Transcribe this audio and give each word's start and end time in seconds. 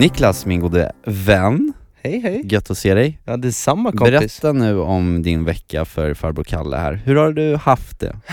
Niklas, 0.00 0.46
min 0.46 0.60
gode 0.60 0.92
vän, 1.04 1.72
Hej 2.02 2.20
hej! 2.20 2.40
gött 2.44 2.70
att 2.70 2.78
se 2.78 2.94
dig. 2.94 3.18
Ja 3.24 3.36
detsamma 3.36 3.92
kompis. 3.92 4.10
Berätta 4.10 4.52
nu 4.52 4.78
om 4.80 5.22
din 5.22 5.44
vecka 5.44 5.84
för 5.84 6.14
farbror 6.14 6.44
Kalle 6.44 6.76
här. 6.76 6.94
Hur 7.04 7.16
har 7.16 7.32
du 7.32 7.56
haft 7.56 8.00
det? 8.00 8.16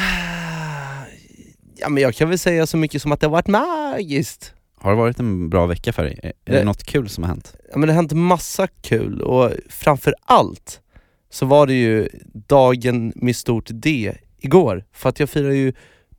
Ja 1.80 1.90
men 1.90 2.04
jag 2.04 2.16
kan 2.16 2.30
väl 2.30 2.40
säga 2.40 2.66
så 2.68 2.78
mycket 2.78 3.02
som 3.02 3.12
att 3.12 3.20
det 3.20 3.26
har 3.28 3.32
varit 3.32 3.48
magiskt. 3.48 4.54
Har 4.80 4.92
det 4.92 4.98
varit 4.98 5.20
en 5.20 5.50
bra 5.50 5.66
vecka 5.66 5.94
för 5.94 6.04
dig? 6.04 6.20
Är 6.24 6.34
det 6.46 6.52
Det- 6.60 6.64
något 6.64 6.84
kul 6.84 7.10
som 7.10 7.24
har 7.24 7.30
hänt? 7.30 7.56
Ja 7.72 7.78
men 7.78 7.88
det 7.88 7.94
har 7.94 7.96
hänt 7.96 8.12
massa 8.14 8.68
kul 8.68 9.22
och 9.22 9.52
framför 9.70 10.14
allt 10.26 10.82
så 11.32 11.46
var 11.46 11.68
det 11.68 11.74
ju 11.74 12.10
dagen 12.48 13.14
med 13.16 13.36
stort 13.36 13.70
D 13.74 14.14
igår. 14.40 14.84
För 14.94 15.10
att 15.10 15.20
jag 15.20 15.30
firar 15.30 15.52
ju 15.52 15.74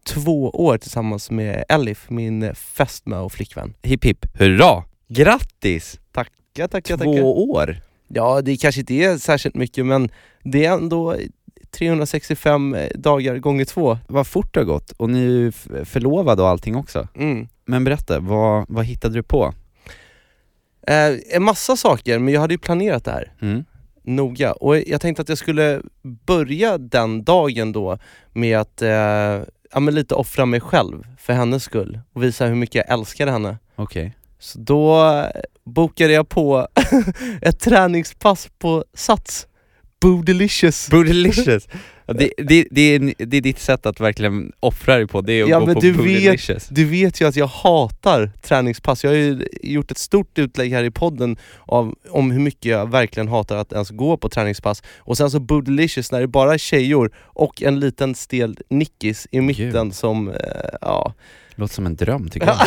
två 0.07 0.51
år 0.51 0.79
tillsammans 0.79 1.31
med 1.31 1.65
Elif, 1.69 2.07
min 2.11 2.55
fästmö 2.55 3.19
och 3.19 3.33
flickvän. 3.33 3.75
Hipp 3.83 4.05
hipp 4.05 4.27
hurra! 4.39 4.85
Grattis! 5.09 6.01
Tackar, 6.13 6.69
tackar, 6.69 6.97
Två 6.97 7.05
tackar. 7.13 7.23
år! 7.23 7.77
Ja 8.09 8.41
det 8.43 8.57
kanske 8.57 8.81
inte 8.81 8.95
är 8.95 9.17
särskilt 9.19 9.55
mycket 9.55 9.87
men 9.87 10.11
det 10.45 10.65
är 10.67 10.73
ändå 10.73 11.17
365 11.71 12.77
dagar 12.95 13.39
gånger 13.39 13.65
två. 13.65 13.99
Vad 14.09 14.27
fort 14.27 14.55
det 14.55 14.61
har 14.61 14.65
gått 14.65 14.91
och 14.93 15.11
ni 15.11 15.19
är 15.19 15.29
ju 15.31 15.49
f- 15.49 15.69
förlovade 15.85 16.43
och 16.43 16.49
allting 16.49 16.77
också. 16.77 17.09
Mm. 17.15 17.49
Men 17.65 17.85
berätta, 17.85 18.21
vad, 18.21 18.65
vad 18.69 18.85
hittade 18.85 19.15
du 19.15 19.23
på? 19.23 19.55
Eh, 20.87 21.15
en 21.35 21.43
massa 21.43 21.77
saker 21.77 22.19
men 22.19 22.35
jag 22.35 22.41
hade 22.41 22.55
ju 22.55 22.59
planerat 22.59 23.05
det 23.05 23.11
här. 23.11 23.33
Mm. 23.41 23.65
noga. 24.03 24.53
Och 24.53 24.77
jag 24.79 25.01
tänkte 25.01 25.23
att 25.23 25.29
jag 25.29 25.39
skulle 25.39 25.83
börja 26.27 26.79
den 26.79 27.25
dagen 27.25 27.73
då 27.73 27.99
med 28.33 28.59
att 28.59 28.83
eh, 28.83 28.91
ja, 29.73 29.81
men 29.81 29.95
lite 29.95 30.15
offra 30.15 30.47
mig 30.47 30.61
själv 30.61 31.07
för 31.19 31.33
hennes 31.33 31.63
skull 31.65 32.01
och 32.13 32.23
visa 32.23 32.47
hur 32.47 32.55
mycket 32.55 32.75
jag 32.75 32.99
älskade 32.99 33.31
henne. 33.31 33.59
Okej. 33.77 34.15
Så 34.39 34.59
då 34.59 35.13
bokade 35.65 36.13
jag 36.13 36.29
på 36.29 36.69
ett 37.43 37.61
träningspass 37.61 38.49
på 38.59 38.85
Sats. 38.95 39.47
Bodelicious. 40.01 40.91
Bootylicious! 40.91 41.69
Ja, 42.11 42.15
det, 42.15 42.33
det, 42.39 42.67
det, 42.71 42.81
är, 42.81 43.15
det 43.27 43.37
är 43.37 43.41
ditt 43.41 43.59
sätt 43.59 43.87
att 43.87 44.01
verkligen 44.01 44.53
offra 44.61 44.97
dig 44.97 45.07
på, 45.07 45.21
det 45.21 45.33
är 45.33 45.43
att 45.43 45.49
Ja, 45.49 45.61
gå 45.61 45.67
men 45.67 45.75
på 45.75 45.81
du 45.81 45.93
vet-. 45.93 46.69
Du 46.71 46.85
vet 46.85 47.21
ju 47.21 47.29
att 47.29 47.37
jag 47.37 47.47
hatar 47.47 48.31
träningspass. 48.43 49.05
Jag 49.05 49.11
har 49.11 49.17
ju 49.17 49.49
gjort 49.63 49.91
ett 49.91 49.99
stort 49.99 50.39
utlägg 50.39 50.73
här 50.73 50.85
i 50.85 50.91
podden 50.91 51.37
av, 51.67 51.95
om 52.11 52.31
hur 52.31 52.41
mycket 52.41 52.65
jag 52.65 52.91
verkligen 52.91 53.29
hatar 53.29 53.57
att 53.57 53.73
ens 53.73 53.91
gå 53.91 54.17
på 54.17 54.29
träningspass. 54.29 54.83
Och 54.99 55.17
sen 55.17 55.31
så 55.31 55.41
Bodelicious 55.41 56.13
när 56.13 56.21
det 56.21 56.27
bara 56.27 56.55
är 56.55 56.59
tjejor 56.59 57.11
och 57.19 57.63
en 57.63 57.81
liten 57.81 58.15
stel 58.15 58.59
nickis 58.71 59.27
i 59.31 59.41
mitten 59.41 59.85
Gud. 59.87 59.95
som, 59.95 60.29
eh, 60.29 60.37
ja. 60.81 61.15
Låter 61.59 61.75
som 61.75 61.87
en 61.87 61.97
dröm 61.97 62.29
tycker 62.29 62.47
jag. 62.47 62.59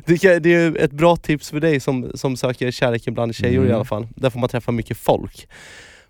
det, 0.06 0.18
kan, 0.18 0.42
det 0.42 0.54
är 0.54 0.76
ett 0.76 0.92
bra 0.92 1.16
tips 1.16 1.50
för 1.50 1.60
dig 1.60 1.80
som, 1.80 2.10
som 2.14 2.36
söker 2.36 2.70
kärleken 2.70 3.14
bland 3.14 3.34
tjejor 3.34 3.58
Mm. 3.62 3.70
i 3.70 3.74
alla 3.74 3.84
fall. 3.84 4.06
Där 4.16 4.30
får 4.30 4.40
man 4.40 4.48
träffa 4.48 4.72
mycket 4.72 4.96
folk. 4.96 5.48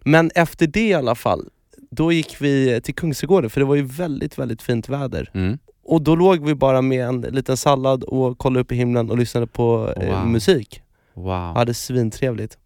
Men 0.04 0.30
efter 0.34 0.66
det 0.66 0.88
i 0.88 0.94
alla 0.94 1.14
fall, 1.14 1.48
då 1.90 2.12
gick 2.12 2.36
vi 2.40 2.80
till 2.84 2.94
Kungsträdgården 2.94 3.50
för 3.50 3.60
det 3.60 3.66
var 3.66 3.74
ju 3.74 3.82
väldigt, 3.82 4.38
väldigt 4.38 4.62
fint 4.62 4.88
väder. 4.88 5.30
Mm. 5.34 5.58
Och 5.84 6.02
då 6.02 6.14
låg 6.16 6.46
vi 6.46 6.54
bara 6.54 6.82
med 6.82 7.04
en 7.06 7.20
liten 7.20 7.56
sallad 7.56 8.04
och 8.04 8.38
kollade 8.38 8.60
upp 8.60 8.72
i 8.72 8.74
himlen 8.76 9.10
och 9.10 9.18
lyssnade 9.18 9.46
på 9.46 9.94
eh, 9.96 10.18
Wow. 10.20 10.28
musik. 10.28 10.82
Wow. 11.14 11.54
Hade 11.56 11.74
svintrevligt. 11.74 12.58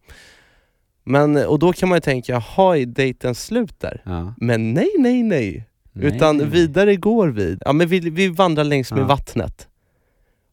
Men, 1.05 1.37
och 1.47 1.59
då 1.59 1.73
kan 1.73 1.89
man 1.89 1.97
ju 1.97 2.01
tänka, 2.01 2.33
jaha 2.33 2.79
är 2.79 2.87
dejten 2.87 3.35
slut 3.35 3.81
där? 3.81 4.03
Ja. 4.05 4.35
Men 4.37 4.73
nej, 4.75 4.89
nej, 4.99 5.23
nej. 5.23 5.67
Nej, 5.93 6.17
Utan 6.17 6.51
vidare 6.51 6.97
går 6.97 7.29
vi. 7.29 7.59
Ja, 7.61 7.73
men 7.73 7.89
vi, 7.89 8.01
vi 8.01 8.29
vandrar 8.29 8.65
längs 8.65 8.91
med 8.93 9.01
Ja. 9.01 9.07
vattnet. 9.07 9.69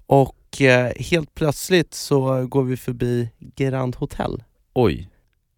Och 0.05 0.61
eh, 0.61 0.91
helt 0.99 1.33
plötsligt 1.35 1.93
så 1.93 2.45
går 2.47 2.63
vi 2.63 2.77
förbi 2.77 3.29
Grand 3.55 3.95
Hotel. 3.95 4.43
Oj. 4.73 5.09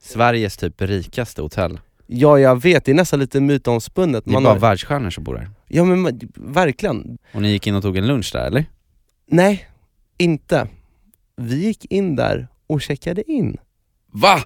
Sveriges 0.01 0.57
typ 0.57 0.81
rikaste 0.81 1.41
hotell. 1.41 1.79
Ja, 2.07 2.39
jag 2.39 2.61
vet. 2.61 2.85
Det 2.85 2.91
är 2.91 2.95
nästan 2.95 3.19
lite 3.19 3.41
mytomspunnet. 3.41 4.25
Det 4.25 4.31
är 4.31 4.33
Man 4.33 4.43
bara 4.43 4.53
har, 4.53 4.59
världsstjärnor 4.59 5.09
som 5.09 5.23
bor 5.23 5.33
där. 5.33 5.49
ja, 5.67 5.83
men 5.83 6.01
man- 6.01 6.19
verkligen. 6.35 7.17
Och 7.33 7.41
ni 7.41 7.49
gick 7.51 7.67
in 7.67 7.75
och 7.75 7.81
tog 7.81 7.97
en 7.97 8.07
lunch 8.07 8.29
där 8.33 8.47
eller? 8.47 8.65
Nej, 9.27 9.67
inte. 10.17 10.67
Vi 11.35 11.55
gick 11.65 11.85
in 11.85 12.15
där 12.15 12.47
och 12.67 12.81
checkade 12.81 13.31
in. 13.31 13.57
Va? 14.11 14.39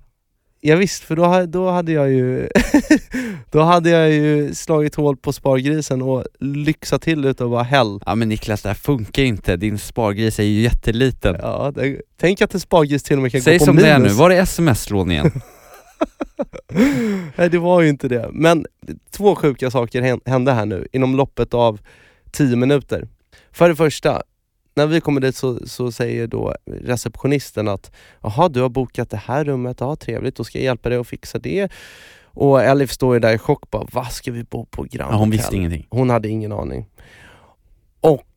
Ja, 0.68 0.76
visst, 0.76 1.03
för 1.03 1.16
då, 1.16 1.46
då 1.46 1.70
hade 1.70 1.92
jag 1.92 2.09
ju 2.12 2.50
Då 3.52 3.62
hade 3.62 3.90
jag 3.90 4.12
ju 4.12 4.56
slagit 4.56 4.96
hål 4.96 5.18
på 5.18 5.34
spargrisen 5.34 6.02
och 6.02 6.26
lyxat 6.40 7.02
till 7.02 7.26
utav 7.26 7.50
bara 7.50 7.64
hell. 7.64 8.00
Ja 8.06 8.16
men 8.16 8.30
Niklas, 8.30 8.62
det 8.62 8.70
här 8.70 8.74
funkar 8.74 9.24
inte. 9.24 9.56
Din 9.58 9.78
spargris 9.78 10.40
är 10.40 10.44
ju 10.44 10.62
jätteliten. 10.62 11.36
Ja, 11.42 11.72
det, 11.75 12.02
tänk 12.20 12.42
att 12.42 12.54
en 12.54 12.59
spargris 12.59 13.04
till 13.04 13.16
och 13.16 13.22
med 13.22 13.31
kan 13.31 13.42
Säg 13.42 13.54
gå 13.58 13.59
på 13.59 13.66
som 13.66 13.75
minus. 13.75 13.88
det 13.90 13.94
är 13.96 14.00
nu, 14.00 14.09
var 14.09 14.30
är 14.30 14.42
sms-lån 14.42 15.12
igen? 15.12 15.31
Nej 17.36 17.50
det 17.50 17.58
var 17.58 17.81
ju 17.81 17.90
inte 17.90 18.08
det. 18.08 18.30
Men 18.31 18.66
två 19.12 19.36
sjuka 19.36 19.72
saker 19.72 20.02
hän- 20.02 20.22
hände 20.25 20.52
här 20.52 20.66
nu 20.66 20.88
inom 20.92 21.16
loppet 21.16 21.54
av 21.54 21.80
10 22.31 22.56
minuter. 22.56 23.08
För 23.52 23.70
det 23.70 23.75
första, 23.75 24.24
när 24.75 24.88
vi 24.88 25.02
kommer 25.02 25.22
dit 25.22 25.36
så, 25.36 25.68
så 25.68 25.91
säger 25.91 26.28
då 26.28 26.56
receptionisten 26.66 27.68
att 27.68 27.91
Jaha, 28.22 28.50
du 28.50 28.62
har 28.62 28.69
bokat 28.69 29.09
det 29.09 29.18
här 29.18 29.44
rummet, 29.44 29.78
ja 29.80 29.96
trevligt, 29.96 30.36
då 30.36 30.44
ska 30.44 30.58
jag 30.58 30.66
hjälpa 30.66 30.90
dig 30.90 30.97
att 30.97 31.08
fixa 31.08 31.40
det. 31.40 31.72
Och 32.24 32.63
Elif 32.63 32.91
står 32.91 33.13
ju 33.13 33.19
där 33.19 33.34
i 33.34 33.38
chock 33.38 33.72
bara, 33.72 33.88
vad 33.91 34.12
ska 34.12 34.31
vi 34.31 34.44
bo 34.44 34.66
på 34.66 34.84
Grand 34.84 35.13
Ja, 35.13 35.18
hon 35.18 35.28
Hotel?" 35.28 35.31
visste 35.31 35.56
ingenting. 35.56 35.88
Hon 35.90 36.09
hade 36.09 36.30
ingen 36.30 36.52
aning. 36.52 36.86
Och 38.02 38.28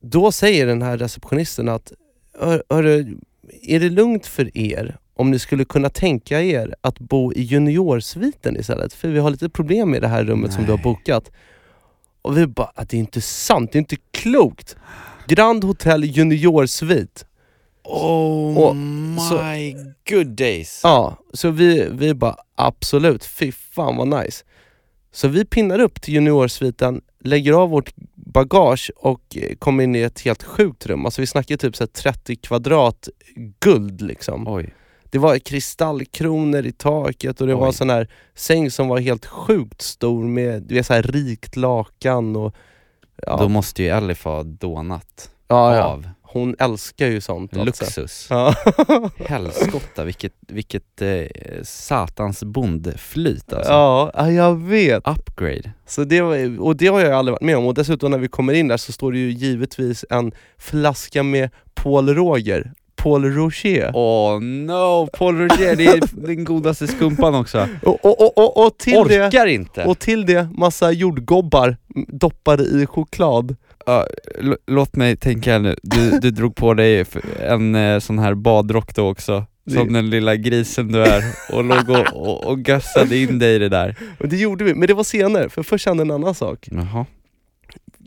då 0.00 0.32
säger 0.32 0.66
den 0.66 0.82
här 0.82 0.98
receptionisten 0.98 1.68
att 1.68 1.92
Hör, 2.40 2.62
hörru, 2.70 3.18
är 3.62 3.80
det 3.80 3.88
lugnt 3.90 4.26
för 4.26 4.58
er 4.58 4.96
om 5.14 5.30
ni 5.30 5.38
skulle 5.38 5.64
kunna 5.64 5.88
tänka 5.88 6.40
er 6.42 6.74
att 6.80 6.98
bo 6.98 7.32
i 7.32 7.42
juniorsviten 7.42 8.56
istället? 8.56 8.92
För 8.92 9.08
vi 9.08 9.18
har 9.18 9.30
lite 9.30 9.48
problem 9.48 9.90
med 9.90 10.02
det 10.02 10.08
här 10.08 10.24
rummet 10.24 10.52
som 10.52 10.64
du 10.64 10.70
har 10.70 10.76
Nej. 10.78 10.84
bokat. 10.84 11.30
Och 12.22 12.38
vi 12.38 12.46
bara, 12.46 12.72
"Ah, 12.74 12.84
det 12.88 12.96
är 12.96 12.98
inte 12.98 13.20
sant, 13.20 13.72
det 13.72 13.76
är 13.76 13.80
inte 13.80 13.96
klokt! 14.10 14.76
Grand 15.26 15.64
Hotel 15.64 16.04
juniorsvit. 16.04 17.24
Oh 17.84 18.58
Och 18.58 18.76
så- 19.28 19.42
my 19.42 19.74
good 20.10 20.26
days. 20.36 20.80
Ja, 20.84 21.16
så 21.32 21.50
vi, 21.50 21.88
vi 21.92 22.14
bara 22.14 22.36
absolut, 22.54 23.24
fy 23.24 23.52
fan 23.52 23.96
vad 23.96 24.08
nice. 24.24 24.44
Så 25.12 25.28
vi 25.28 25.44
pinnar 25.44 25.78
upp 25.78 26.00
till 26.02 26.14
juniorsviten, 26.14 27.00
lägger 27.20 27.52
av 27.52 27.70
vårt 27.70 27.92
bagage 28.14 28.90
och 28.96 29.36
eh, 29.36 29.54
kommer 29.58 29.84
in 29.84 29.94
i 29.96 30.00
ett 30.00 30.20
helt 30.20 30.42
sjukt 30.42 30.86
rum. 30.86 31.04
Alltså 31.04 31.20
vi 31.22 31.26
snackar 31.26 31.56
typ 31.56 31.76
så 31.76 31.82
här 31.82 31.88
30 31.88 32.36
kvadrat 32.36 33.08
guld 33.60 34.00
liksom. 34.00 34.48
Oj. 34.48 34.74
Det 35.10 35.18
var 35.18 35.38
kristallkronor 35.38 36.66
i 36.66 36.72
taket 36.72 37.40
och 37.40 37.46
det 37.46 37.54
var 37.54 37.62
Oj. 37.62 37.66
en 37.68 37.72
sån 37.72 37.90
här 37.90 38.08
säng 38.34 38.70
som 38.70 38.88
var 38.88 38.98
helt 39.00 39.26
sjukt 39.26 39.82
stor 39.82 40.24
med 40.24 40.62
du 40.62 40.74
vet, 40.74 40.86
så 40.86 40.92
här 40.94 41.02
rikt 41.02 41.56
lakan 41.56 42.36
och 42.36 42.54
ja, 43.16 43.36
Då 43.36 43.48
måste 43.48 43.82
ju 43.82 43.88
Elif 43.88 44.24
ha 44.24 44.42
dånat 44.42 45.30
ja, 45.48 45.76
ja. 45.76 45.82
av. 45.82 46.08
hon 46.22 46.56
älskar 46.58 47.06
ju 47.06 47.20
sånt. 47.20 47.56
Luxus. 47.56 48.26
Ja. 48.30 48.54
Helskotta, 49.26 50.04
vilket, 50.04 50.32
vilket 50.48 51.02
eh, 51.02 51.26
satans 51.62 52.44
bondflyt 52.44 53.52
alltså. 53.52 53.72
ja, 53.72 54.10
ja, 54.14 54.30
jag 54.30 54.62
vet. 54.62 55.08
Upgrade. 55.08 55.72
Så 55.86 56.04
det 56.04 56.20
var, 56.20 56.60
och 56.60 56.76
det 56.76 56.86
har 56.86 57.00
jag 57.00 57.12
aldrig 57.12 57.32
varit 57.32 57.42
med 57.42 57.56
om 57.56 57.66
och 57.66 57.74
dessutom 57.74 58.10
när 58.10 58.18
vi 58.18 58.28
kommer 58.28 58.52
in 58.52 58.68
där 58.68 58.76
så 58.76 58.92
står 58.92 59.12
det 59.12 59.18
ju 59.18 59.30
givetvis 59.30 60.04
en 60.10 60.32
flaska 60.58 61.22
med 61.22 61.50
Paul 61.74 62.14
Roger, 62.14 62.72
Paul 63.02 63.24
Rocher. 63.24 63.90
Åh 63.94 64.40
no, 64.40 65.08
Paul 65.12 65.38
Roger, 65.38 65.76
det 65.76 65.86
är 65.86 66.26
den 66.26 66.44
godaste 66.44 66.86
skumpan 66.86 67.34
också. 67.34 67.68
Och, 67.82 68.04
och, 68.04 68.38
och, 68.38 68.66
och, 68.66 68.78
till 68.78 68.92
det, 69.08 69.26
Orkar 69.26 69.46
inte! 69.46 69.84
och 69.84 69.98
till 69.98 70.26
det 70.26 70.48
massa 70.58 70.92
jordgobbar 70.92 71.76
doppade 72.08 72.62
i 72.62 72.86
choklad. 72.86 73.56
L- 74.40 74.56
låt 74.66 74.96
mig 74.96 75.16
tänka 75.16 75.58
nu, 75.58 75.76
du, 75.82 76.10
du 76.18 76.30
drog 76.30 76.54
på 76.56 76.74
dig 76.74 77.04
en 77.40 77.74
eh, 77.74 77.98
sån 77.98 78.18
här 78.18 78.34
badrock 78.34 78.94
då 78.94 79.08
också. 79.10 79.44
som 79.74 79.92
den 79.92 80.10
lilla 80.10 80.36
grisen 80.36 80.92
du 80.92 81.02
är 81.02 81.22
och 81.52 81.64
låg 81.64 81.90
och, 81.90 82.28
och, 82.28 82.44
och 82.46 82.68
gössade 82.68 83.18
in 83.18 83.38
dig 83.38 83.54
i 83.54 83.58
det 83.58 83.68
där. 83.68 83.96
Och 84.20 84.28
det 84.28 84.36
gjorde 84.36 84.64
vi, 84.64 84.74
men 84.74 84.86
det 84.88 84.94
var 84.94 85.04
senare, 85.04 85.48
för 85.48 85.62
först 85.62 85.86
hände 85.86 86.02
en 86.02 86.10
annan 86.10 86.34
sak. 86.34 86.68
Jaha. 86.70 87.06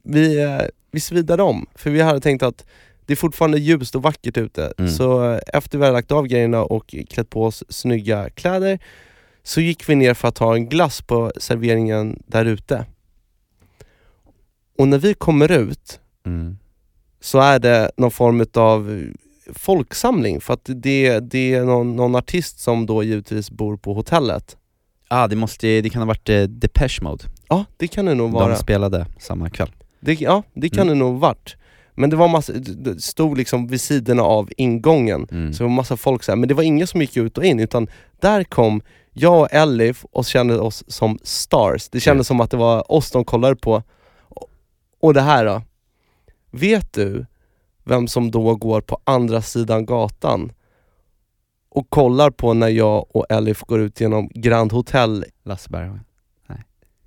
Vi, 0.03 0.41
eh, 0.43 0.61
vi 0.91 0.99
svidade 0.99 1.43
om, 1.43 1.65
för 1.75 1.89
vi 1.89 2.01
hade 2.01 2.19
tänkt 2.19 2.43
att 2.43 2.65
det 3.05 3.13
är 3.13 3.17
fortfarande 3.17 3.57
ljust 3.59 3.95
och 3.95 4.01
vackert 4.01 4.37
ute, 4.37 4.73
Mm. 4.77 4.91
så 4.91 5.31
eh, 5.31 5.39
efter 5.53 5.77
vi 5.77 5.83
hade 5.83 5.93
lagt 5.93 6.11
av 6.11 6.27
grejerna 6.27 6.63
och 6.63 6.95
klätt 7.09 7.29
på 7.29 7.43
oss 7.45 7.63
snygga 7.69 8.29
kläder 8.29 8.79
så 9.43 9.61
gick 9.61 9.89
vi 9.89 9.95
ner 9.95 10.13
för 10.13 10.27
att 10.27 10.35
ta 10.35 10.55
en 10.55 10.69
glass 10.69 11.01
på 11.01 11.31
serveringen 11.37 12.23
där 12.27 12.45
ute. 12.45 12.85
Och 14.77 14.87
när 14.87 14.97
vi 14.97 15.13
kommer 15.13 15.51
ut 15.51 15.99
Mm. 16.25 16.57
så 17.19 17.39
är 17.39 17.59
det 17.59 17.91
någon 17.97 18.11
form 18.11 18.45
av 18.53 19.03
folksamling 19.53 20.41
för 20.41 20.53
att 20.53 20.61
det, 20.75 21.19
det 21.19 21.53
är 21.53 21.63
någon, 21.65 21.95
någon 21.95 22.15
artist 22.15 22.59
som 22.59 22.85
då 22.85 23.03
givetvis 23.03 23.51
bor 23.51 23.77
på 23.77 23.93
hotellet. 23.93 24.57
Ah, 25.07 25.27
det, 25.27 25.35
måste, 25.35 25.81
det 25.81 25.89
kan 25.89 26.01
ha 26.01 26.07
varit 26.07 26.29
eh, 26.29 26.43
Depeche 26.43 27.01
Mode, 27.01 27.23
Ja, 27.49 27.65
det 27.77 27.87
kan 27.87 28.05
det 28.05 28.13
nog 28.13 28.31
vara. 28.31 28.47
de 28.47 28.55
spelade 28.55 29.05
samma 29.19 29.49
kväll. 29.49 29.71
Det, 29.99 30.13
ja, 30.21 30.43
det 30.53 30.69
kan 30.69 30.81
Mm. 30.87 30.93
det 30.99 31.05
nog 31.05 31.19
varit. 31.19 31.55
Men 31.95 32.09
det 32.09 32.15
var 32.15 32.27
massa, 32.27 32.53
det 32.53 33.01
stod 33.01 33.37
liksom 33.37 33.67
vid 33.67 33.81
sidorna 33.81 34.23
av 34.23 34.49
ingången, 34.57 35.27
Mm. 35.31 35.53
så 35.53 35.63
det 35.63 35.69
var 35.69 35.75
massa 35.75 35.97
folk 35.97 36.23
så 36.23 36.31
här. 36.31 36.37
men 36.37 36.49
det 36.49 36.53
var 36.55 36.63
ingen 36.63 36.87
som 36.87 37.01
gick 37.01 37.17
ut 37.17 37.37
och 37.37 37.45
in 37.45 37.59
utan 37.59 37.87
där 38.19 38.43
kom 38.43 38.81
jag 39.13 39.39
och 39.41 39.53
Elif 39.53 40.05
och 40.11 40.25
kände 40.25 40.59
oss 40.59 40.83
som 40.87 41.19
stars. 41.23 41.89
Det 41.89 41.99
kändes 41.99 42.27
som 42.27 42.41
att 42.41 42.51
det 42.51 42.57
var 42.57 42.91
oss 42.91 43.11
de 43.11 43.25
kollade 43.25 43.55
på. 43.55 43.83
Och- 44.99 45.13
det 45.13 45.21
här 45.21 45.45
då? 45.45 45.61
Vet 46.51 46.93
du 46.93 47.25
vem 47.83 48.07
som 48.07 48.31
då 48.31 48.55
går 48.55 48.81
på 48.81 48.99
andra 49.03 49.41
sidan 49.41 49.85
gatan 49.85 50.51
och 51.69 51.89
kollar 51.89 52.31
på 52.31 52.53
när 52.53 52.67
jag 52.69 53.15
och 53.15 53.25
Elif 53.29 53.59
går 53.59 53.79
ut 53.81 54.01
genom 54.01 54.29
Grand 54.33 54.71
Hotel? 54.71 55.25
Lasse 55.43 55.69
Berghagen. 55.69 55.99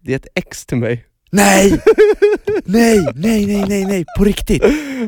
Det 0.00 0.12
är 0.12 0.16
ett 0.16 0.26
ex 0.34 0.66
till 0.66 0.76
mig. 0.78 1.04
Nej! 1.30 1.80
nej, 2.64 3.06
nej, 3.14 3.46
nej, 3.46 3.64
nej, 3.68 3.84
nej, 3.84 4.04
på 4.18 4.24
riktigt! 4.24 4.62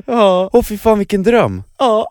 Ja. 0.06 0.50
Åh 0.52 0.62
fy 0.62 0.78
fan 0.78 0.98
vilken 0.98 1.22
dröm! 1.22 1.62
ja. 1.78 2.06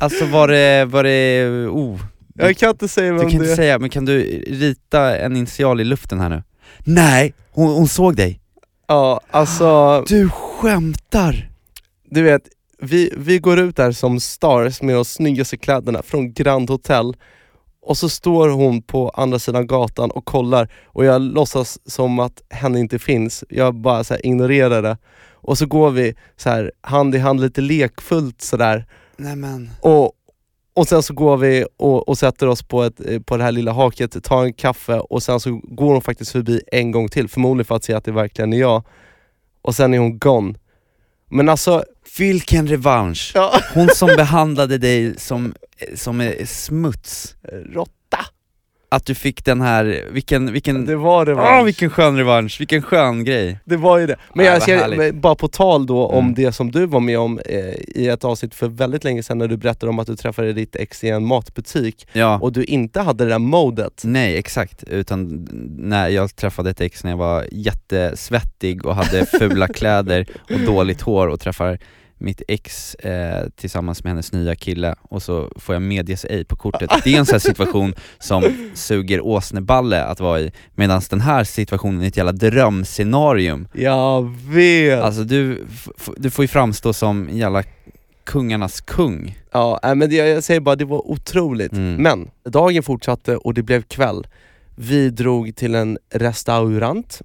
Alltså 0.00 0.26
var 0.26 0.48
det, 0.48 0.84
var 0.84 1.04
det, 1.04 1.46
oh 1.68 2.00
Jag 2.34 2.56
kan 2.56 2.70
inte 2.70 2.88
säga 2.88 3.12
Du 3.12 3.18
vem 3.18 3.30
kan 3.30 3.38
det 3.38 3.44
inte 3.44 3.52
är. 3.52 3.56
säga, 3.56 3.78
men 3.78 3.90
kan 3.90 4.04
du 4.04 4.22
rita 4.46 5.18
en 5.18 5.36
initial 5.36 5.80
i 5.80 5.84
luften 5.84 6.20
här 6.20 6.28
nu? 6.28 6.42
Nej, 6.84 7.34
hon, 7.50 7.74
hon 7.74 7.88
såg 7.88 8.16
dig! 8.16 8.40
Ja, 8.88 9.20
alltså 9.30 10.04
Du 10.08 10.28
skämtar! 10.30 11.48
du 12.10 12.22
vet, 12.22 12.42
vi, 12.80 13.12
vi 13.16 13.38
går 13.38 13.58
ut 13.58 13.76
där 13.76 13.92
som 13.92 14.20
stars 14.20 14.82
med 14.82 14.94
de 14.94 15.04
snyggaste 15.04 15.56
kläderna 15.56 16.02
från 16.02 16.32
Grand 16.32 16.70
Hotel 16.70 17.14
och 17.82 17.98
så 17.98 18.08
står 18.08 18.48
hon 18.48 18.82
på 18.82 19.08
andra 19.10 19.38
sidan 19.38 19.66
gatan 19.66 20.10
och 20.10 20.24
kollar 20.24 20.68
och 20.84 21.04
jag 21.04 21.22
låtsas 21.22 21.78
som 21.86 22.18
att 22.18 22.42
henne 22.50 22.80
inte 22.80 22.98
finns. 22.98 23.44
Jag 23.48 23.74
bara 23.74 24.04
så 24.04 24.16
ignorerar 24.16 24.82
det. 24.82 24.96
Och 25.30 25.58
så 25.58 25.66
går 25.66 25.90
vi 25.90 26.14
så 26.36 26.50
här 26.50 26.72
hand 26.80 27.14
i 27.14 27.18
hand 27.18 27.40
lite 27.40 27.60
lekfullt 27.60 28.42
sådär 28.42 28.86
och, 29.80 30.12
och 30.74 30.88
sen 30.88 31.02
så 31.02 31.14
går 31.14 31.36
vi 31.36 31.64
och, 31.76 32.08
och 32.08 32.18
sätter 32.18 32.46
oss 32.46 32.62
på, 32.62 32.82
ett, 32.82 33.00
eh, 33.06 33.20
på 33.20 33.36
det 33.36 33.44
här 33.44 33.52
lilla 33.52 33.72
haket, 33.72 34.24
tar 34.24 34.44
en 34.44 34.52
kaffe 34.52 34.98
och 34.98 35.22
sen 35.22 35.40
så 35.40 35.60
går 35.64 35.92
hon 35.92 36.02
faktiskt 36.02 36.32
förbi 36.32 36.60
en 36.72 36.90
gång 36.90 37.08
till, 37.08 37.28
förmodligen 37.28 37.64
för 37.64 37.76
att 37.76 37.84
se 37.84 37.94
att 37.94 38.04
det 38.04 38.12
verkligen 38.12 38.52
är 38.52 38.60
jag. 38.60 38.82
Och 39.62 39.74
sen 39.74 39.94
är 39.94 39.98
hon 39.98 40.18
gone. 40.18 40.54
Men 41.30 41.48
alltså, 41.48 41.84
Vilken 42.18 42.68
revansch! 42.68 43.32
ja. 43.34 43.60
Hon 43.74 43.88
som 43.88 44.08
behandlade 44.16 44.78
dig 44.78 45.14
som, 45.18 45.54
som 45.94 46.20
är 46.20 46.44
smuts, 46.46 47.36
råtta. 47.72 48.18
att 48.88 49.06
du 49.06 49.14
fick 49.14 49.44
den 49.44 49.60
här, 49.60 50.04
vilken, 50.10 50.52
vilken, 50.52 50.86
Det 50.86 50.96
var 50.96 51.26
det 51.26 51.34
Åh 51.34 51.64
vilken 51.64 51.90
skön 51.90 52.16
revansch, 52.16 52.60
vilken 52.60 52.82
skön 52.82 53.24
grej! 53.24 53.58
Det 53.64 53.76
var 53.76 53.98
ju 53.98 54.06
det. 54.06 54.16
Men 54.34 54.46
Ja, 54.46 54.52
jag 54.52 54.62
ser, 54.62 55.12
bara 55.12 55.34
på 55.34 55.48
tal 55.48 55.86
då 55.86 56.06
om 56.06 56.24
Mm. 56.24 56.34
det 56.34 56.52
som 56.52 56.70
du 56.70 56.86
var 56.86 57.00
med 57.00 57.18
om 57.18 57.38
eh, 57.46 57.74
i 57.88 58.08
ett 58.08 58.24
avsnitt 58.24 58.54
för 58.54 58.68
väldigt 58.68 59.04
länge 59.04 59.22
sedan 59.22 59.38
när 59.38 59.48
du 59.48 59.56
berättade 59.56 59.90
om 59.90 59.98
att 59.98 60.06
du 60.06 60.16
träffade 60.16 60.52
ditt 60.52 60.76
ex 60.76 61.04
i 61.04 61.08
en 61.08 61.26
matbutik 61.26 62.06
Ja, 62.12 62.38
och 62.42 62.52
du 62.52 62.64
inte 62.64 63.00
hade 63.00 63.24
det 63.24 63.30
där 63.30 63.38
modet. 63.38 64.02
nej 64.04 64.36
exakt, 64.36 64.82
utan 64.84 65.48
när 65.78 66.08
jag 66.08 66.36
träffade 66.36 66.70
ett 66.70 66.80
ex 66.80 67.04
när 67.04 67.10
jag 67.10 67.18
var 67.18 67.46
jättesvettig 67.52 68.86
och 68.86 68.94
hade 68.96 69.26
fula 69.26 69.68
kläder 69.68 70.26
och 70.54 70.60
dåligt 70.60 71.00
hår 71.00 71.28
och 71.28 71.40
träffar 71.40 71.78
mitt 72.22 72.42
ex 72.48 72.94
eh, 72.94 73.48
tillsammans 73.56 74.04
med 74.04 74.10
hennes 74.10 74.32
nya 74.32 74.54
kille 74.54 74.94
och 75.02 75.22
så 75.22 75.52
får 75.56 75.74
jag 75.74 75.82
medges 75.82 76.24
ej 76.24 76.44
på 76.44 76.56
kortet. 76.56 76.90
Det 77.04 77.14
är 77.14 77.18
en 77.18 77.26
sån 77.26 77.34
här 77.34 77.40
situation 77.40 77.94
som 78.18 78.70
suger 78.74 79.20
åsneballe 79.20 80.04
att 80.04 80.20
vara 80.20 80.40
i, 80.40 80.52
medan 80.74 81.02
den 81.10 81.20
här 81.20 81.44
situationen 81.44 82.02
är 82.02 82.08
ett 82.08 82.16
jävla 82.16 82.32
drömscenarium. 82.32 83.68
Jag 83.72 84.36
vet! 84.48 85.02
Alltså 85.02 85.24
du, 85.24 85.66
du 86.16 86.30
får 86.30 86.42
ju 86.42 86.48
framstå 86.48 86.92
som 86.92 87.28
jävla 87.32 87.62
kungarnas 88.24 88.80
kung. 88.80 89.38
Ja, 89.52 89.80
nej, 89.82 89.94
men 89.94 90.10
det, 90.10 90.16
jag 90.16 90.44
säger 90.44 90.60
bara, 90.60 90.76
det 90.76 90.84
var 90.84 91.10
otroligt. 91.10 91.72
Mm. 91.72 92.02
Men 92.02 92.30
dagen 92.44 92.82
fortsatte 92.82 93.36
och 93.36 93.54
det 93.54 93.62
blev 93.62 93.82
kväll. 93.82 94.26
Vi 94.74 95.10
drog 95.10 95.56
till 95.56 95.74
en 95.74 95.98
restaurant 96.10 97.22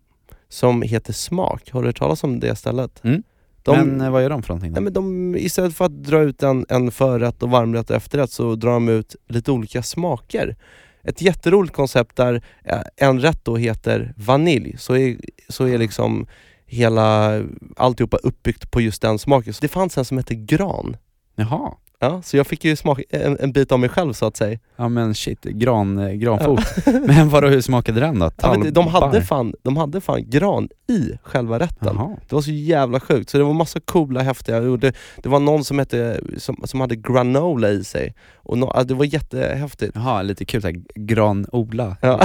som 0.49 0.81
heter 0.81 1.13
Smak. 1.13 1.71
Har 1.71 1.81
du 1.81 1.87
hört 1.87 1.99
talas 1.99 2.23
om 2.23 2.39
det 2.39 2.55
stället? 2.55 3.03
Mm. 3.03 3.23
De, 3.67 3.77
Men 3.77 4.01
eh, 4.01 4.11
vad 4.11 4.21
gör 4.23 4.29
de 4.29 4.43
för 4.43 4.49
någonting 4.49 4.71
då? 4.73 4.73
nej, 4.73 4.83
men 4.83 4.93
de, 4.93 5.35
istället 5.35 5.75
för 5.75 5.85
att 5.85 6.03
dra 6.03 6.21
ut 6.21 6.43
en, 6.43 6.65
en 6.69 6.91
förrätt 6.91 7.43
och 7.43 7.49
varmrätt 7.49 7.89
och 7.89 7.95
efterrätt 7.95 8.31
så 8.31 8.55
drar 8.55 8.71
de 8.71 8.89
ut 8.89 9.15
lite 9.27 9.51
olika 9.51 9.83
smaker. 9.83 10.55
Ett 11.03 11.21
jätteroligt 11.21 11.75
koncept 11.75 12.15
där 12.15 12.43
eh, 12.63 12.81
en 12.95 13.19
rätt 13.19 13.45
då 13.45 13.57
heter 13.57 14.13
vanilj, 14.17 14.75
så 14.77 14.95
är, 14.95 15.17
så 15.49 15.67
är 15.67 15.77
liksom 15.77 16.27
hela 16.65 17.41
alltihopa 17.77 18.17
uppbyggt 18.17 18.71
på 18.71 18.81
just 18.81 19.01
den 19.01 19.19
smaken. 19.19 19.53
Så 19.53 19.61
det 19.61 19.67
fanns 19.67 19.97
en 19.97 20.05
som 20.05 20.17
hette 20.17 20.35
gran. 20.35 20.97
Jaha, 21.35 21.71
Ja, 21.99 22.21
så 22.21 22.37
jag 22.37 22.47
fick 22.47 22.65
ju 22.65 22.75
smaka 22.75 23.01
en, 23.09 23.37
en 23.39 23.51
bit 23.51 23.71
av 23.71 23.79
mig 23.79 23.89
själv 23.89 24.13
så 24.13 24.25
att 24.25 24.37
säga. 24.37 24.59
ja 24.75 24.89
men 24.89 25.15
shit, 25.15 25.43
gran, 25.43 25.97
eh, 25.97 26.11
granfot. 26.13 26.59
Men 27.07 27.29
vadå, 27.29 27.47
hur 27.47 27.61
smakade 27.61 27.99
den 27.99 28.19
då? 28.19 28.31
Ja, 28.41 28.55
men 28.57 28.73
de, 28.73 28.87
hade 28.87 29.21
fan, 29.21 29.53
de 29.63 29.77
hade 29.77 30.01
fan 30.01 30.29
gran 30.29 30.69
i 30.89 31.11
själva 31.23 31.59
rätten. 31.59 31.95
Jaha. 31.95 32.17
Det 32.29 32.35
var 32.35 32.41
så 32.41 32.51
jävla 32.51 32.99
sjukt, 32.99 33.29
så 33.29 33.37
det 33.37 33.43
var 33.43 33.53
massa 33.53 33.79
coola, 33.79 34.21
häftiga, 34.21 34.59
det, 34.59 34.95
det 35.23 35.29
var 35.29 35.39
någon 35.39 35.63
som, 35.63 35.79
hette, 35.79 36.21
som, 36.37 36.61
som 36.63 36.81
hade 36.81 36.95
granola 36.95 37.69
i 37.69 37.83
sig. 37.83 38.15
Och 38.35 38.57
no, 38.57 38.71
ja, 38.75 38.83
det 38.83 38.93
var 38.93 39.05
jättehäftigt. 39.05 39.91
Jaha, 39.95 40.21
lite 40.21 40.45
kul 40.45 40.61
såhär, 40.61 40.75
granola, 40.95 41.97
Ja. 42.01 42.19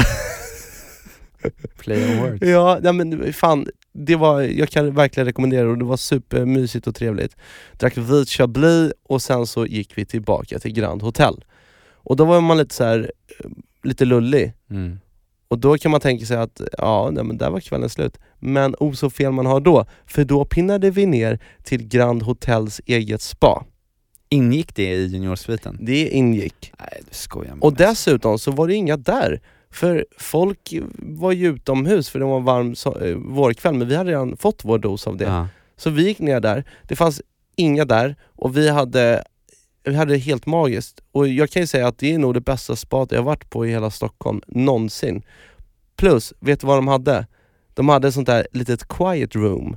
play 1.79 2.05
on 2.13 2.21
words. 2.21 2.43
Ja, 2.49 2.79
ja 2.83 2.93
men 2.93 3.33
fan, 3.33 3.67
det 3.93 4.17
var, 4.17 4.41
jag 4.41 4.69
kan 4.69 4.95
verkligen 4.95 5.27
rekommendera 5.27 5.65
det 5.65 5.71
och 5.71 5.79
det 5.79 5.85
var 5.85 5.97
supermysigt 5.97 6.87
och 6.87 6.95
trevligt. 6.95 7.37
Drack 7.79 7.97
vit 7.97 8.29
chablis 8.29 8.93
och 9.03 9.23
sen 9.23 9.47
så 9.47 9.67
gick 9.67 9.99
vi 9.99 10.05
tillbaka 10.05 10.59
till 10.59 10.73
Grand 10.73 11.03
Hotel. 11.03 11.45
Och 12.05 12.17
då 12.17 12.25
var 12.25 12.41
man 12.41 12.59
lite 12.59 12.75
så 12.75 12.85
här, 12.85 13.13
eh, 13.39 13.51
lite 13.83 14.05
lullig. 14.05 14.53
Mm. 14.71 14.99
Och 15.49 15.59
då 15.59 15.79
kan 15.79 15.91
man 15.91 16.01
tänka 16.01 16.27
sig 16.27 16.37
att, 16.37 16.61
ja, 16.79 17.11
nej, 17.13 17.25
men 17.25 17.39
där 17.39 17.51
var 17.51 17.61
kvällen 17.61 17.89
slut. 17.89 18.19
Men 18.39 18.75
oh 18.79 18.93
så 18.93 19.11
fel 19.11 19.33
man 19.33 19.47
har 19.47 19.61
då, 19.61 19.87
för 20.07 20.25
då 20.25 20.45
pinnade 20.45 20.91
vi 20.91 21.07
ner 21.07 21.39
till 21.63 21.89
Grand 21.89 22.23
Hotels 22.23 22.81
eget 22.87 23.23
spa. 23.23 23.65
Ingick 24.29 24.75
det 24.75 24.93
i 24.95 25.07
juniorsviten? 25.07 25.79
Det 25.81 26.09
ingick. 26.09 26.73
Nej 26.79 27.01
du 27.09 27.15
skojar 27.15 27.55
med 27.55 27.63
Och 27.63 27.73
mig. 27.73 27.87
dessutom 27.89 28.39
så 28.39 28.51
var 28.51 28.69
det 28.69 28.75
inga 28.75 28.97
där. 28.97 29.41
För 29.73 30.07
folk 30.19 30.75
var 30.99 31.33
ju 31.33 31.49
utomhus 31.49 32.09
för 32.09 32.19
det 32.19 32.25
var 32.25 32.37
en 32.37 32.45
varm 32.45 32.73
so- 32.73 33.11
eh, 33.11 33.17
vårkväll, 33.17 33.75
men 33.75 33.89
vi 33.89 33.97
hade 33.97 34.11
redan 34.11 34.37
fått 34.37 34.65
vår 34.65 34.79
dos 34.79 35.07
av 35.07 35.17
det. 35.17 35.25
Ja. 35.25 35.49
Så 35.77 35.91
vi 35.91 36.03
gick 36.03 36.19
ner 36.19 36.41
där, 36.41 36.65
det 36.83 36.97
fanns 36.97 37.23
inga 37.57 37.85
där 37.85 38.17
och 38.27 38.57
vi 38.57 38.69
hade, 38.69 39.25
vi 39.85 39.95
hade 39.95 40.13
det 40.13 40.19
helt 40.19 40.47
magiskt. 40.47 41.01
Och 41.13 41.29
jag 41.29 41.51
kan 41.51 41.63
ju 41.63 41.67
säga 41.67 41.87
att 41.89 41.99
det 41.99 42.13
är 42.15 42.19
nog 42.19 42.35
det 42.35 42.41
bästa 42.41 42.77
spat 42.77 43.13
jag 43.13 43.23
varit 43.23 43.51
på 43.51 43.67
i 43.67 43.71
hela 43.71 43.91
Stockholm, 43.91 44.41
någonsin. 44.47 45.23
Plus, 45.97 46.33
vet 46.41 46.61
du 46.61 46.67
vad 46.67 46.79
de 46.79 46.89
hade? 46.89 47.27
De 47.75 47.89
hade 47.89 48.09
ett 48.09 48.15
sånt 48.15 48.27
där 48.27 48.47
litet 48.53 48.89
quiet 48.89 49.35
room 49.35 49.77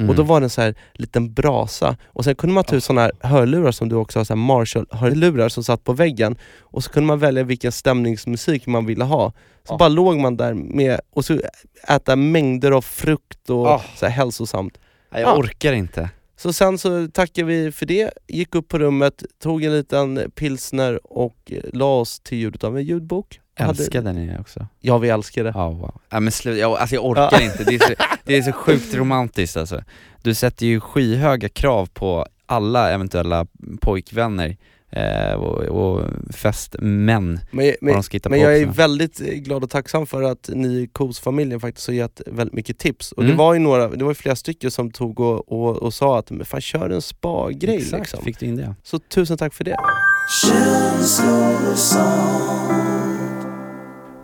Mm. 0.00 0.10
och 0.10 0.16
då 0.16 0.22
var 0.22 0.40
det 0.40 0.46
en 0.46 0.50
så 0.50 0.60
här 0.60 0.74
liten 0.94 1.32
brasa 1.32 1.96
och 2.06 2.24
sen 2.24 2.34
kunde 2.34 2.54
man 2.54 2.64
ta 2.64 2.76
ut 2.76 2.84
såna 2.84 3.00
här 3.00 3.12
hörlurar 3.20 3.72
som 3.72 3.88
du 3.88 3.96
också 3.96 4.18
har, 4.18 4.24
så 4.24 4.36
Marshall-hörlurar 4.36 5.48
som 5.48 5.64
satt 5.64 5.84
på 5.84 5.92
väggen 5.92 6.36
och 6.60 6.84
så 6.84 6.90
kunde 6.90 7.06
man 7.06 7.18
välja 7.18 7.42
vilken 7.44 7.72
stämningsmusik 7.72 8.66
man 8.66 8.86
ville 8.86 9.04
ha. 9.04 9.32
Så 9.64 9.72
Ja. 9.72 9.76
bara 9.78 9.88
låg 9.88 10.16
man 10.18 10.36
där 10.36 10.54
med, 10.54 11.00
och 11.14 11.24
så 11.24 11.40
äta 11.88 12.16
mängder 12.16 12.70
av 12.72 12.82
frukt 12.82 13.50
och 13.50 13.66
Ja. 13.66 13.82
så 13.96 14.06
här 14.06 14.12
hälsosamt. 14.12 14.78
Nej, 15.12 15.22
jag 15.22 15.30
Ja. 15.30 15.36
orkar 15.38 15.72
inte. 15.72 16.10
Så 16.36 16.52
sen 16.52 16.78
så 16.78 17.08
tackade 17.08 17.46
vi 17.46 17.72
för 17.72 17.86
det, 17.86 18.10
gick 18.28 18.54
upp 18.54 18.68
på 18.68 18.78
rummet, 18.78 19.22
tog 19.42 19.64
en 19.64 19.72
liten 19.76 20.30
pilsner 20.34 21.00
och 21.04 21.36
eh, 21.46 21.62
la 21.72 21.84
oss 22.00 22.20
till 22.20 22.38
ljudet 22.38 22.64
av 22.64 22.76
en 22.78 22.84
ljudbok. 22.84 23.40
Hade- 23.66 23.78
Älskade 23.78 24.12
ni 24.12 24.36
också? 24.40 24.66
Ja, 24.80 24.98
vi 24.98 25.08
älskar 25.08 25.44
det. 25.44 25.52
Ja, 25.54 25.70
wow. 25.70 26.00
ja 26.10 26.20
men 26.20 26.32
slut, 26.32 26.58
jag, 26.58 26.72
alltså 26.78 26.94
jag 26.94 27.04
orkar 27.06 27.40
inte, 27.42 27.64
det 27.64 27.74
är, 27.74 27.78
så, 27.78 27.94
det 28.24 28.36
är 28.36 28.42
så 28.42 28.52
sjukt 28.52 28.94
romantiskt 28.94 29.56
alltså. 29.56 29.82
Du 30.22 30.34
sätter 30.34 30.66
ju 30.66 30.80
skyhöga 30.80 31.48
krav 31.48 31.86
på 31.86 32.26
alla 32.46 32.90
eventuella 32.90 33.46
pojkvänner 33.80 34.56
eh, 34.92 35.32
och, 35.34 35.58
och 35.58 36.04
festmän 36.34 37.40
Men, 37.50 37.74
men, 37.80 37.94
de 37.94 38.02
ska 38.02 38.16
hitta 38.16 38.28
men 38.28 38.38
på 38.40 38.44
jag 38.44 38.58
är 38.58 38.66
väldigt 38.66 39.20
eh, 39.20 39.26
glad 39.26 39.64
och 39.64 39.70
tacksam 39.70 40.06
för 40.06 40.22
att 40.22 40.50
ni 40.54 40.68
i 40.68 40.86
KOS-familjen 40.92 41.60
faktiskt 41.60 41.86
har 41.86 41.94
gett 41.94 42.20
väldigt 42.26 42.54
mycket 42.54 42.78
tips. 42.78 43.12
Och 43.12 43.22
det 43.22 43.28
Mm. 43.28 43.38
var 43.38 43.54
ju 43.54 43.60
några, 43.60 43.88
det 43.88 44.04
var 44.04 44.14
flera 44.14 44.36
stycken 44.36 44.70
som 44.70 44.90
tog 44.90 45.20
och, 45.20 45.52
och, 45.52 45.76
och 45.76 45.94
sa 45.94 46.18
att 46.18 46.30
men 46.30 46.46
fan 46.46 46.60
kör 46.60 46.90
en 46.90 47.02
spa-grej 47.02 47.76
Exakt, 47.76 48.00
liksom. 48.00 48.24
fick 48.24 48.38
du 48.40 48.46
in 48.46 48.56
det? 48.56 48.74
Så 48.82 48.98
tusen 48.98 49.38
tack 49.38 49.54
för 49.54 49.64
det. 49.64 49.76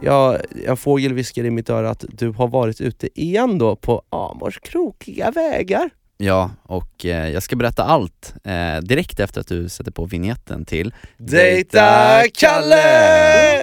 Ja, 0.03 0.39
en 0.67 0.77
fågel 0.77 1.13
viskar 1.13 1.45
i 1.45 1.51
mitt 1.51 1.71
öra 1.71 1.91
att 1.91 2.05
du 2.09 2.29
har 2.29 2.49
varit 2.49 2.81
ute 2.81 3.21
igen 3.21 3.59
då 3.59 3.77
på 3.77 4.03
Amors 4.11 4.61
krokiga 4.61 5.31
vägar. 5.31 5.91
Ja, 6.19 6.51
och 6.63 7.07
eh, 7.07 7.29
jag 7.29 7.43
ska 7.43 7.57
berätta 7.57 7.85
allt 7.85 8.35
eh, 8.45 8.79
direkt 8.83 9.21
efter 9.21 9.41
att 9.41 9.47
du 9.47 9.69
sätter 9.69 9.91
på 9.91 10.05
vignetten 10.05 10.65
till 10.65 10.95
Dejta 11.17 12.23
Kalle! 12.35 13.63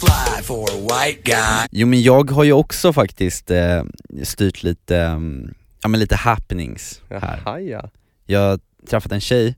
Fly 0.00 0.42
for 0.42 0.62
a 0.70 0.76
white 0.80 1.22
guy. 1.24 1.68
Jo 1.70 1.86
men 1.86 2.02
jag 2.02 2.30
har 2.30 2.44
ju 2.44 2.52
också 2.52 2.92
faktiskt 2.92 3.50
eh, 3.50 3.82
styrt 4.22 4.62
lite, 4.62 4.98
mm, 4.98 5.54
ja 5.82 5.88
men 5.88 6.00
lite 6.00 6.16
happenings 6.16 7.00
här. 7.10 7.40
Jaha, 7.44 7.60
ja. 7.60 7.90
Jag 8.26 8.40
har 8.40 8.60
träffat 8.90 9.12
en 9.12 9.20
tjej 9.20 9.56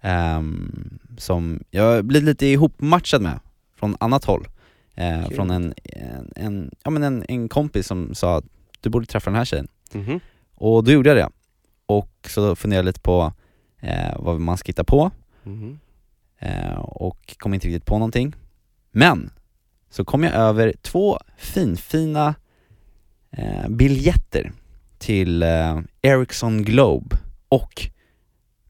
ehm, 0.00 0.98
som 1.18 1.60
jag 1.70 1.82
har 1.82 2.02
blivit 2.02 2.26
lite 2.26 2.46
ihopmatchad 2.46 3.22
med 3.22 3.40
från 3.78 3.96
annat 4.00 4.24
håll. 4.24 4.48
Eh, 4.94 5.28
från 5.28 5.50
en, 5.50 5.74
en, 5.84 6.32
en, 6.36 6.70
ja, 6.84 6.90
men 6.90 7.02
en, 7.02 7.24
en 7.28 7.48
kompis 7.48 7.86
som 7.86 8.14
sa 8.14 8.38
att 8.38 8.44
du 8.80 8.90
borde 8.90 9.06
träffa 9.06 9.30
den 9.30 9.36
här 9.38 9.44
tjejen. 9.44 9.68
Mhm. 9.92 10.20
Och 10.54 10.84
då 10.84 10.92
gjorde 10.92 11.08
jag 11.08 11.16
det. 11.16 11.28
Och 11.86 12.10
så 12.28 12.56
funderade 12.56 12.78
jag 12.78 12.86
lite 12.86 13.00
på 13.00 13.32
eh, 13.80 14.14
vad 14.18 14.40
man 14.40 14.58
ska 14.58 14.68
hitta 14.68 14.84
på 14.84 15.10
Mhm. 15.42 15.78
eh, 16.38 16.74
och 16.78 17.34
kom 17.38 17.54
inte 17.54 17.66
riktigt 17.66 17.84
på 17.86 17.98
någonting. 17.98 18.34
Men 18.90 19.30
så 19.90 20.04
kom 20.04 20.22
jag 20.22 20.34
över 20.34 20.74
två 20.82 21.18
finfina 21.36 22.34
eh, 23.30 23.68
biljetter 23.68 24.52
till 24.98 25.42
eh, 25.42 25.80
Ericsson 26.02 26.64
Globe 26.64 27.16
och 27.48 27.88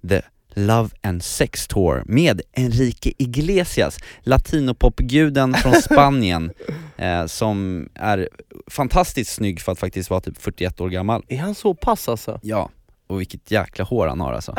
The 0.08 0.22
Love 0.54 0.88
and 1.02 1.22
Sex 1.22 1.66
Tour 1.66 2.02
med 2.06 2.42
Enrique 2.52 3.12
Iglesias, 3.18 3.98
latinopopguden 4.22 5.54
från 5.54 5.74
Spanien 5.82 6.52
eh, 6.96 7.26
som 7.26 7.88
är 7.94 8.28
fantastiskt 8.66 9.32
snygg 9.34 9.60
för 9.60 9.72
att 9.72 9.78
faktiskt 9.78 10.10
vara 10.10 10.20
typ 10.20 10.38
41 10.38 10.80
år 10.80 10.88
gammal. 10.88 11.24
Är 11.28 11.38
han 11.38 11.54
så 11.54 11.74
pass 11.74 12.08
alltså? 12.08 12.40
Ja, 12.42 12.70
och 13.06 13.20
vilket 13.20 13.50
jäkla 13.50 13.84
hår 13.84 14.06
han 14.06 14.20
har 14.20 14.32
alltså. 14.32 14.54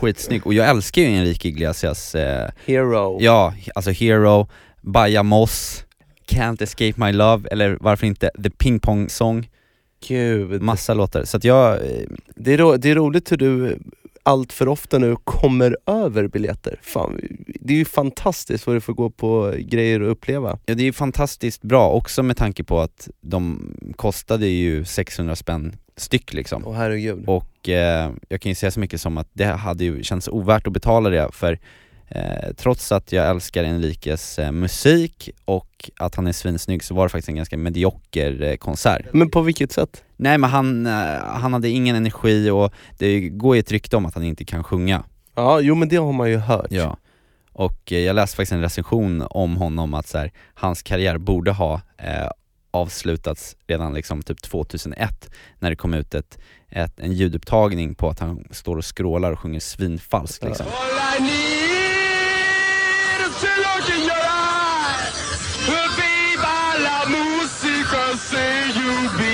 Skitsnygg, 0.00 0.46
och 0.46 0.54
jag 0.54 0.68
älskar 0.68 1.02
ju 1.02 1.08
Enrique 1.08 1.48
Iglesias 1.48 2.14
eh, 2.14 2.50
hero. 2.66 3.18
Ja, 3.20 3.54
alltså 3.74 3.90
Hero, 3.90 4.48
Baja 4.80 5.22
Moss, 5.22 5.84
Can't 6.28 6.62
Escape 6.62 6.94
My 7.06 7.12
Love, 7.12 7.48
eller 7.50 7.78
varför 7.80 8.06
inte 8.06 8.30
The 8.42 8.50
Ping 8.50 8.80
Pong 8.80 9.08
Song, 9.08 9.48
Gud. 10.08 10.62
massa 10.62 10.94
låtar. 10.94 11.24
Så 11.24 11.36
att 11.36 11.44
jag, 11.44 11.72
eh, 11.74 12.02
Det 12.36 12.52
är, 12.52 12.58
ro- 12.58 12.76
det 12.76 12.90
är 12.90 12.94
roligt 12.94 13.32
hur 13.32 13.36
du 13.36 13.78
allt 14.22 14.52
för 14.52 14.68
ofta 14.68 14.98
nu 14.98 15.16
kommer 15.24 15.76
över 15.86 16.28
biljetter. 16.28 16.78
Fan, 16.82 17.20
det 17.60 17.72
är 17.72 17.78
ju 17.78 17.84
fantastiskt 17.84 18.66
vad 18.66 18.76
du 18.76 18.80
får 18.80 18.92
gå 18.92 19.10
på 19.10 19.54
grejer 19.58 20.02
och 20.02 20.10
uppleva. 20.10 20.58
ja, 20.66 20.74
det 20.74 20.82
är 20.82 20.84
ju 20.84 20.92
fantastiskt 20.92 21.62
bra 21.62 21.90
också 21.90 22.22
med 22.22 22.36
tanke 22.36 22.64
på 22.64 22.80
att 22.80 23.08
de 23.20 23.72
kostade 23.96 24.46
ju 24.46 24.84
600 24.84 25.36
spänn 25.36 25.76
styck 25.96 26.32
liksom. 26.32 26.62
Åh 26.66 26.74
herregud. 26.74 27.24
Och 27.26 27.68
eh, 27.68 28.10
jag 28.28 28.40
kan 28.40 28.50
ju 28.50 28.54
säga 28.54 28.70
så 28.70 28.80
mycket 28.80 29.00
som 29.00 29.18
att 29.18 29.28
det 29.32 29.44
hade 29.44 29.84
ju 29.84 30.02
känts 30.02 30.28
ovärt 30.28 30.66
att 30.66 30.72
betala 30.72 31.10
det 31.10 31.28
för 31.32 31.58
eh, 32.08 32.52
trots 32.56 32.92
att 32.92 33.12
jag 33.12 33.28
älskar 33.28 33.64
Enriques 33.64 34.38
eh, 34.38 34.52
musik 34.52 35.30
och 35.44 35.90
att 35.96 36.14
han 36.14 36.26
är 36.26 36.32
svinsnygg 36.32 36.84
så 36.84 36.94
var 36.94 37.04
det 37.04 37.08
faktiskt 37.08 37.28
en 37.28 37.36
ganska 37.36 37.56
medioker 37.56 38.42
eh, 38.42 38.56
konsert. 38.56 39.06
Men 39.12 39.30
på 39.30 39.40
vilket 39.40 39.72
sätt? 39.72 40.04
Nej 40.16 40.38
men 40.38 40.50
han, 40.50 40.86
eh, 40.86 40.92
han 41.24 41.52
hade 41.52 41.68
ingen 41.68 41.96
energi 41.96 42.50
och 42.50 42.72
det 42.98 43.20
går 43.20 43.56
ju 43.56 43.60
ett 43.60 43.72
rykte 43.72 43.96
om 43.96 44.06
att 44.06 44.14
han 44.14 44.24
inte 44.24 44.44
kan 44.44 44.64
sjunga. 44.64 45.04
Ja, 45.34 45.60
jo 45.60 45.74
men 45.74 45.88
det 45.88 45.96
har 45.96 46.12
man 46.12 46.30
ju 46.30 46.36
hört. 46.36 46.66
Ja. 46.70 46.96
Och 47.52 47.92
eh, 47.92 47.98
jag 47.98 48.16
läste 48.16 48.36
faktiskt 48.36 48.52
en 48.52 48.60
recension 48.60 49.26
om 49.30 49.56
honom 49.56 49.94
att 49.94 50.06
så 50.06 50.18
här, 50.18 50.32
hans 50.54 50.82
karriär 50.82 51.18
borde 51.18 51.50
ha 51.50 51.80
eh, 51.98 52.30
avslutats 52.70 53.56
redan 53.66 53.94
liksom 53.94 54.22
typ 54.22 54.42
2001 54.42 55.30
när 55.58 55.70
det 55.70 55.76
kom 55.76 55.94
ut 55.94 56.14
ett, 56.14 56.38
ett, 56.68 57.00
en 57.00 57.12
ljudupptagning 57.12 57.94
på 57.94 58.08
att 58.08 58.20
han 58.20 58.44
står 58.50 58.76
och 58.76 58.84
skrålar 58.84 59.32
och 59.32 59.38
sjunger 59.38 59.60
svinfalskt 59.60 60.44
liksom. 60.44 60.66
in 63.86 64.02
your 64.04 64.24
eyes 64.26 65.14
will 65.68 65.92
be 65.96 66.36
by 66.36 66.76
la 66.80 67.06
musica, 67.06 68.16
say 68.18 68.70
you 68.74 69.18
be. 69.18 69.27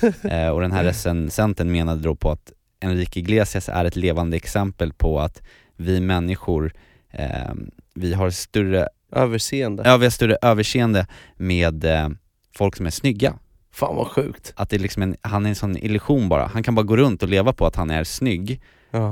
Eh, 0.30 0.48
och 0.48 0.60
den 0.60 0.72
här 0.72 0.84
recensenten 0.84 1.72
menade 1.72 2.02
då 2.02 2.14
på 2.14 2.30
att 2.30 2.52
Enrique 2.80 3.20
Iglesias 3.20 3.68
är 3.68 3.84
ett 3.84 3.96
levande 3.96 4.36
exempel 4.36 4.92
på 4.92 5.20
att 5.20 5.42
vi 5.76 6.00
människor, 6.00 6.72
eh, 7.10 7.52
vi 7.94 8.14
har 8.14 8.30
större, 8.30 8.88
Överseende. 9.12 9.82
ja, 9.86 9.96
vi 9.96 10.04
har 10.06 10.10
större 10.10 10.36
överseende 10.42 11.06
med 11.36 11.84
eh, 11.84 12.08
folk 12.56 12.76
som 12.76 12.86
är 12.86 12.90
snygga. 12.90 13.34
Fan 13.72 13.96
vad 13.96 14.06
sjukt. 14.06 14.52
Att 14.56 14.70
det 14.70 14.76
är 14.76 14.80
liksom 14.80 15.02
en, 15.02 15.16
han 15.22 15.44
är 15.44 15.48
en 15.48 15.54
sån 15.54 15.76
illusion 15.76 16.28
bara, 16.28 16.46
han 16.46 16.62
kan 16.62 16.74
bara 16.74 16.82
gå 16.82 16.96
runt 16.96 17.22
och 17.22 17.28
leva 17.28 17.52
på 17.52 17.66
att 17.66 17.76
han 17.76 17.90
är 17.90 18.04
snygg 18.04 18.60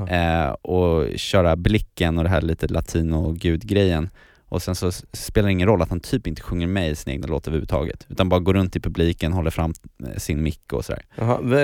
eh, 0.09 0.49
och 0.51 1.19
köra 1.19 1.57
blicken 1.57 2.19
och 2.19 2.25
det 2.25 2.31
här 2.31 2.41
lite 2.41 2.67
latino-gud-grejen 2.67 4.11
och 4.49 4.63
sen 4.63 4.75
så 4.75 4.93
spelar 5.13 5.47
det 5.49 5.53
ingen 5.53 5.69
roll 5.69 5.83
att 5.83 5.91
han 5.91 6.01
typ 6.01 6.27
inte 6.27 6.43
sjunger 6.43 6.67
med 6.67 6.91
i 6.91 6.95
sina 6.97 7.13
egna 7.15 7.27
låtar 7.27 7.51
överhuvudtaget 7.51 8.07
utan 8.09 8.29
bara 8.29 8.41
går 8.41 8.55
runt 8.55 8.77
i 8.77 8.81
publiken, 8.81 9.33
håller 9.33 9.51
fram 9.51 9.73
eh, 10.07 10.17
sin 10.17 10.43
mick 10.43 10.73
och 10.73 10.85
sådär. 10.85 11.03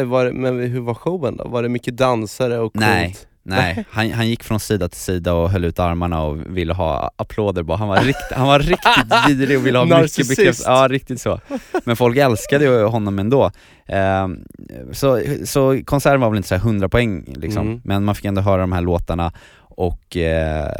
Var 0.04 0.24
det, 0.24 0.32
men 0.32 0.58
hur 0.60 0.80
var 0.80 0.94
showen 0.94 1.36
då? 1.36 1.48
Var 1.48 1.62
det 1.62 1.68
mycket 1.68 1.96
dansare 1.96 2.58
och 2.58 2.72
coolt? 2.72 2.86
Nej, 2.86 3.16
nej, 3.42 3.84
han, 3.90 4.10
han 4.12 4.28
gick 4.28 4.42
från 4.44 4.60
sida 4.60 4.88
till 4.88 5.00
sida 5.00 5.34
och 5.34 5.50
höll 5.50 5.64
ut 5.64 5.78
armarna 5.78 6.22
och 6.22 6.56
ville 6.56 6.72
ha 6.72 7.10
applåder 7.16 7.62
bara, 7.62 7.78
han 7.78 7.88
var, 7.88 7.96
rikt, 8.00 8.32
han 8.32 8.46
var 8.46 8.58
riktigt 8.58 9.12
vidrig 9.28 9.58
och 9.58 9.66
ville 9.66 9.78
ha 9.78 9.84
mycket 9.84 10.28
bekräftelse, 10.28 10.70
ja 10.70 10.88
riktigt 10.90 11.20
så. 11.20 11.40
Men 11.84 11.96
folk 11.96 12.16
älskade 12.16 12.64
ju 12.64 12.84
honom 12.84 13.18
ändå. 13.18 13.50
Ehm, 13.86 14.44
så, 14.92 15.22
så 15.44 15.80
konserten 15.84 16.20
var 16.20 16.30
väl 16.30 16.36
inte 16.36 16.48
så 16.48 16.54
här 16.54 16.62
100 16.62 16.88
poäng 16.88 17.24
liksom, 17.36 17.66
Mm. 17.66 17.80
men 17.84 18.04
man 18.04 18.14
fick 18.14 18.24
ändå 18.24 18.40
höra 18.40 18.60
de 18.60 18.72
här 18.72 18.80
låtarna 18.80 19.32
och 19.76 20.16
eh, 20.16 20.72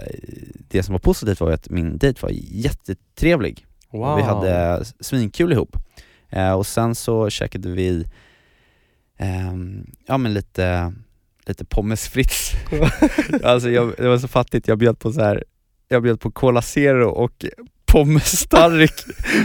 det 0.68 0.82
som 0.82 0.92
var 0.92 0.98
positivt 0.98 1.40
var 1.40 1.50
att 1.50 1.70
min 1.70 1.98
dejt 1.98 2.22
var 2.22 2.30
jättetrevlig. 2.32 3.66
Wow. 3.90 4.16
Vi 4.16 4.22
hade 4.22 4.84
svinkul 5.00 5.52
ihop. 5.52 5.76
Eh, 6.30 6.52
och 6.52 6.66
sen 6.66 6.94
så 6.94 7.30
käkade 7.30 7.68
vi, 7.70 8.06
ehm, 9.18 9.86
ja 10.06 10.18
men 10.18 10.34
lite, 10.34 10.92
lite 11.46 11.64
pommes 11.64 12.08
frites. 12.08 12.52
alltså 13.42 13.70
jag, 13.70 13.94
det 13.96 14.08
var 14.08 14.18
så 14.18 14.28
fattigt, 14.28 14.68
jag 14.68 14.78
bjöd 14.78 14.98
på 14.98 15.12
så 15.12 15.20
här, 15.20 15.44
jag 15.88 16.02
bjöd 16.02 16.20
på 16.20 16.30
Cola 16.30 16.62
Zero 16.62 17.08
och 17.08 17.44
pommes 17.94 18.38
stark 18.40 18.92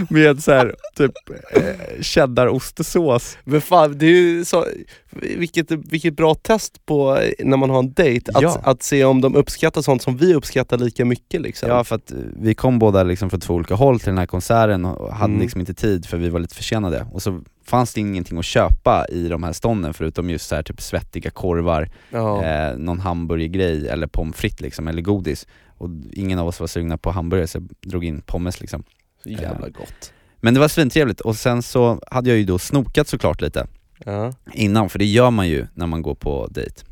med 0.10 0.44
så 0.44 0.52
här 0.52 0.76
typ 0.98 1.12
eh, 1.56 2.02
cheddarostesås. 2.02 3.38
Men 3.44 3.62
fan, 3.62 3.98
det 3.98 4.06
är 4.06 4.10
ju 4.10 4.46
så, 4.46 4.66
vilket, 5.12 5.72
vilket 5.72 6.16
bra 6.16 6.36
test 6.36 6.86
på 6.86 7.20
när 7.40 7.58
man 7.58 7.70
har 7.70 7.80
en 7.80 7.94
dejt, 7.94 8.32
att, 8.36 8.42
Ja. 8.42 8.60
att 8.64 8.84
se 8.84 9.06
om 9.06 9.22
de 9.22 9.36
uppskattar 9.36 9.82
sånt 9.82 10.02
som 10.02 10.18
vi 10.18 10.34
uppskattar 10.36 10.78
lika 10.78 11.06
mycket 11.06 11.42
liksom. 11.42 11.70
Ja 11.70 11.84
för 11.84 11.96
att 11.96 12.12
eh, 12.12 12.18
vi 12.42 12.56
kom 12.56 12.80
båda 12.80 13.04
liksom 13.04 13.30
från 13.30 13.40
två 13.40 13.54
olika 13.54 13.76
håll 13.76 14.00
till 14.00 14.10
den 14.10 14.18
här 14.18 14.26
konserten 14.26 14.86
och 14.86 15.14
hade 15.14 15.30
Mm. 15.32 15.42
liksom 15.42 15.60
inte 15.62 15.74
tid 15.74 16.06
för 16.06 16.18
vi 16.18 16.30
var 16.30 16.40
lite 16.40 16.56
försenade 16.56 17.06
och 17.12 17.22
så 17.22 17.42
fanns 17.70 17.94
det 17.94 18.02
ingenting 18.02 18.38
att 18.38 18.46
köpa 18.46 19.06
i 19.10 19.28
de 19.28 19.44
här 19.44 19.54
stånden 19.54 19.94
förutom 19.94 20.30
just 20.30 20.48
så 20.48 20.56
här 20.56 20.64
typ 20.64 20.82
svettiga 20.82 21.30
korvar, 21.32 21.90
Ja. 22.12 22.44
eh, 22.46 22.78
någon 22.78 23.00
hamburgergrej 23.00 23.88
eller 23.88 24.08
pommes 24.08 24.36
frites 24.36 24.62
liksom, 24.62 24.88
eller 24.88 25.02
godis 25.02 25.48
och 25.78 25.90
ingen 26.14 26.40
av 26.40 26.48
oss 26.48 26.60
var 26.60 26.68
sugna 26.68 26.98
på 26.98 27.12
hamburgare 27.12 27.48
så 27.48 27.58
jag 27.58 27.70
drog 27.92 28.06
in 28.06 28.22
pommes 28.22 28.62
liksom 28.62 28.84
Så 29.24 29.30
jävla 29.30 29.70
gott. 29.70 30.14
Men 30.42 30.54
det 30.54 30.60
var 30.60 30.68
svintrevligt 30.68 31.22
och 31.22 31.36
sen 31.36 31.62
så 31.62 32.02
hade 32.12 32.30
jag 32.30 32.38
ju 32.40 32.46
då 32.46 32.60
snokat 32.60 33.08
såklart 33.08 33.42
lite 33.42 33.68
Ja. 34.06 34.34
innan, 34.54 34.90
för 34.90 35.00
det 35.00 35.06
gör 35.06 35.32
man 35.32 35.48
ju 35.48 35.68
när 35.74 35.88
man 35.88 36.02
går 36.02 36.16
på 36.16 36.48
dejt. 36.52 36.84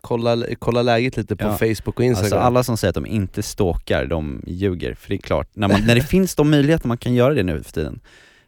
Kolla, 0.00 0.36
kolla 0.58 0.82
läget 0.82 1.16
lite 1.16 1.36
på 1.36 1.44
Ja. 1.44 1.52
Facebook 1.58 1.98
och 1.98 2.04
Instagram. 2.04 2.24
Alltså 2.24 2.38
alla 2.38 2.62
som 2.62 2.76
säger 2.76 2.90
att 2.90 2.94
de 2.94 3.06
inte 3.06 3.42
stalkar, 3.42 4.06
de 4.06 4.42
ljuger. 4.46 4.94
För 4.94 5.08
det 5.08 5.14
är 5.14 5.18
klart, 5.18 5.48
när, 5.52 5.68
man, 5.68 5.80
när 5.86 5.94
det 5.94 6.00
finns 6.08 6.34
de 6.34 6.50
möjligheter 6.50 6.88
man 6.88 6.96
kan 6.98 7.14
göra 7.14 7.34
det 7.34 7.42
nu 7.42 7.62
för 7.62 7.72
tiden, 7.72 8.00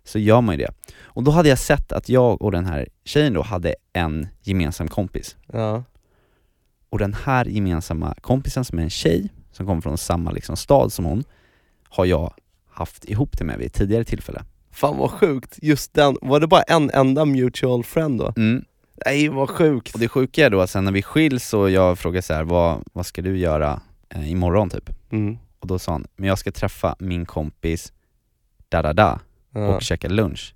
så 0.07 0.19
gör 0.19 0.41
man 0.41 0.59
ju 0.59 0.65
det. 0.65 0.73
Och 1.03 1.23
då 1.23 1.31
hade 1.31 1.49
jag 1.49 1.59
sett 1.59 1.93
att 1.93 2.09
jag 2.09 2.43
och 2.43 2.53
den 2.53 2.67
här 2.67 2.89
tjejen 3.05 3.33
då 3.33 3.43
hade 3.43 3.75
en 3.93 4.29
gemensam 4.43 4.89
kompis. 4.89 5.37
ja. 5.53 5.85
Och 6.89 6.99
den 6.99 7.15
här 7.15 7.45
gemensamma 7.45 8.15
kompisen 8.21 8.65
som 8.65 8.79
är 8.79 8.83
en 8.83 8.91
tjej, 8.91 9.29
som 9.53 9.67
kommer 9.67 9.83
från 9.83 9.99
samma 9.99 10.31
liksom 10.31 10.57
stad 10.57 10.93
som 10.93 11.05
hon, 11.05 11.25
har 11.89 12.05
jag 12.05 12.35
haft 12.71 13.05
ihop 13.05 13.39
det 13.39 13.45
med 13.45 13.59
vid 13.59 13.67
ett 13.67 13.75
tidigare 13.75 14.05
tillfälle. 14.05 14.45
Fan 14.71 14.97
vad 14.99 15.11
sjukt, 15.11 15.59
just 15.63 15.95
den, 15.95 16.17
var 16.23 16.41
det 16.41 16.47
bara 16.47 16.63
en 16.63 16.91
enda 16.91 17.25
mutual 17.25 17.85
friend 17.85 18.19
då? 18.19 18.33
Mm. 18.37 18.65
Nej 19.07 19.29
vad 19.29 19.51
sjukt! 19.51 19.95
Och 19.95 20.01
det 20.01 20.09
sjuka 20.09 20.47
är 20.47 20.51
då 20.51 20.61
att 20.61 20.71
sen 20.71 20.85
när 20.85 20.93
vi 20.93 21.03
skiljs 21.03 21.55
och 21.55 21.71
jag 21.71 21.99
frågar 21.99 22.21
så 22.21 22.35
här, 22.35 22.45
vad, 22.45 22.83
vad 22.93 23.07
ska 23.07 23.23
du 23.23 23.39
göra 23.39 23.81
eh, 24.09 24.31
imorgon 24.31 24.71
typ? 24.71 24.91
Mm. 25.13 25.39
Och 25.59 25.67
då 25.67 25.79
sa 25.79 25.93
han, 25.93 26.07
men 26.17 26.29
jag 26.29 26.39
ska 26.39 26.53
träffa 26.53 26.97
min 26.99 27.27
kompis 27.27 27.93
da 28.69 28.83
da 28.83 28.93
da 28.93 29.21
Ja. 29.57 29.77
och 29.77 29.83
käka 29.83 30.09
lunch. 30.09 30.55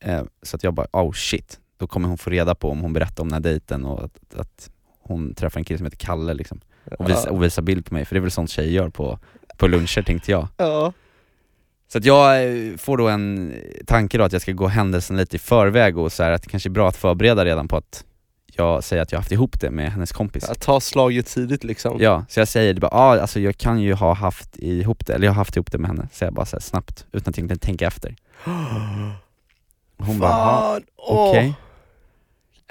Eh, 0.00 0.22
så 0.42 0.56
att 0.56 0.64
jag 0.64 0.74
bara, 0.74 0.86
oh 0.92 1.12
shit, 1.12 1.60
då 1.76 1.86
kommer 1.86 2.08
hon 2.08 2.18
få 2.18 2.30
reda 2.30 2.54
på 2.54 2.70
om 2.70 2.80
hon 2.80 2.92
berättar 2.92 3.22
om 3.22 3.28
den 3.28 3.34
här 3.34 3.40
dejten 3.40 3.84
och 3.84 4.04
att, 4.04 4.34
att 4.34 4.70
hon 5.02 5.34
träffar 5.34 5.60
en 5.60 5.64
kille 5.64 5.78
som 5.78 5.86
heter 5.86 6.06
Kalle 6.06 6.34
liksom. 6.34 6.60
Och 6.98 7.10
visa, 7.10 7.30
och 7.30 7.42
visa 7.42 7.62
bild 7.62 7.86
på 7.86 7.94
mig, 7.94 8.04
för 8.04 8.14
det 8.14 8.18
är 8.18 8.20
väl 8.20 8.30
sånt 8.30 8.50
tjejer 8.50 8.70
gör 8.70 8.88
på, 8.88 9.18
på 9.56 9.66
luncher 9.66 10.02
tänkte 10.02 10.30
jag. 10.30 10.48
ja. 10.56 10.92
Så 11.92 11.98
att 11.98 12.04
jag 12.04 12.44
eh, 12.44 12.76
får 12.76 12.96
då 12.96 13.08
en 13.08 13.54
tanke 13.86 14.18
då 14.18 14.24
att 14.24 14.32
jag 14.32 14.42
ska 14.42 14.52
gå 14.52 14.66
händelsen 14.66 15.16
lite 15.16 15.36
i 15.36 15.38
förväg 15.38 15.98
och 15.98 16.12
så 16.12 16.22
här, 16.22 16.30
att 16.30 16.42
det 16.42 16.48
kanske 16.48 16.68
är 16.68 16.70
bra 16.70 16.88
att 16.88 16.96
förbereda 16.96 17.44
redan 17.44 17.68
på 17.68 17.76
att 17.76 18.04
jag 18.56 18.84
säger 18.84 19.02
att 19.02 19.12
jag 19.12 19.16
har 19.18 19.22
haft 19.22 19.32
ihop 19.32 19.60
det 19.60 19.70
med 19.70 19.92
hennes 19.92 20.12
kompis. 20.12 20.44
Att 20.44 20.60
ta 20.60 20.80
slaget 20.80 21.26
tidigt 21.26 21.64
liksom. 21.64 21.96
Ja, 22.00 22.24
så 22.28 22.40
jag 22.40 22.48
säger 22.48 22.74
det 22.74 22.80
bara, 22.80 22.90
ah, 22.94 23.20
alltså 23.20 23.40
jag 23.40 23.56
kan 23.58 23.80
ju 23.80 23.94
ha 23.94 24.14
haft 24.14 24.56
ihop 24.58 25.06
det, 25.06 25.14
eller 25.14 25.26
jag 25.26 25.32
har 25.32 25.36
haft 25.36 25.56
ihop 25.56 25.72
det 25.72 25.78
med 25.78 25.88
henne, 25.90 26.08
säger 26.12 26.26
jag 26.30 26.34
bara 26.34 26.46
så 26.46 26.56
här 26.56 26.60
snabbt, 26.60 27.06
utan 27.12 27.30
att 27.30 27.38
egentligen 27.38 27.58
tänka 27.58 27.86
efter. 27.86 28.16
Hon 29.98 30.18
bara, 30.18 30.30
"Ja, 30.30 30.72
Fan, 30.74 30.82
åh, 30.96 31.28
okej. 31.30 31.54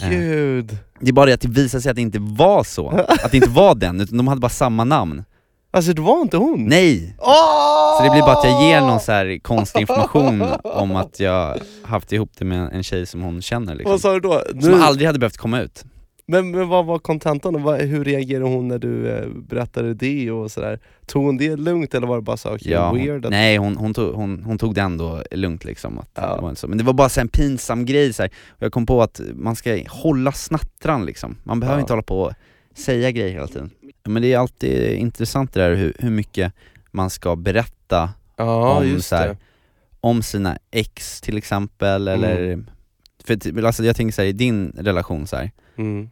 Eh, 0.01 0.09
gud. 0.09 0.77
Det 0.99 1.09
är 1.09 1.13
bara 1.13 1.25
det 1.25 1.33
att 1.33 1.41
det 1.41 1.47
visade 1.47 1.81
sig 1.81 1.89
att 1.89 1.95
det 1.95 2.01
inte 2.01 2.19
var 2.19 2.63
så, 2.63 2.89
att 3.23 3.31
det 3.31 3.37
inte 3.37 3.49
var 3.49 3.75
den, 3.75 4.01
utan 4.01 4.17
de 4.17 4.27
hade 4.27 4.41
bara 4.41 4.49
samma 4.49 4.83
namn. 4.83 5.23
Alltså 5.73 5.93
det 5.93 6.01
var 6.01 6.21
inte 6.21 6.37
hon? 6.37 6.65
Nej! 6.65 7.15
Åh! 7.19 7.97
Så 7.97 8.03
det 8.03 8.09
blir 8.09 8.21
bara 8.21 8.37
att 8.37 8.43
jag 8.43 8.63
ger 8.63 8.81
någon 8.81 8.99
så 8.99 9.11
här 9.11 9.39
konstig 9.39 9.81
information 9.81 10.43
om 10.63 10.95
att 10.95 11.19
jag 11.19 11.57
haft 11.83 12.11
ihop 12.13 12.31
det 12.37 12.45
med 12.45 12.69
en 12.73 12.83
tjej 12.83 13.05
som 13.05 13.21
hon 13.21 13.41
känner 13.41 13.75
liksom. 13.75 13.91
Vad 13.91 14.01
sa 14.01 14.13
du 14.13 14.19
då? 14.19 14.41
Som 14.61 14.71
Nu- 14.71 14.81
aldrig 14.81 15.07
hade 15.07 15.19
behövt 15.19 15.37
komma 15.37 15.59
ut. 15.61 15.83
Men, 16.25 16.51
men 16.51 16.67
vad 16.69 16.85
var 16.85 16.99
kontentan? 16.99 17.55
Hur 17.79 18.03
reagerade 18.03 18.45
hon 18.45 18.67
när 18.67 18.79
du 18.79 19.09
eh, 19.09 19.27
berättade 19.27 19.93
det 19.93 20.31
och 20.31 20.51
sådär? 20.51 20.79
Tog 21.05 21.25
hon 21.25 21.37
det 21.37 21.55
lugnt 21.55 21.93
eller 21.93 22.07
var 22.07 22.15
det 22.15 22.21
bara 22.21 22.37
så 22.37 22.53
okay, 22.53 22.71
Ja, 22.71 22.93
weird? 22.93 23.23
hon, 23.25 23.31
nej 23.31 23.57
hon, 23.57 23.77
hon, 23.77 23.93
tog, 23.93 24.13
hon, 24.15 24.43
hon 24.45 24.57
tog 24.57 24.75
det 24.75 24.81
ändå 24.81 25.23
lugnt 25.31 25.63
liksom, 25.65 25.97
att 25.99 26.09
Ja. 26.15 26.35
det 26.35 26.41
var 26.41 26.55
så. 26.55 26.67
men 26.67 26.77
det 26.77 26.83
var 26.83 26.93
bara 26.93 27.09
så 27.09 27.21
en 27.21 27.27
pinsam 27.27 27.85
grej 27.85 28.13
så 28.13 28.27
jag 28.59 28.71
kom 28.71 28.85
på 28.85 29.01
att 29.01 29.21
man 29.33 29.55
ska 29.55 29.79
hålla 29.89 30.31
snattran 30.31 31.05
liksom, 31.05 31.37
man 31.43 31.59
behöver 31.59 31.77
Ja. 31.77 31.81
inte 31.81 31.93
hålla 31.93 32.03
på 32.03 32.19
och 32.21 32.31
säga 32.75 33.11
grejer 33.11 33.31
hela 33.33 33.47
tiden. 33.47 33.69
Men 34.03 34.21
det 34.21 34.33
är 34.33 34.37
alltid 34.37 34.93
intressant 34.93 35.53
det 35.53 35.59
där 35.59 35.75
hur, 35.75 35.93
hur 35.99 36.09
mycket 36.09 36.53
man 36.91 37.09
ska 37.09 37.35
berätta 37.35 38.09
ja 38.35 38.77
om 38.79 39.01
så 39.01 39.15
här, 39.15 39.37
om 39.99 40.23
sina 40.23 40.57
ex 40.71 41.21
till 41.21 41.37
exempel, 41.37 42.07
Mm. 42.07 42.23
eller 42.23 42.63
för 43.23 43.33
att- 43.33 43.63
alltså 43.65 43.83
jag 43.83 43.95
tänker 43.95 44.13
så 44.13 44.21
här, 44.21 44.29
i 44.29 44.31
din 44.31 44.73
relation 44.77 45.27
så 45.27 45.35
här, 45.35 45.51
Mm. 45.77 46.09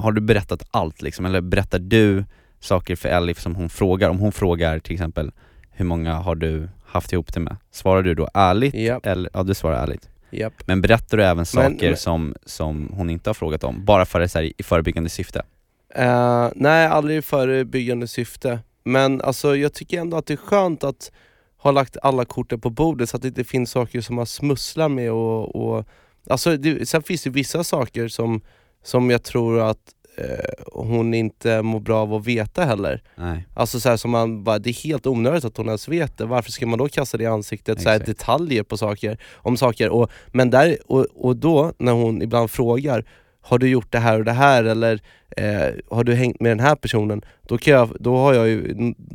har 0.00 0.12
du 0.12 0.20
berättat 0.20 0.62
allt 0.70 1.02
liksom, 1.02 1.26
eller 1.26 1.40
berättar 1.40 1.78
du 1.78 2.24
saker 2.60 2.96
för 2.96 3.08
Elif 3.08 3.40
som 3.40 3.54
hon 3.54 3.68
frågar? 3.68 4.10
Om 4.10 4.18
hon 4.18 4.32
frågar 4.32 4.78
till 4.78 4.92
exempel, 4.92 5.32
hur 5.70 5.84
många 5.84 6.14
har 6.14 6.34
du 6.34 6.68
haft 6.86 7.12
ihop 7.12 7.34
det 7.34 7.40
med? 7.40 7.56
Svarar 7.70 8.02
du 8.02 8.14
då 8.14 8.28
ärligt? 8.34 8.74
Japp, 8.74 9.06
Eller, 9.06 9.30
ja 9.34 9.42
du 9.42 9.54
svarar 9.54 9.82
ärligt. 9.82 10.08
japp. 10.30 10.52
Men 10.66 10.80
berättar 10.80 11.16
du 11.16 11.24
även 11.24 11.46
saker 11.46 11.88
men- 11.88 11.96
som, 11.96 12.34
som 12.46 12.90
hon 12.94 13.10
inte 13.10 13.30
har 13.30 13.34
frågat 13.34 13.64
om? 13.64 13.84
Bara 13.84 14.04
för 14.04 14.26
så 14.26 14.38
här, 14.38 14.52
i 14.60 14.62
förebyggande 14.62 15.10
syfte? 15.10 15.42
Eh, 15.96 16.48
nej, 16.54 16.86
aldrig 16.86 17.18
i 17.18 17.22
förebyggande 17.22 18.08
syfte. 18.08 18.58
Men 18.84 19.20
alltså 19.20 19.56
jag 19.56 19.72
tycker 19.72 20.00
ändå 20.00 20.16
att 20.16 20.26
det 20.26 20.34
är 20.34 20.36
skönt 20.36 20.84
att 20.84 21.12
ha 21.56 21.70
lagt 21.70 21.96
alla 22.02 22.24
korten 22.24 22.60
på 22.60 22.70
bordet 22.70 23.08
så 23.08 23.16
att 23.16 23.22
det 23.22 23.28
inte 23.28 23.44
finns 23.44 23.70
saker 23.70 24.00
som 24.00 24.16
man 24.16 24.26
smusslar 24.26 24.88
med 24.88 25.12
och, 25.12 25.56
och 25.56 25.84
alltså 26.30 26.56
det, 26.56 26.88
sen 26.88 27.02
finns 27.02 27.22
det 27.22 27.30
vissa 27.30 27.64
saker 27.64 28.08
som, 28.08 28.40
som 28.82 29.10
jag 29.10 29.22
tror 29.22 29.60
att 29.60 29.78
eh, 30.18 30.64
hon 30.72 31.14
inte 31.14 31.62
mår 31.62 31.80
bra 31.80 32.02
av 32.02 32.14
att 32.14 32.26
veta 32.26 32.64
heller. 32.64 33.02
Nej. 33.14 33.46
Alltså 33.54 33.80
så 33.80 33.88
här, 33.88 33.96
som 33.96 34.10
man 34.10 34.44
bara, 34.44 34.58
det 34.58 34.70
är 34.70 34.84
helt 34.84 35.06
onödigt 35.06 35.44
att 35.44 35.56
hon 35.56 35.66
ens 35.66 35.88
vet 35.88 36.18
det, 36.18 36.24
varför 36.24 36.52
ska 36.52 36.66
man 36.66 36.78
då 36.78 36.88
kasta 36.88 37.18
det 37.18 37.24
i 37.24 37.26
ansiktet, 37.26 37.82
så 37.82 37.88
här, 37.88 37.98
detaljer 37.98 38.62
på 38.62 38.76
saker, 38.76 39.18
om 39.34 39.56
saker, 39.56 39.88
och, 39.90 40.10
men 40.32 40.50
där, 40.50 40.78
och, 40.86 41.06
och 41.14 41.36
då 41.36 41.72
när 41.78 41.92
hon 41.92 42.22
ibland 42.22 42.50
frågar 42.50 43.04
har 43.46 43.58
du 43.58 43.68
gjort 43.68 43.92
det 43.92 43.98
här 43.98 44.18
och 44.18 44.24
det 44.24 44.32
här 44.32 44.64
eller 44.64 45.00
eh, 45.36 45.74
har 45.90 46.04
du 46.04 46.14
hängt 46.14 46.40
med 46.40 46.50
den 46.50 46.60
här 46.60 46.76
personen? 46.76 47.22
Då, 47.42 47.58
kan 47.58 47.74
jag, 47.74 47.96
då 48.00 48.16
har 48.16 48.34
jag 48.34 48.48
ju 48.48 48.74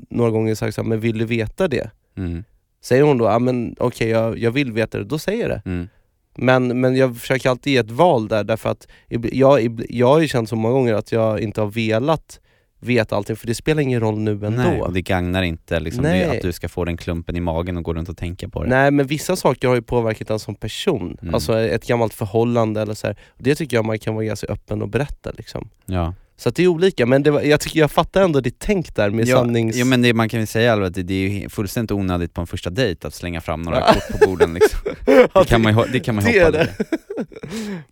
några 0.09 0.31
gånger 0.31 0.55
sagt 0.55 0.75
så 0.75 0.81
här, 0.81 0.89
men 0.89 0.99
vill 0.99 1.17
du 1.17 1.25
veta 1.25 1.67
det? 1.67 1.89
Mm. 2.17 2.43
Säger 2.81 3.03
hon 3.03 3.17
då, 3.17 3.25
ja 3.25 3.39
men 3.39 3.75
okej 3.79 4.09
jag, 4.09 4.37
jag 4.37 4.51
vill 4.51 4.71
veta 4.71 4.97
det, 4.97 5.03
då 5.03 5.19
säger 5.19 5.41
jag 5.41 5.49
det. 5.49 5.61
Mm. 5.65 5.87
Men, 6.35 6.81
men 6.81 6.95
jag 6.95 7.17
försöker 7.17 7.49
alltid 7.49 7.73
ge 7.73 7.79
ett 7.79 7.91
val 7.91 8.27
där 8.27 8.43
därför 8.43 8.69
att 8.69 8.87
jag, 9.31 9.81
jag 9.89 10.07
har 10.07 10.19
ju 10.19 10.27
känt 10.27 10.49
så 10.49 10.55
många 10.55 10.73
gånger 10.73 10.93
att 10.93 11.11
jag 11.11 11.39
inte 11.39 11.61
har 11.61 11.67
velat 11.67 12.39
veta 12.81 13.15
allting 13.15 13.35
för 13.35 13.47
det 13.47 13.55
spelar 13.55 13.81
ingen 13.81 13.99
roll 13.99 14.19
nu 14.19 14.31
ändå. 14.31 14.49
Nej, 14.49 14.81
och 14.81 14.93
det 14.93 15.01
gagnar 15.01 15.43
inte 15.43 15.79
liksom, 15.79 16.03
det, 16.03 16.09
Nej. 16.09 16.37
att 16.37 16.41
du 16.41 16.51
ska 16.51 16.69
få 16.69 16.85
den 16.85 16.97
klumpen 16.97 17.35
i 17.35 17.39
magen 17.39 17.77
och 17.77 17.83
gå 17.83 17.93
runt 17.93 18.09
och 18.09 18.17
tänka 18.17 18.49
på 18.49 18.63
det. 18.63 18.69
Nej 18.69 18.91
men 18.91 19.07
vissa 19.07 19.35
saker 19.35 19.67
har 19.67 19.75
ju 19.75 19.81
påverkat 19.81 20.29
en 20.29 20.39
som 20.39 20.55
person, 20.55 21.17
Mm. 21.21 21.33
alltså 21.33 21.59
ett 21.59 21.87
gammalt 21.87 22.13
förhållande 22.13 22.81
eller 22.81 22.93
så 22.93 23.07
här. 23.07 23.17
Det 23.37 23.55
tycker 23.55 23.77
jag 23.77 23.85
man 23.85 23.99
kan 23.99 24.15
vara 24.15 24.25
ganska 24.25 24.47
öppen 24.47 24.81
och 24.81 24.89
berätta 24.89 25.31
liksom. 25.37 25.69
Ja. 25.85 26.13
Så 26.37 26.49
det 26.49 26.63
är 26.63 26.67
olika, 26.67 27.05
men 27.05 27.23
det 27.23 27.31
var, 27.31 27.41
jag 27.41 27.59
tycker 27.59 27.79
jag 27.79 27.91
fattar 27.91 28.21
ändå 28.21 28.39
ditt 28.41 28.59
tänk 28.59 28.95
där 28.95 29.09
med 29.09 29.27
ja, 29.27 29.37
sannings... 29.37 29.75
ja 29.75 29.85
men 29.85 30.01
det, 30.01 30.13
man 30.13 30.29
kan 30.29 30.39
väl 30.39 30.47
säga 30.47 30.73
Alva, 30.73 30.87
att 30.87 30.93
det, 30.93 31.03
det 31.03 31.43
är 31.43 31.49
fullständigt 31.49 31.91
onödigt 31.91 32.33
på 32.33 32.41
en 32.41 32.47
första 32.47 32.69
dejt 32.69 33.07
att 33.07 33.13
slänga 33.13 33.41
fram 33.41 33.61
några 33.61 33.81
kort 33.93 34.19
på 34.19 34.27
borden 34.27 34.53
liksom. 34.53 34.79
Det 35.33 35.45
kan 35.47 35.61
man 35.61 35.77
ju, 35.77 35.83
det 35.91 35.99
kan 35.99 36.15
man 36.15 36.23
det 36.23 36.43
hoppa 36.45 36.57
lite. 36.59 36.75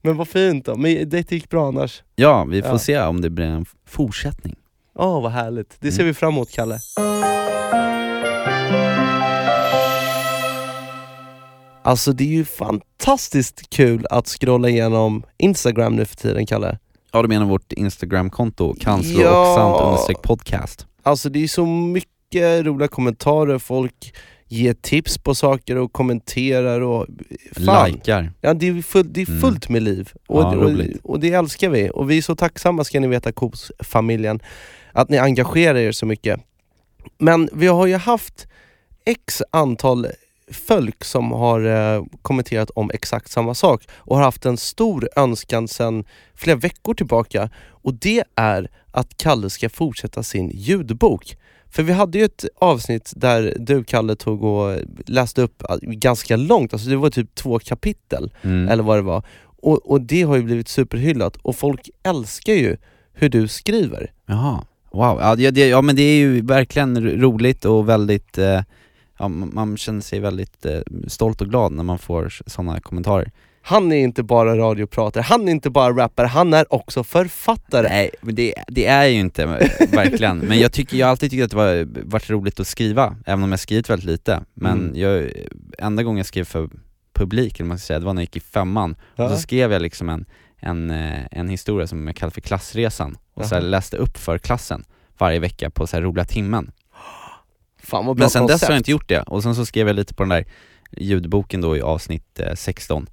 men 0.02 0.18
vad 0.18 0.28
fint 0.28 0.66
då, 0.66 0.76
men 0.76 1.10
det 1.10 1.32
gick 1.32 1.50
bra 1.50 1.68
annars. 1.68 2.04
Ja, 2.16 2.44
vi 2.46 2.62
får 2.62 2.72
Ja. 2.72 2.80
se 2.80 3.00
om 3.02 3.22
det 3.22 3.30
blir 3.30 3.46
en 3.46 3.66
fortsättning. 3.88 4.56
Åh 5.02 5.22
vad 5.22 5.32
härligt, 5.32 5.76
det 5.80 5.92
ser 5.92 6.00
Mm. 6.00 6.08
vi 6.08 6.14
fram 6.14 6.30
emot 6.34 6.52
Kalle. 6.52 6.80
Alltså 11.84 12.14
det 12.14 12.24
är 12.24 12.28
ju 12.28 12.46
fantastiskt 12.46 13.70
kul 13.70 14.06
att 14.10 14.28
scrolla 14.28 14.70
igenom 14.70 15.24
Instagram 15.38 15.96
nu 15.96 16.06
för 16.06 16.16
tiden 16.16 16.46
Kalle. 16.46 16.78
Ja 17.12 17.22
du 17.22 17.28
menar 17.28 17.46
vårt 17.46 17.74
Instagramkonto, 17.74 18.76
kanslo 18.82 19.22
Ja. 19.22 20.08
och 20.14 20.22
podcast. 20.24 20.88
Alltså 21.04 21.30
det 21.30 21.44
är 21.44 21.48
så 21.48 21.66
mycket 21.66 22.66
roliga 22.66 22.88
kommentarer, 22.88 23.58
folk 23.60 24.14
ger 24.48 24.74
tips 24.74 25.18
på 25.18 25.36
saker 25.36 25.76
och 25.76 25.94
kommenterar 25.94 26.82
och 26.82 27.06
fan. 27.66 27.92
Likar. 27.92 28.32
Ja 28.42 28.54
det 28.54 28.68
är, 28.68 28.82
full, 28.82 29.14
det 29.14 29.22
är 29.22 29.30
Mm. 29.30 29.42
fullt 29.42 29.70
med 29.70 29.82
liv 29.84 30.12
och, 30.28 30.42
Ja, 30.42 30.56
och, 30.56 30.72
och 31.04 31.20
det 31.20 31.34
älskar 31.34 31.70
vi. 31.70 31.90
Och 31.94 32.12
vi 32.12 32.18
är 32.18 32.22
så 32.22 32.36
tacksamma 32.36 32.84
ska 32.84 33.00
ni 33.00 33.08
veta 33.08 33.32
Coops-familjen, 33.32 34.40
att 34.92 35.10
ni 35.10 35.18
engagerar 35.18 35.76
er 35.76 35.92
så 35.92 36.06
mycket. 36.06 36.40
Men 37.18 37.50
vi 37.54 37.68
har 37.68 37.86
ju 37.88 37.96
haft 37.96 38.48
x 39.06 39.42
antal 39.52 40.08
folk 40.52 41.04
som 41.04 41.32
har 41.32 41.66
eh, 41.96 42.04
kommenterat 42.22 42.70
om 42.70 42.92
exakt 42.94 43.32
samma 43.32 43.54
sak 43.54 43.88
och 43.92 44.16
har 44.18 44.24
haft 44.24 44.46
en 44.46 44.58
stor 44.58 45.10
önskan 45.16 45.68
sedan 45.68 46.04
flera 46.36 46.58
veckor 46.58 46.94
tillbaka 46.94 47.50
och 47.68 47.94
det 47.94 48.24
är 48.36 48.70
att 48.92 49.18
Kalle 49.18 49.50
ska 49.50 49.70
fortsätta 49.70 50.24
sin 50.24 50.50
ljudbok. 50.54 51.38
För 51.72 51.84
vi 51.84 51.94
hade 51.94 52.18
ju 52.18 52.26
ett 52.26 52.46
avsnitt 52.56 53.14
där 53.16 53.56
du 53.60 53.84
Kalle 53.84 54.16
tog 54.16 54.44
och 54.44 54.78
läste 55.06 55.42
upp 55.42 55.64
eh, 55.70 55.76
ganska 55.82 56.36
långt, 56.36 56.74
alltså 56.74 56.90
det 56.90 56.96
var 56.98 57.10
typ 57.10 57.36
två 57.36 57.60
kapitel 57.60 58.32
Mm. 58.42 58.70
eller 58.70 58.84
vad 58.84 58.98
det 58.98 59.02
var. 59.02 59.24
Och, 59.62 59.92
och 59.92 60.02
det 60.02 60.22
har 60.22 60.36
ju 60.36 60.44
blivit 60.44 60.68
superhyllat 60.68 61.36
och 61.36 61.56
folk 61.56 61.90
älskar 62.04 62.54
ju 62.54 62.78
hur 63.14 63.30
du 63.30 63.48
skriver. 63.48 64.12
Jaha, 64.26 64.66
wow. 64.92 65.20
Ja, 65.22 65.52
det, 65.52 65.68
ja 65.68 65.82
men 65.82 65.96
det 65.96 66.02
är 66.02 66.18
ju 66.18 66.42
verkligen 66.42 67.04
ro- 67.04 67.18
roligt 67.32 67.66
och 67.66 67.90
väldigt, 67.90 68.38
eh, 68.38 68.62
ja, 69.20 69.28
man 69.28 69.78
känner 69.78 70.02
sig 70.02 70.20
väldigt 70.20 70.66
eh, 70.66 70.80
stolt 71.08 71.42
och 71.42 71.50
glad 71.50 71.72
när 71.72 71.84
man 71.84 72.00
får 72.00 72.34
sådana 72.46 72.80
kommentarer. 72.80 73.32
han 73.62 73.92
är 73.92 73.96
inte 73.98 74.24
bara 74.24 74.58
radiopratare, 74.58 75.24
han 75.24 75.48
är 75.48 75.52
inte 75.52 75.70
bara 75.70 75.94
rappare, 75.94 76.28
han 76.28 76.54
är 76.54 76.74
också 76.74 77.04
författare. 77.04 77.90
Nej, 77.90 78.10
men 78.22 78.36
det, 78.36 78.54
det 78.68 78.86
är 78.86 79.06
ju 79.08 79.20
inte, 79.20 79.46
verkligen. 79.92 80.38
Men 80.38 80.60
jag 80.60 80.72
tycker, 80.72 80.98
jag 80.98 81.06
har 81.08 81.12
alltid 81.12 81.32
tyckt 81.32 81.44
att 81.44 81.50
det 81.52 81.56
var, 81.58 81.88
varit 82.06 82.30
roligt 82.30 82.60
att 82.60 82.68
skriva, 82.68 83.16
även 83.26 83.44
om 83.44 83.52
jag 83.52 83.60
skrivit 83.60 83.90
väldigt 83.90 84.06
lite. 84.10 84.42
Men 84.54 84.80
Mm. 84.80 84.96
jag, 84.96 85.32
enda 85.80 86.04
gången 86.04 86.18
jag 86.18 86.26
skrev 86.26 86.44
för 86.44 86.70
publik, 87.14 87.60
eller 87.60 87.68
man 87.68 87.78
ska 87.80 87.86
säga, 87.88 88.00
det 88.00 88.06
var 88.06 88.14
när 88.14 88.22
jag 88.22 88.24
gick 88.24 88.36
i 88.38 88.40
femman. 88.40 88.96
Ja. 89.16 89.24
Och 89.26 89.32
så 89.32 89.38
skrev 89.38 89.72
jag 89.72 89.82
liksom 89.82 90.10
en, 90.10 90.26
en, 90.60 90.90
eh, 90.92 91.26
en 91.32 91.50
historia 91.50 91.88
som 91.88 92.08
jag 92.08 92.16
kallar 92.16 92.32
för 92.32 92.42
klassresan, 92.42 93.18
och 93.40 93.46
så 93.46 93.56
här 93.56 93.62
läste 93.62 93.98
upp 93.98 94.18
för 94.18 94.38
klassen 94.38 94.84
varje 95.18 95.40
vecka 95.40 95.70
på 95.70 95.88
så 95.88 95.96
här 95.96 96.04
roliga 96.04 96.26
timmen. 96.26 96.72
Fan 97.84 98.06
vad 98.06 98.16
bra 98.16 98.24
Men 98.24 98.30
sen 98.30 98.48
dess 98.48 98.62
har 98.62 98.70
jag 98.72 98.80
inte 98.80 98.92
gjort 98.92 99.10
det, 99.10 99.22
och 99.22 99.44
sen 99.44 99.56
så 99.56 99.66
skrev 99.66 99.88
jag 99.88 99.96
lite 99.96 100.14
på 100.14 100.24
den 100.24 100.30
där 100.30 100.46
ljudboken 100.92 101.62
då 101.62 101.78
i 101.78 101.82
avsnitt 101.82 102.40
eh, 102.40 102.54
16. 102.56 103.08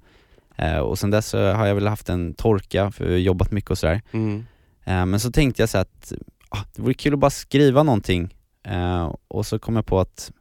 Eh, 0.57 0.77
och 0.77 0.99
sen 0.99 1.09
dess 1.11 1.27
så 1.27 1.51
har 1.51 1.65
jag 1.67 1.75
väl 1.75 1.87
haft 1.87 2.09
en 2.09 2.33
torka, 2.33 2.91
för 2.91 3.05
jag 3.05 3.11
har 3.11 3.17
jobbat 3.17 3.51
mycket 3.51 3.71
och 3.71 3.77
sådär. 3.77 4.01
Mm. 4.11 4.45
Eh, 4.85 5.05
men 5.05 5.19
så 5.19 5.31
tänkte 5.31 5.61
jag 5.61 5.69
så 5.69 5.77
att 5.77 6.13
ah, 6.49 6.59
det 6.75 6.81
vore 6.81 6.93
kul 6.93 7.13
att 7.13 7.19
bara 7.19 7.29
skriva 7.31 7.83
någonting, 7.83 8.35
eh, 8.63 9.13
och 9.27 9.45
så 9.45 9.59
kom 9.59 9.75
jag 9.75 9.85
på 9.85 9.99
att 9.99 10.31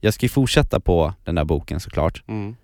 jag 0.00 0.14
ska 0.14 0.24
ju 0.24 0.30
fortsätta 0.30 0.80
på 0.80 1.14
den 1.24 1.34
där 1.34 1.44
boken 1.44 1.80
såklart, 1.80 2.22
Mm. 2.28 2.56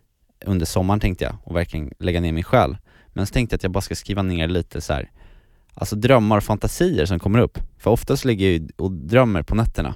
under 0.45 0.67
sommaren 0.67 1.01
tänkte 1.01 1.25
jag, 1.25 1.37
och 1.45 1.57
verkligen 1.57 1.93
lägga 1.99 2.21
ner 2.21 2.33
min 2.33 2.45
själ. 2.45 2.77
Men 3.09 3.27
så 3.27 3.33
tänkte 3.33 3.55
jag 3.55 3.59
att 3.59 3.63
jag 3.63 3.73
bara 3.73 3.81
ska 3.81 3.95
skriva 3.95 4.23
ner 4.23 4.49
lite 4.49 4.81
så 4.81 4.93
här. 4.93 5.11
Alltså 5.81 5.97
drömmar 5.97 6.37
och 6.37 6.43
fantasier 6.45 7.07
som 7.07 7.19
kommer 7.19 7.39
upp. 7.39 7.59
För 7.79 7.91
oftast 7.91 8.25
ligger 8.25 8.53
jag 8.53 8.71
och 8.77 8.93
drömmer 8.93 9.43
på 9.43 9.55
nätterna, 9.55 9.95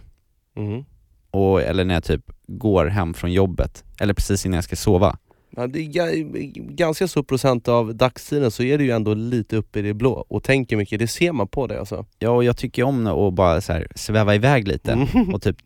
Mm. 0.56 0.84
och, 1.30 1.62
eller 1.62 1.84
när 1.84 1.94
jag 1.94 2.04
typ 2.04 2.30
går 2.46 2.86
hem 2.86 3.14
från 3.14 3.32
jobbet, 3.32 3.84
eller 4.00 4.14
precis 4.14 4.46
innan 4.46 4.54
jag 4.54 4.64
ska 4.64 4.76
sova. 4.76 5.16
Ja, 5.56 5.66
det 5.66 5.78
är 5.80 5.82
ga- 5.88 6.74
ganska 6.74 7.08
stor 7.08 7.22
procent 7.22 7.68
av 7.68 7.94
dagstiden 7.94 8.50
så 8.50 8.62
är 8.62 8.78
du 8.78 8.84
ju 8.84 8.90
ändå 8.90 9.14
lite 9.14 9.56
uppe 9.56 9.78
i 9.78 9.82
det 9.82 9.94
blå 9.94 10.12
och 10.28 10.42
tänker 10.42 10.76
mycket, 10.76 10.98
det 10.98 11.06
ser 11.08 11.32
man 11.32 11.48
på 11.48 11.66
dig 11.66 11.78
alltså. 11.78 12.06
Ja, 12.18 12.30
och 12.30 12.44
jag 12.44 12.56
tycker 12.56 12.82
om 12.82 13.06
att 13.06 13.34
bara 13.34 13.60
så 13.60 13.72
här 13.72 13.86
sväva 13.94 14.34
iväg 14.34 14.68
lite 14.68 14.92
Mm. 14.92 15.34
och 15.34 15.42
typ 15.42 15.56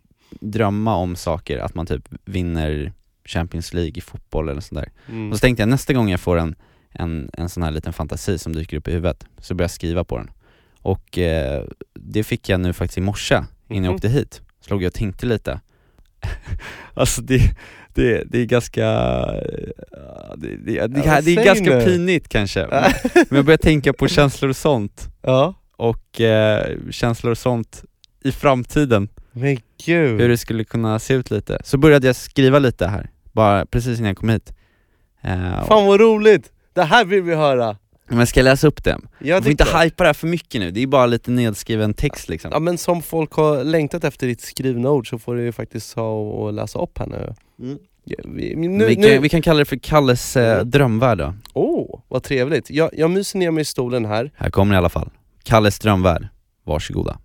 drömma 0.41 0.97
om 0.97 1.17
saker, 1.17 1.59
att 1.59 1.75
man 1.75 1.87
typ 1.87 2.09
vinner 2.25 2.93
Champions 3.25 3.75
League 3.75 3.93
i 3.97 4.01
fotboll 4.01 4.49
eller 4.49 4.61
sånt 4.61 4.81
där. 4.81 4.91
Mm. 5.09 5.31
Och 5.31 5.37
så 5.37 5.41
tänkte 5.41 5.63
jag 5.63 5.69
nästa 5.69 5.93
gång 5.93 6.09
jag 6.11 6.21
får 6.21 6.37
en, 6.39 6.55
en, 6.93 7.31
en 7.33 7.49
sån 7.49 7.63
här 7.63 7.71
liten 7.71 7.93
fantasi 7.93 8.39
som 8.39 8.53
dyker 8.53 8.77
upp 8.77 8.89
i 8.89 8.93
huvudet, 8.93 9.27
så 9.41 9.55
börjar 9.55 9.65
jag 9.65 9.71
skriva 9.71 10.05
på 10.05 10.17
den. 10.19 10.31
Och 10.83 11.19
eh, 11.19 11.65
det 11.95 12.25
fick 12.25 12.49
jag 12.49 12.61
nu 12.61 12.73
faktiskt 12.73 12.99
i 12.99 13.01
morse, 13.01 13.35
innan 13.69 13.85
jag 13.85 13.91
Mhm. 13.91 13.95
åkte 13.95 14.09
hit. 14.09 14.41
Så 14.61 14.71
låg 14.71 14.83
jag 14.83 14.87
och 14.89 14.95
tänkte 14.95 15.27
lite. 15.27 15.61
alltså 16.95 17.23
det, 17.23 17.41
det, 17.95 18.25
det 18.31 18.39
är 18.39 18.45
ganska, 18.45 18.85
eh, 18.87 20.35
det, 20.37 20.57
det, 20.57 20.87
det, 20.87 21.01
Ja, 21.05 21.21
det, 21.21 21.37
är 21.37 21.45
ganska 21.45 21.65
nu. 21.79 21.85
pinigt 21.85 22.29
kanske. 22.29 22.67
Men, 22.71 22.93
men 23.15 23.37
jag 23.37 23.45
börjar 23.45 23.59
tänka 23.59 23.93
på 23.93 24.09
känslor 24.09 24.49
och 24.49 24.57
sånt, 24.57 25.09
Ja, 25.23 25.55
och 25.77 26.21
eh, 26.21 26.77
känslor 26.91 27.31
och 27.31 27.39
sånt 27.39 27.85
i 28.25 28.33
framtiden, 28.33 29.09
men 29.33 29.59
gud. 29.87 30.21
hur 30.21 30.29
det 30.29 30.39
skulle 30.39 30.65
kunna 30.65 30.99
se 30.99 31.15
ut 31.15 31.31
lite. 31.31 31.59
Så 31.65 31.79
började 31.79 32.07
jag 32.07 32.17
skriva 32.17 32.59
lite 32.59 32.87
här, 32.87 33.11
bara 33.33 33.67
precis 33.67 33.99
innan 33.99 34.09
jag 34.09 34.17
kom 34.17 34.29
hit. 34.29 34.53
Eh, 35.23 35.65
Fan 35.67 35.87
vad 35.87 36.01
roligt! 36.01 36.53
Det 36.77 36.85
här 36.85 37.05
vill 37.05 37.23
vi 37.23 37.35
höra! 37.35 37.77
men 38.09 38.27
ska 38.27 38.41
jag 38.41 38.45
läsa 38.45 38.67
upp 38.67 38.85
det? 38.85 38.99
Jag 39.19 39.29
Jag 39.29 39.43
får 39.43 39.51
inte 39.51 39.65
hypa 39.65 40.05
det 40.05 40.09
här 40.09 40.15
för 40.15 40.27
mycket 40.27 40.61
nu, 40.61 40.71
det 40.71 40.83
är 40.83 40.87
bara 40.87 41.07
lite 41.07 41.31
nedskriven 41.31 41.95
text 41.95 42.29
liksom. 42.29 42.51
Ja 42.55 42.59
men 42.59 42.79
som 42.79 43.03
folk 43.03 43.33
har 43.33 43.65
längtat 43.65 44.05
efter 44.05 44.27
ditt 44.27 44.41
skrivna 44.41 44.91
ord 44.91 45.09
så 45.11 45.19
får 45.19 45.35
du 45.35 45.43
ju 45.43 45.53
faktiskt 45.53 45.95
ta 45.95 46.11
och 46.11 46.53
läsa 46.53 46.79
upp 46.79 46.99
här 46.99 47.07
nu. 47.07 47.35
Mm. 47.61 47.79
Ja, 48.05 48.17
vi, 48.25 48.55
nu, 48.57 48.87
vi, 48.87 48.97
nu, 48.97 49.09
kan, 49.09 49.23
vi 49.23 49.29
kan 49.29 49.43
kalla 49.43 49.59
det 49.59 49.65
för 49.65 49.77
Kalles 49.77 50.37
eh, 50.37 50.55
Mm. 50.55 50.71
drömvärld 50.71 51.19
då. 51.19 51.35
Åh, 51.53 52.01
vad 52.09 52.23
trevligt. 52.23 52.71
Jag, 52.71 52.91
jag 52.93 53.11
myser 53.11 53.39
ner 53.39 53.51
mig 53.51 53.63
i 53.63 53.65
stolen 53.65 54.05
här. 54.05 54.31
Här 54.37 54.51
kommer 54.51 54.75
det 54.75 54.77
i 54.77 54.79
alla 54.79 54.89
fall. 54.89 55.11
Kalles 55.43 55.79
drömvärld. 55.79 56.29
Varsågoda. 56.65 57.19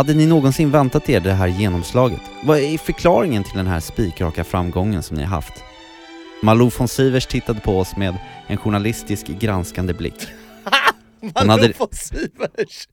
Hade 0.00 0.14
ni 0.14 0.26
någonsin 0.26 0.70
väntat 0.70 1.08
er 1.08 1.20
det 1.20 1.32
här 1.32 1.46
genomslaget? 1.46 2.20
Vad 2.42 2.58
är 2.58 2.78
förklaringen 2.78 3.44
till 3.44 3.56
den 3.56 3.66
här 3.66 3.80
spikraka 3.80 4.44
framgången 4.44 5.02
som 5.02 5.16
ni 5.16 5.22
har 5.22 5.30
haft? 5.30 5.52
Malou 6.42 6.70
von 6.78 6.88
Sivers 6.88 7.26
tittade 7.26 7.60
på 7.60 7.78
oss 7.78 7.96
med 7.96 8.16
en 8.46 8.56
journalistisk 8.56 9.26
granskande 9.26 9.94
blick. 9.94 10.26
Hon 11.34 11.48
hade- 11.48 11.72
von 11.78 11.88
Sivers! 11.92 12.88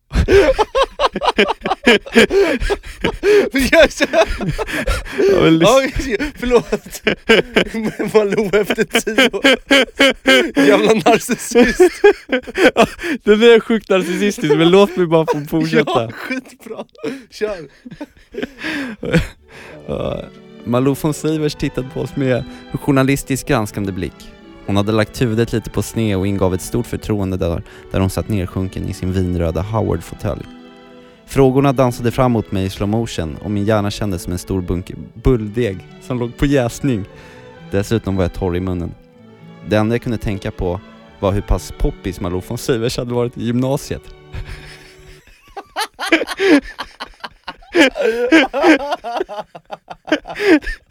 Jag 3.71 3.91
känner- 3.91 4.27
Ja, 5.61 5.81
förlåt! 6.35 7.01
Malou 8.13 8.49
efter 8.61 8.83
tio. 8.83 9.29
Jävla 10.67 10.93
narcissist! 10.93 11.79
Den 13.23 13.43
är 13.43 13.59
sjukt 13.59 13.89
narcissistisk 13.89 14.55
men 14.55 14.69
låt 14.71 14.95
mig 14.97 15.07
bara 15.07 15.25
få 15.33 15.45
fortsätta. 15.49 15.91
Ja, 16.03 16.11
skitbra! 16.11 16.85
Kör! 17.31 17.67
Malou 20.63 20.95
von 21.01 21.13
Sivers 21.13 21.55
tittade 21.55 21.87
på 21.93 22.01
oss 22.01 22.15
med 22.15 22.43
journalistisk 22.73 23.47
granskande 23.47 23.91
blick. 23.91 24.13
Hon 24.67 24.77
hade 24.77 24.91
lagt 24.91 25.21
huvudet 25.21 25.53
lite 25.53 25.69
på 25.69 25.81
sned 25.81 26.17
och 26.17 26.27
ingav 26.27 26.53
ett 26.53 26.61
stort 26.61 26.87
förtroende 26.87 27.37
där, 27.37 27.63
där 27.91 27.99
hon 27.99 28.09
satt 28.09 28.29
nersjunken 28.29 28.87
i 28.87 28.93
sin 28.93 29.13
vinröda 29.13 29.61
Howard-fåtölj. 29.61 30.45
Frågorna 31.25 31.73
dansade 31.73 32.11
fram 32.11 32.31
mot 32.31 32.51
mig 32.51 32.65
i 32.65 32.69
slow 32.69 32.89
motion 32.89 33.37
och 33.43 33.51
min 33.51 33.65
hjärna 33.65 33.91
kändes 33.91 34.21
som 34.21 34.33
en 34.33 34.39
stor 34.39 34.61
bunke 34.61 34.93
bulldeg 35.13 35.77
som 36.01 36.19
låg 36.19 36.37
på 36.37 36.45
jäsning. 36.45 37.05
Dessutom 37.71 38.15
var 38.15 38.23
jag 38.23 38.33
torr 38.33 38.55
i 38.55 38.59
munnen. 38.59 38.91
Det 39.69 39.75
enda 39.75 39.95
jag 39.95 40.01
kunde 40.01 40.17
tänka 40.17 40.51
på 40.51 40.79
var 41.19 41.31
hur 41.31 41.41
pass 41.41 41.73
poppis 41.77 42.21
Malou 42.21 42.41
von 42.47 42.57
Sivers 42.57 42.97
hade 42.97 43.13
varit 43.13 43.37
i 43.37 43.45
gymnasiet. 43.45 44.01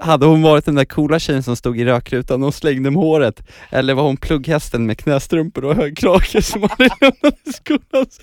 Hade 0.00 0.26
hon 0.26 0.42
varit 0.42 0.64
den 0.64 0.74
där 0.74 0.84
coola 0.84 1.18
tjejen 1.18 1.42
som 1.42 1.56
stod 1.56 1.80
i 1.80 1.84
rökrutan 1.84 2.42
och 2.42 2.54
slängde 2.54 2.90
med 2.90 3.02
håret? 3.02 3.42
Eller 3.70 3.94
var 3.94 4.02
hon 4.02 4.16
plugghästen 4.16 4.86
med 4.86 4.98
knästrumpor 4.98 5.64
och 5.64 5.74
hög 5.74 5.96
krage 5.96 6.44
som 6.44 6.62
hade 6.62 6.88
lämnat 7.00 7.38
skolans 7.54 8.20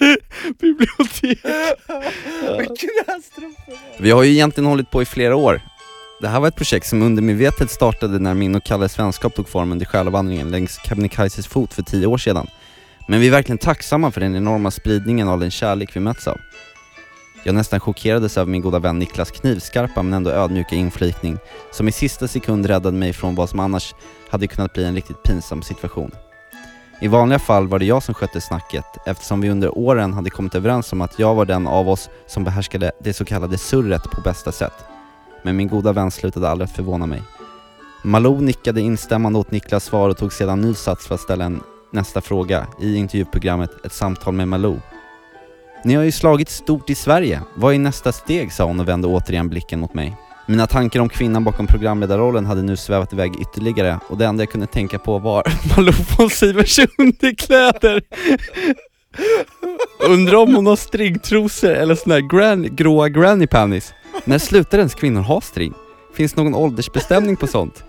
bibliotek? 0.59 1.39
Vi 3.99 4.11
har 4.11 4.23
ju 4.23 4.31
egentligen 4.31 4.69
hållit 4.69 4.91
på 4.91 5.01
i 5.01 5.05
flera 5.05 5.35
år. 5.35 5.61
Det 6.21 6.27
här 6.27 6.39
var 6.39 6.47
ett 6.47 6.55
projekt 6.55 6.87
som 6.87 7.01
undermedvetet 7.01 7.71
startade 7.71 8.19
när 8.19 8.33
min 8.33 8.55
och 8.55 8.63
Kalles 8.63 8.99
vänskap 8.99 9.35
tog 9.35 9.49
form 9.49 9.71
under 9.71 9.85
själavandringen 9.85 10.51
längs 10.51 10.79
Kebnekaises 10.87 11.47
fot 11.47 11.73
för 11.73 11.81
tio 11.81 12.07
år 12.07 12.17
sedan. 12.17 12.47
Men 13.07 13.19
vi 13.19 13.27
är 13.27 13.31
verkligen 13.31 13.57
tacksamma 13.57 14.11
för 14.11 14.21
den 14.21 14.35
enorma 14.35 14.71
spridningen 14.71 15.29
av 15.29 15.39
den 15.39 15.51
kärlek 15.51 15.95
vi 15.95 15.99
möts 15.99 16.27
av. 16.27 16.37
Jag 17.45 17.55
nästan 17.55 17.79
chockerades 17.79 18.37
över 18.37 18.51
min 18.51 18.61
goda 18.61 18.79
vän 18.79 18.99
Niklas 18.99 19.31
knivskarpa 19.31 20.03
men 20.03 20.13
ändå 20.13 20.29
ödmjuka 20.29 20.75
inflikning 20.75 21.37
som 21.71 21.87
i 21.87 21.91
sista 21.91 22.27
sekund 22.27 22.65
räddade 22.65 22.97
mig 22.97 23.13
från 23.13 23.35
vad 23.35 23.49
som 23.49 23.59
annars 23.59 23.95
hade 24.29 24.47
kunnat 24.47 24.73
bli 24.73 24.85
en 24.85 24.95
riktigt 24.95 25.23
pinsam 25.23 25.61
situation. 25.61 26.11
I 27.01 27.07
vanliga 27.07 27.39
fall 27.39 27.67
var 27.67 27.79
det 27.79 27.85
jag 27.85 28.03
som 28.03 28.13
skötte 28.13 28.41
snacket 28.41 28.85
eftersom 29.05 29.41
vi 29.41 29.49
under 29.49 29.77
åren 29.77 30.13
hade 30.13 30.29
kommit 30.29 30.55
överens 30.55 30.93
om 30.93 31.01
att 31.01 31.19
jag 31.19 31.35
var 31.35 31.45
den 31.45 31.67
av 31.67 31.89
oss 31.89 32.09
som 32.27 32.43
behärskade 32.43 32.91
det 32.99 33.13
så 33.13 33.25
kallade 33.25 33.57
surret 33.57 34.03
på 34.03 34.21
bästa 34.21 34.51
sätt. 34.51 34.85
Men 35.41 35.55
min 35.55 35.67
goda 35.67 35.93
vän 35.93 36.11
slutade 36.11 36.49
aldrig 36.49 36.69
att 36.69 36.75
förvåna 36.75 37.05
mig. 37.05 37.23
Malou 38.03 38.41
nickade 38.41 38.81
instämmande 38.81 39.39
åt 39.39 39.51
Niklas 39.51 39.83
svar 39.83 40.09
och 40.09 40.17
tog 40.17 40.33
sedan 40.33 40.61
ny 40.61 40.73
sats 40.73 41.07
för 41.07 41.15
att 41.15 41.21
ställa 41.21 41.45
en 41.45 41.61
nästa 41.91 42.21
fråga 42.21 42.67
i 42.81 42.95
intervjuprogrammet 42.95 43.85
Ett 43.85 43.93
samtal 43.93 44.33
med 44.33 44.47
Malou. 44.47 44.79
Ni 45.85 45.95
har 45.95 46.03
ju 46.03 46.11
slagit 46.11 46.49
stort 46.49 46.89
i 46.89 46.95
Sverige. 46.95 47.41
Vad 47.55 47.73
är 47.75 47.79
nästa 47.79 48.11
steg? 48.11 48.53
sa 48.53 48.63
hon 48.63 48.79
och 48.79 48.87
vände 48.87 49.07
återigen 49.07 49.49
blicken 49.49 49.79
mot 49.79 49.93
mig. 49.93 50.15
Mina 50.47 50.67
tankar 50.67 50.99
om 50.99 51.09
kvinnan 51.09 51.43
bakom 51.43 51.67
programledarrollen 51.67 52.45
hade 52.45 52.61
nu 52.61 52.77
svävat 52.77 53.13
iväg 53.13 53.31
ytterligare 53.41 53.99
och 54.07 54.17
det 54.17 54.25
enda 54.25 54.41
jag 54.41 54.51
kunde 54.51 54.67
tänka 54.67 54.99
på 54.99 55.19
var 55.19 55.43
Malou 55.77 55.93
von 56.17 56.29
Sivers 56.29 56.79
underkläder. 56.97 58.01
Undrar 60.09 60.35
om 60.35 60.55
hon 60.55 60.65
har 60.65 60.75
stringtrosor 60.75 61.71
eller 61.71 61.95
såna 61.95 62.15
här 62.15 62.21
gran 62.21 62.75
gråa 62.75 63.09
granny 63.09 63.47
panties. 63.47 63.93
När 64.25 64.39
slutar 64.39 64.77
ens 64.77 64.95
kvinnor 64.95 65.21
ha 65.21 65.41
string? 65.41 65.73
Finns 66.13 66.35
någon 66.35 66.55
åldersbestämning 66.55 67.35
på 67.35 67.47
sånt? 67.47 67.83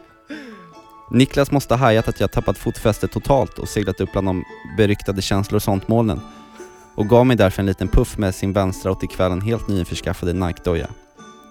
Niklas 1.11 1.51
måste 1.51 1.75
ha 1.75 1.79
hajat 1.79 2.09
att 2.09 2.21
jag 2.21 2.33
tappat 2.33 2.59
fotfästet 2.59 3.13
totalt 3.13 3.59
och 3.59 3.69
seglat 3.69 4.01
upp 4.01 4.13
bland 4.13 4.29
de 4.29 4.45
beryktade 4.77 5.23
känslor 5.23 5.57
och 5.57 5.63
sånt 5.63 5.89
molnen 5.89 6.21
och 6.95 7.09
gav 7.09 7.27
mig 7.27 7.37
därför 7.37 7.63
en 7.63 7.67
liten 7.67 7.89
puff 7.89 8.19
med 8.19 8.35
sin 8.35 8.53
vänstra 8.53 8.91
och 8.91 9.01
till 9.01 9.09
kvällen 9.09 9.41
helt 9.41 9.69
nyinförskaffade 9.69 10.33
Nike-doja. 10.33 10.89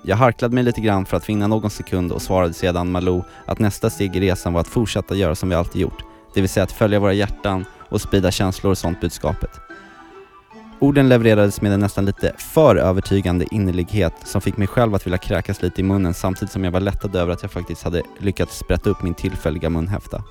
Jag 0.06 0.16
harklade 0.16 0.56
mig 0.56 0.64
lite 0.64 0.82
grann 0.82 1.06
för 1.06 1.18
att 1.18 1.30
vinna 1.30 1.48
någon 1.48 1.70
sekund 1.70 2.12
och 2.12 2.22
svarade 2.22 2.54
sedan 2.54 2.92
Malou 2.92 3.24
att 3.46 3.60
nästa 3.60 3.90
steg 3.90 4.16
i 4.16 4.20
resan 4.20 4.54
var 4.54 4.62
att 4.62 4.68
fortsätta 4.68 5.16
göra 5.16 5.36
som 5.36 5.50
vi 5.50 5.56
alltid 5.56 5.82
gjort. 5.82 6.04
Det 6.34 6.42
vill 6.42 6.50
säga 6.50 6.64
att 6.64 6.72
följa 6.72 7.00
våra 7.00 7.14
hjärtan 7.14 7.66
och 7.90 8.02
sprida 8.02 8.32
känslor 8.32 8.72
och 8.72 8.78
sånt 8.78 9.02
budskapet. 9.02 9.50
Orden 10.80 11.10
levererades 11.10 11.62
med 11.62 11.72
en 11.72 11.80
nästan 11.80 12.06
lite 12.06 12.34
för 12.38 12.76
övertygande 12.76 13.46
innerlighet 13.52 14.14
som 14.26 14.42
fick 14.42 14.58
mig 14.58 14.68
själv 14.68 14.96
att 14.96 15.06
vilja 15.06 15.18
kräkas 15.18 15.62
lite 15.62 15.82
i 15.82 15.84
munnen 15.84 16.14
samtidigt 16.14 16.52
som 16.52 16.64
jag 16.64 16.72
var 16.72 16.80
lättad 16.80 17.16
över 17.16 17.34
att 17.34 17.42
jag 17.42 17.52
faktiskt 17.52 17.84
hade 17.84 18.04
lyckats 18.20 18.58
sprätta 18.58 18.90
upp 18.90 19.04
min 19.04 19.14
tillfälliga 19.14 19.70
munhäfta. 19.70 20.24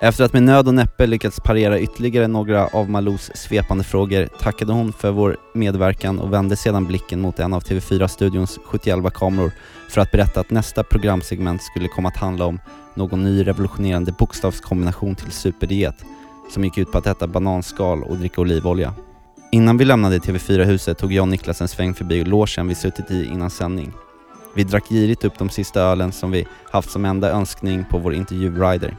Efter 0.00 0.24
att 0.24 0.32
med 0.32 0.42
nöd 0.42 0.68
och 0.68 0.74
näppe 0.74 1.06
lyckats 1.06 1.40
parera 1.40 1.80
ytterligare 1.80 2.26
några 2.26 2.66
av 2.66 2.90
Malous 2.90 3.30
svepande 3.34 3.84
frågor 3.84 4.28
tackade 4.40 4.72
hon 4.72 4.92
för 4.92 5.10
vår 5.10 5.36
medverkan 5.54 6.18
och 6.18 6.32
vände 6.32 6.56
sedan 6.56 6.86
blicken 6.86 7.20
mot 7.20 7.38
en 7.38 7.54
av 7.54 7.62
TV4-studions 7.62 8.58
71 8.64 9.14
kameror 9.14 9.52
för 9.88 10.00
att 10.00 10.10
berätta 10.10 10.40
att 10.40 10.50
nästa 10.50 10.82
programsegment 10.82 11.62
skulle 11.62 11.88
komma 11.88 12.08
att 12.08 12.16
handla 12.16 12.44
om 12.44 12.60
någon 12.94 13.24
ny 13.24 13.46
revolutionerande 13.46 14.12
bokstavskombination 14.12 15.14
till 15.14 15.30
superdiet 15.30 16.04
som 16.50 16.64
gick 16.64 16.78
ut 16.78 16.92
på 16.92 16.98
att 16.98 17.06
äta 17.06 17.26
bananskal 17.26 18.02
och 18.02 18.16
dricka 18.16 18.40
olivolja. 18.40 18.94
Innan 19.52 19.78
vi 19.78 19.84
lämnade 19.84 20.18
TV4-huset 20.18 20.98
tog 20.98 21.12
jag 21.12 21.22
och 21.22 21.28
Niklas 21.28 21.60
en 21.60 21.68
sväng 21.68 21.94
förbi 21.94 22.24
logen 22.24 22.68
vi 22.68 22.74
suttit 22.74 23.10
i 23.10 23.24
innan 23.24 23.50
sändning. 23.50 23.92
Vi 24.54 24.64
drack 24.64 24.88
girigt 24.88 25.24
upp 25.24 25.38
de 25.38 25.50
sista 25.50 25.80
ölen 25.80 26.12
som 26.12 26.30
vi 26.30 26.46
haft 26.70 26.90
som 26.90 27.04
enda 27.04 27.30
önskning 27.30 27.84
på 27.90 27.98
vår 27.98 28.14
intervjurider. 28.14 28.96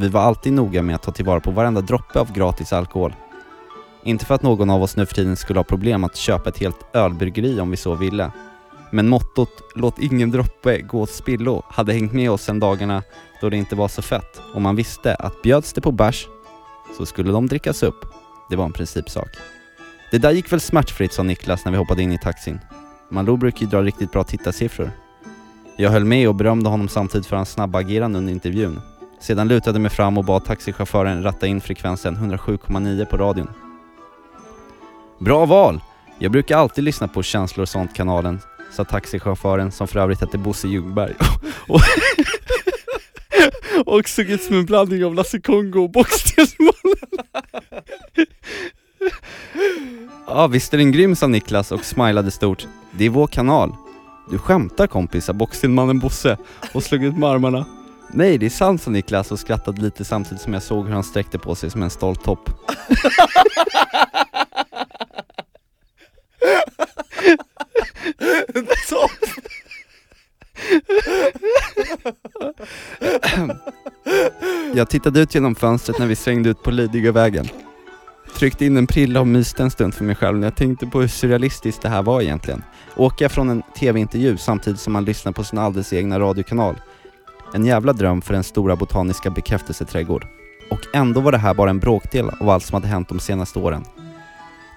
Vi 0.00 0.08
var 0.08 0.20
alltid 0.20 0.52
noga 0.52 0.82
med 0.82 0.94
att 0.94 1.02
ta 1.02 1.12
tillvara 1.12 1.40
på 1.40 1.50
varenda 1.50 1.80
droppe 1.80 2.20
av 2.20 2.32
gratis 2.32 2.72
alkohol. 2.72 3.14
Inte 4.02 4.24
för 4.24 4.34
att 4.34 4.42
någon 4.42 4.70
av 4.70 4.82
oss 4.82 4.96
nu 4.96 5.06
för 5.06 5.14
tiden 5.14 5.36
skulle 5.36 5.58
ha 5.58 5.64
problem 5.64 6.04
att 6.04 6.16
köpa 6.16 6.48
ett 6.48 6.58
helt 6.58 6.86
ölbryggeri 6.92 7.60
om 7.60 7.70
vi 7.70 7.76
så 7.76 7.94
ville. 7.94 8.30
Men 8.90 9.08
mottot 9.08 9.62
“Låt 9.74 9.98
ingen 9.98 10.30
droppe 10.30 10.80
gå 10.80 11.00
åt 11.00 11.10
spillo” 11.10 11.62
hade 11.68 11.92
hängt 11.92 12.12
med 12.12 12.30
oss 12.30 12.42
sedan 12.42 12.60
dagarna 12.60 13.02
då 13.40 13.50
det 13.50 13.56
inte 13.56 13.76
var 13.76 13.88
så 13.88 14.02
fett 14.02 14.40
och 14.54 14.62
man 14.62 14.76
visste 14.76 15.14
att 15.14 15.42
bjöds 15.42 15.72
det 15.72 15.80
på 15.80 15.92
bärs 15.92 16.26
så 16.96 17.06
skulle 17.06 17.32
de 17.32 17.46
drickas 17.46 17.82
upp. 17.82 18.04
Det 18.50 18.56
var 18.56 18.64
en 18.64 18.72
principsak. 18.72 19.36
Det 20.10 20.18
där 20.18 20.30
gick 20.30 20.52
väl 20.52 20.60
smärtfritt 20.60 21.12
sa 21.12 21.22
Niklas 21.22 21.64
när 21.64 21.72
vi 21.72 21.78
hoppade 21.78 22.02
in 22.02 22.12
i 22.12 22.18
taxin. 22.18 22.60
Malou 23.10 23.36
brukar 23.36 23.60
ju 23.60 23.66
dra 23.66 23.82
riktigt 23.82 24.12
bra 24.12 24.24
tittarsiffror. 24.24 24.90
Jag 25.76 25.90
höll 25.90 26.04
med 26.04 26.28
och 26.28 26.34
berömde 26.34 26.68
honom 26.68 26.88
samtidigt 26.88 27.26
för 27.26 27.36
hans 27.36 27.50
snabba 27.50 27.78
agerande 27.78 28.18
under 28.18 28.32
intervjun. 28.32 28.80
Sedan 29.20 29.48
lutade 29.48 29.74
jag 29.74 29.82
mig 29.82 29.90
fram 29.90 30.18
och 30.18 30.24
bad 30.24 30.44
taxichauffören 30.44 31.22
ratta 31.22 31.46
in 31.46 31.60
frekvensen 31.60 32.16
107,9 32.16 33.04
på 33.04 33.16
radion. 33.16 33.48
Bra 35.18 35.46
val! 35.46 35.80
Jag 36.18 36.32
brukar 36.32 36.58
alltid 36.58 36.84
lyssna 36.84 37.08
på 37.08 37.22
Känslor 37.22 37.62
och 37.62 37.68
sånt-kanalen, 37.68 38.40
sa 38.72 38.84
taxichauffören 38.84 39.72
som 39.72 39.88
för 39.88 40.00
övrigt 40.00 40.20
hette 40.20 40.38
Bosse 40.38 40.68
Ljungberg. 40.68 41.14
och, 41.68 41.80
och 43.86 44.08
såg 44.08 44.26
ut 44.26 44.42
som 44.42 44.56
en 44.56 44.66
blandning 44.66 45.04
av 45.04 45.14
Lasse 45.14 45.40
Kongo 45.40 45.82
och 45.82 45.90
Bockstensmannen. 45.90 46.72
Ja 50.26 50.46
visst 50.46 50.74
är 50.74 50.78
den 50.78 50.92
grym 50.92 51.16
sa 51.16 51.26
Niklas 51.26 51.72
och 51.72 51.84
smilade 51.84 52.30
stort. 52.30 52.66
Det 52.90 53.04
är 53.04 53.10
vår 53.10 53.26
kanal. 53.26 53.74
Du 54.30 54.38
skämtar 54.38 54.86
kompis 54.86 55.24
sa 55.24 55.32
Bockstenmannen 55.32 55.98
Bosse 55.98 56.36
och 56.74 56.82
slog 56.82 57.04
ut 57.04 57.16
med 57.16 57.28
armarna. 57.28 57.66
Nej 58.12 58.38
det 58.38 58.46
är 58.46 58.50
sant 58.50 58.82
sa 58.82 58.90
Niklas 58.90 59.32
och 59.32 59.38
skrattade 59.38 59.82
lite 59.82 60.04
samtidigt 60.04 60.42
som 60.42 60.52
jag 60.52 60.62
såg 60.62 60.86
hur 60.86 60.94
han 60.94 61.04
sträckte 61.04 61.38
på 61.38 61.54
sig 61.54 61.70
som 61.70 61.82
en 61.82 61.90
stolt 61.90 62.24
topp. 62.24 62.50
Jag 74.74 74.90
tittade 74.90 75.20
ut 75.20 75.34
genom 75.34 75.54
fönstret 75.54 75.98
när 75.98 76.06
vi 76.06 76.16
svängde 76.16 76.50
ut 76.50 76.62
på 76.62 76.70
Lidingövägen. 76.70 77.48
Tryckte 78.36 78.64
in 78.64 78.76
en 78.76 78.86
prilla 78.86 79.20
och 79.20 79.26
myste 79.26 79.62
en 79.62 79.70
stund 79.70 79.94
för 79.94 80.04
mig 80.04 80.14
själv 80.14 80.38
när 80.38 80.46
jag 80.46 80.56
tänkte 80.56 80.86
på 80.86 81.00
hur 81.00 81.08
surrealistiskt 81.08 81.82
det 81.82 81.88
här 81.88 82.02
var 82.02 82.20
egentligen. 82.20 82.62
Åka 82.96 83.28
från 83.28 83.50
en 83.50 83.62
TV-intervju 83.78 84.36
samtidigt 84.36 84.80
som 84.80 84.92
man 84.92 85.04
lyssnar 85.04 85.32
på 85.32 85.44
sin 85.44 85.58
alldeles 85.58 85.92
egna 85.92 86.20
radiokanal. 86.20 86.76
En 87.54 87.66
jävla 87.66 87.92
dröm 87.92 88.22
för 88.22 88.34
den 88.34 88.44
stora 88.44 88.76
botaniska 88.76 89.30
bekräftelseträdgård. 89.30 90.26
Och 90.70 90.80
ändå 90.94 91.20
var 91.20 91.32
det 91.32 91.38
här 91.38 91.54
bara 91.54 91.70
en 91.70 91.78
bråkdel 91.78 92.30
av 92.40 92.48
allt 92.48 92.64
som 92.64 92.74
hade 92.74 92.86
hänt 92.86 93.08
de 93.08 93.20
senaste 93.20 93.58
åren. 93.58 93.84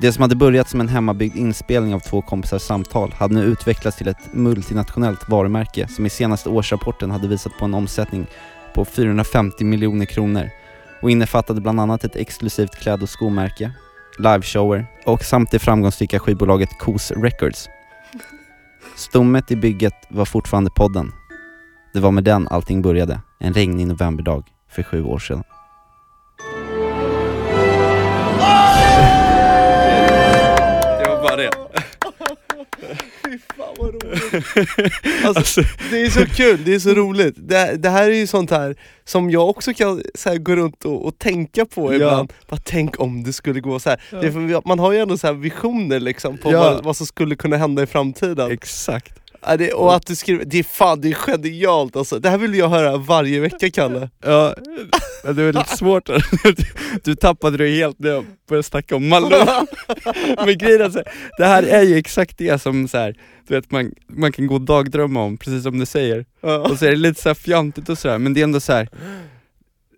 Det 0.01 0.11
som 0.11 0.21
hade 0.21 0.35
börjat 0.35 0.69
som 0.69 0.81
en 0.81 0.87
hemmabyggd 0.87 1.35
inspelning 1.35 1.93
av 1.93 1.99
två 1.99 2.21
kompisars 2.21 2.61
samtal 2.61 3.13
hade 3.13 3.35
nu 3.35 3.43
utvecklats 3.43 3.97
till 3.97 4.07
ett 4.07 4.33
multinationellt 4.33 5.29
varumärke 5.29 5.87
som 5.87 6.05
i 6.05 6.09
senaste 6.09 6.49
årsrapporten 6.49 7.11
hade 7.11 7.27
visat 7.27 7.57
på 7.59 7.65
en 7.65 7.73
omsättning 7.73 8.27
på 8.73 8.85
450 8.85 9.63
miljoner 9.63 10.05
kronor 10.05 10.49
och 11.01 11.11
innefattade 11.11 11.61
bland 11.61 11.79
annat 11.79 12.03
ett 12.03 12.15
exklusivt 12.15 12.75
kläd 12.75 13.03
och 13.03 13.09
skomärke, 13.09 13.71
liveshower 14.19 14.85
och 15.05 15.23
samt 15.23 15.51
det 15.51 15.59
framgångsrika 15.59 16.19
skivbolaget 16.19 16.79
Kos 16.79 17.11
Records. 17.11 17.69
Stommet 18.95 19.51
i 19.51 19.55
bygget 19.55 20.07
var 20.09 20.25
fortfarande 20.25 20.71
podden. 20.71 21.11
Det 21.93 21.99
var 21.99 22.11
med 22.11 22.23
den 22.23 22.47
allting 22.47 22.81
började, 22.81 23.21
en 23.39 23.53
regnig 23.53 23.87
novemberdag 23.87 24.43
för 24.69 24.83
sju 24.83 25.03
år 25.03 25.19
sedan. 25.19 25.43
Det 30.99 31.09
var 31.09 31.21
bara 31.23 31.35
det. 31.35 31.49
Alltså, 35.25 35.61
det 35.91 36.01
är 36.01 36.09
så 36.09 36.25
kul, 36.25 36.63
det 36.65 36.75
är 36.75 36.79
så 36.79 36.93
roligt. 36.93 37.35
Det, 37.37 37.75
det 37.77 37.89
här 37.89 38.03
är 38.09 38.13
ju 38.15 38.27
sånt 38.27 38.51
här 38.51 38.75
som 39.05 39.29
jag 39.31 39.49
också 39.49 39.73
kan 39.73 40.01
så 40.15 40.29
här, 40.29 40.37
gå 40.37 40.55
runt 40.55 40.85
och, 40.85 41.05
och 41.05 41.17
tänka 41.17 41.65
på 41.65 41.93
ibland. 41.93 42.33
Bara, 42.49 42.59
tänk 42.63 42.99
om 42.99 43.23
det 43.23 43.33
skulle 43.33 43.59
gå 43.59 43.79
så 43.79 43.89
här. 43.89 44.01
Det 44.11 44.27
är 44.27 44.31
för, 44.31 44.39
vi- 44.39 44.61
man 44.65 44.79
har 44.79 44.91
ju 44.91 44.99
ändå 44.99 45.17
så 45.17 45.27
här 45.27 45.33
visioner 45.33 45.99
liksom 45.99 46.37
på 46.37 46.51
Ja. 46.51 46.59
vad, 46.59 46.83
vad 46.83 46.97
som 46.97 47.05
skulle 47.05 47.35
kunna 47.35 47.57
hända 47.57 47.83
i 47.83 47.85
framtiden. 47.85 48.51
Exakt. 48.51 49.19
Ja, 49.45 49.57
det, 49.57 49.73
och 49.73 49.95
att 49.95 50.07
du 50.07 50.15
skriver, 50.15 50.45
det 50.45 50.59
är 50.59 50.63
fan 50.63 51.01
det 51.01 51.09
är 51.09 51.13
genialt 51.13 51.95
alltså. 51.95 52.19
Det 52.19 52.29
här 52.29 52.37
vill 52.37 52.55
jag 52.55 52.69
höra 52.69 52.97
varje 52.97 53.39
vecka 53.39 53.69
Kalle. 53.71 54.09
Ja, 54.25 54.55
men 55.23 55.35
det 55.35 55.45
var 55.45 55.53
lite 55.53 55.69
svårt 55.77 56.05
där. 56.05 56.25
Du 57.03 57.15
tappade 57.15 57.57
det 57.57 57.69
helt 57.69 57.99
när 57.99 58.09
jag 58.09 58.25
började 58.49 58.63
snacka 58.63 58.95
om 58.95 59.09
Malou. 59.09 59.29
Men 60.45 60.57
grejen 60.57 60.81
är 60.81 60.89
så 60.89 60.97
här, 60.97 61.07
det 61.37 61.45
här 61.45 61.63
är 61.63 61.81
ju 61.81 61.97
exakt 61.97 62.37
det 62.37 62.61
som 62.61 62.87
så 62.87 62.97
här, 62.97 63.15
du 63.47 63.55
vet, 63.55 63.71
man, 63.71 63.91
man 64.07 64.31
kan 64.31 64.47
gå 64.47 64.55
och 64.55 64.61
dagdrömma 64.61 65.23
om, 65.23 65.37
precis 65.37 65.63
som 65.63 65.79
du 65.79 65.85
säger. 65.85 66.25
Och 66.41 66.79
så 66.79 66.85
är 66.85 66.89
det 66.89 66.95
lite 66.95 67.21
så 67.21 67.29
här 67.29 67.33
fjantigt 67.33 67.89
och 67.89 67.97
sådär, 67.97 68.17
men 68.17 68.33
det 68.33 68.39
är 68.41 68.43
ändå 68.43 68.59
så 68.59 68.73
här. 68.73 68.89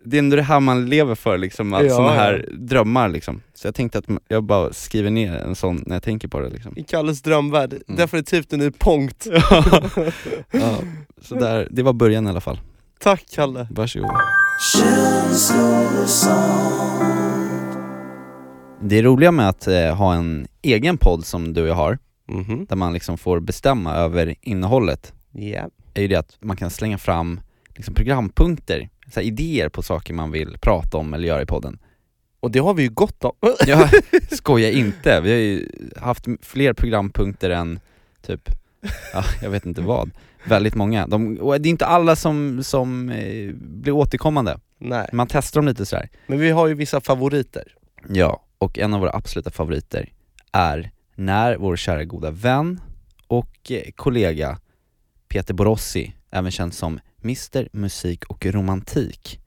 Det 0.08 0.16
är 0.16 0.18
ändå 0.18 0.36
det 0.36 0.42
här 0.42 0.60
man 0.60 0.86
lever 0.86 1.14
för 1.14 1.38
liksom, 1.38 1.74
att 1.74 1.84
Ja, 1.84 1.90
såna 1.96 2.08
ja. 2.08 2.14
här 2.14 2.48
drömmar 2.52 3.08
liksom. 3.08 3.40
Så 3.54 3.66
jag 3.66 3.74
tänkte 3.74 3.98
att 3.98 4.04
jag 4.28 4.44
bara 4.44 4.72
skriver 4.72 5.10
ner 5.10 5.34
en 5.36 5.54
sån 5.54 5.82
när 5.86 5.96
jag 5.96 6.02
tänker 6.02 6.28
på 6.28 6.40
det 6.40 6.50
liksom. 6.50 6.72
I 6.78 6.82
Kalles 6.82 7.22
drömvärld, 7.22 7.72
Mm. 7.72 7.96
definitivt 7.98 8.52
en 8.52 8.58
ny 8.58 8.70
punkt. 8.70 9.26
Ja, 10.50 10.76
så 11.22 11.34
där, 11.34 11.68
det 11.70 11.82
var 11.82 11.92
början 11.92 12.26
i 12.26 12.30
alla 12.30 12.40
fall. 12.40 12.60
Tack 13.00 13.24
Kalle. 13.34 13.68
Varsågod. 13.70 14.10
Det 18.82 19.02
roliga 19.02 19.32
med 19.32 19.48
att 19.48 19.66
eh, 19.66 19.94
ha 19.96 20.14
en 20.14 20.46
egen 20.62 20.98
podd 20.98 21.24
som 21.24 21.52
du 21.52 21.62
och 21.62 21.68
jag 21.68 21.74
har, 21.74 21.98
Mhm. 22.28 22.66
där 22.68 22.76
man 22.76 22.92
liksom 22.92 23.18
får 23.18 23.40
bestämma 23.40 23.94
över 23.94 24.34
innehållet, 24.40 25.12
Ja. 25.32 25.68
är 25.94 26.02
ju 26.02 26.08
det 26.08 26.16
att 26.16 26.36
man 26.40 26.56
kan 26.56 26.70
slänga 26.70 26.98
fram 26.98 27.40
liksom 27.76 27.94
programpunkter, 27.94 28.88
så 29.12 29.20
här 29.20 29.26
idéer 29.26 29.68
på 29.68 29.82
saker 29.82 30.14
man 30.14 30.30
vill 30.30 30.56
prata 30.60 30.96
om 30.98 31.14
eller 31.14 31.28
göra 31.28 31.42
i 31.42 31.46
podden. 31.46 31.78
Och 32.40 32.50
det 32.50 32.58
har 32.58 32.74
vi 32.74 32.82
ju 32.82 32.88
gott 32.90 33.24
om. 33.24 33.32
Jag 33.66 33.88
skojar 34.30 34.70
inte, 34.70 35.20
vi 35.20 35.30
har 35.30 35.38
ju 35.38 35.68
haft 35.96 36.26
fler 36.42 36.72
programpunkter 36.72 37.50
än 37.50 37.80
typ, 38.22 38.50
ja, 39.12 39.24
jag 39.42 39.50
vet 39.50 39.66
inte 39.66 39.80
vad, 39.80 40.10
väldigt 40.44 40.74
många. 40.74 41.06
De, 41.06 41.38
och 41.38 41.60
det 41.60 41.68
är 41.68 41.70
inte 41.70 41.86
alla 41.86 42.16
som, 42.16 42.64
som 42.64 43.08
eh, 43.10 43.54
blir 43.54 43.92
återkommande, 43.92 44.58
Nej, 44.78 45.08
man 45.12 45.26
testar 45.26 45.60
dem 45.60 45.68
lite 45.68 45.86
sådär. 45.86 46.08
men 46.26 46.38
vi 46.38 46.50
har 46.50 46.66
ju 46.66 46.74
vissa 46.74 47.00
favoriter. 47.00 47.64
Ja, 48.08 48.42
och 48.58 48.78
en 48.78 48.94
av 48.94 49.00
våra 49.00 49.10
absoluta 49.12 49.50
favoriter 49.50 50.12
är 50.52 50.90
när 51.14 51.56
vår 51.56 51.76
kära 51.76 52.04
goda 52.04 52.30
vän 52.30 52.80
och 53.26 53.70
eh, 53.70 53.82
kollega 53.94 54.58
Peter 55.28 55.54
Borossi, 55.54 56.14
även 56.30 56.50
känd 56.50 56.74
som 56.74 57.00
Mr 57.26 57.68
Musik 57.72 58.24
och 58.24 58.46
Romantik, 58.46 59.40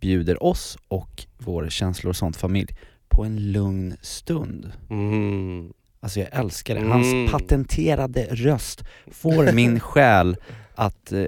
bjuder 0.00 0.42
oss 0.42 0.78
och 0.88 1.24
vår 1.38 1.68
känslor 1.68 2.10
och 2.10 2.16
sånt 2.16 2.36
familj 2.36 2.76
på 3.08 3.24
en 3.24 3.52
lugn 3.52 3.96
stund. 4.02 4.72
Mm. 4.90 5.72
Alltså 6.00 6.20
jag 6.20 6.28
älskar 6.32 6.74
det. 6.74 6.80
Hans 6.80 7.06
Mm. 7.12 7.30
patenterade 7.32 8.26
röst 8.30 8.84
får 9.06 9.52
min 9.52 9.80
själ 9.80 10.36
att 10.74 11.12
eh, 11.12 11.26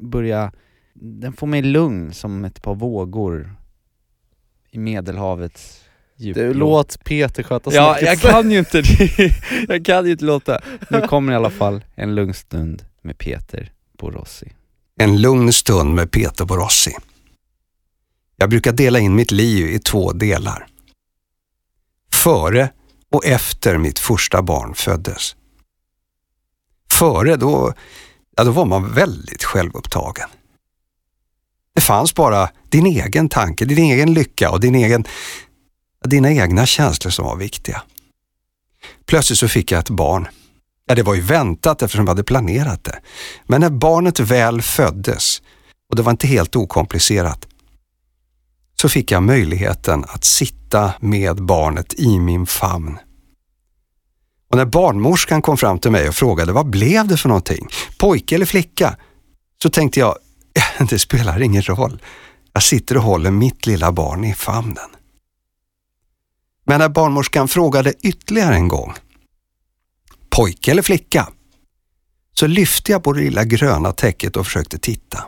börja, 0.00 0.52
den 0.94 1.32
får 1.32 1.46
mig 1.46 1.62
lugn 1.62 2.12
som 2.12 2.44
ett 2.44 2.62
par 2.62 2.74
vågor 2.74 3.54
i 4.70 4.78
medelhavets 4.78 5.84
Djup 6.16 6.34
Du, 6.36 6.54
låt. 6.54 7.04
Peter 7.04 7.42
sköta 7.42 7.70
Ja, 7.74 7.98
jag 8.00 8.18
kan 8.18 8.50
ju 8.50 8.58
inte 8.58 8.82
det. 8.82 9.32
Jag 9.68 9.84
kan 9.84 10.04
ju 10.06 10.12
inte 10.12 10.24
låta. 10.24 10.60
Nu 10.90 11.00
kommer 11.00 11.32
i 11.32 11.36
alla 11.36 11.50
fall 11.50 11.84
en 11.94 12.14
lugn 12.14 12.34
stund 12.34 12.84
med 13.02 13.18
Peter 13.18 13.72
Borossi. 13.98 14.52
En 15.00 15.20
lugn 15.20 15.52
stund 15.52 15.94
med 15.94 16.10
Peter 16.10 16.44
Borossi. 16.44 16.96
Jag 18.36 18.50
brukar 18.50 18.72
dela 18.72 18.98
in 18.98 19.14
mitt 19.14 19.30
liv 19.30 19.66
i 19.70 19.78
två 19.78 20.12
delar. 20.12 20.66
Före 22.12 22.70
och 23.12 23.24
efter 23.24 23.78
mitt 23.78 23.98
första 23.98 24.42
barn 24.42 24.74
föddes. 24.74 25.36
Före, 26.92 27.36
då, 27.36 27.74
ja, 28.36 28.44
då 28.44 28.50
var 28.50 28.64
man 28.64 28.92
väldigt 28.92 29.44
självupptagen. 29.44 30.28
Det 31.74 31.80
fanns 31.80 32.14
bara 32.14 32.50
din 32.68 32.86
egen 32.86 33.28
tanke, 33.28 33.64
din 33.64 33.92
egen 33.92 34.14
lycka 34.14 34.50
och 34.50 34.60
din 34.60 34.74
egen, 34.74 35.04
dina 36.04 36.30
egna 36.32 36.66
känslor 36.66 37.10
som 37.10 37.24
var 37.24 37.36
viktiga. 37.36 37.82
Plötsligt 39.06 39.38
så 39.38 39.48
fick 39.48 39.72
jag 39.72 39.78
ett 39.78 39.90
barn. 39.90 40.28
Ja, 40.90 40.94
det 40.94 41.02
var 41.02 41.14
ju 41.14 41.20
väntat 41.20 41.82
eftersom 41.82 42.04
vi 42.04 42.08
hade 42.08 42.24
planerat 42.24 42.84
det. 42.84 43.00
Men 43.46 43.60
när 43.60 43.70
barnet 43.70 44.20
väl 44.20 44.62
föddes, 44.62 45.42
och 45.90 45.96
det 45.96 46.02
var 46.02 46.10
inte 46.10 46.26
helt 46.26 46.56
okomplicerat, 46.56 47.46
så 48.80 48.88
fick 48.88 49.10
jag 49.10 49.22
möjligheten 49.22 50.04
att 50.08 50.24
sitta 50.24 50.92
med 51.00 51.42
barnet 51.42 51.94
i 51.94 52.18
min 52.18 52.46
famn. 52.46 52.98
Och 54.50 54.56
när 54.56 54.64
barnmorskan 54.64 55.42
kom 55.42 55.56
fram 55.56 55.78
till 55.78 55.90
mig 55.90 56.08
och 56.08 56.14
frågade 56.14 56.52
vad 56.52 56.70
blev 56.70 57.08
det 57.08 57.16
för 57.16 57.28
någonting, 57.28 57.68
pojke 57.98 58.34
eller 58.34 58.46
flicka? 58.46 58.96
Så 59.62 59.70
tänkte 59.70 60.00
jag, 60.00 60.16
det 60.90 60.98
spelar 60.98 61.42
ingen 61.42 61.62
roll. 61.62 62.02
Jag 62.52 62.62
sitter 62.62 62.96
och 62.96 63.02
håller 63.02 63.30
mitt 63.30 63.66
lilla 63.66 63.92
barn 63.92 64.24
i 64.24 64.34
famnen. 64.34 64.90
Men 66.64 66.78
när 66.78 66.88
barnmorskan 66.88 67.48
frågade 67.48 67.94
ytterligare 68.02 68.54
en 68.54 68.68
gång, 68.68 68.94
pojke 70.40 70.70
eller 70.70 70.82
flicka? 70.82 71.28
Så 72.32 72.46
lyfte 72.46 72.92
jag 72.92 73.04
på 73.04 73.12
det 73.12 73.20
lilla 73.20 73.44
gröna 73.44 73.92
täcket 73.92 74.36
och 74.36 74.46
försökte 74.46 74.78
titta. 74.78 75.24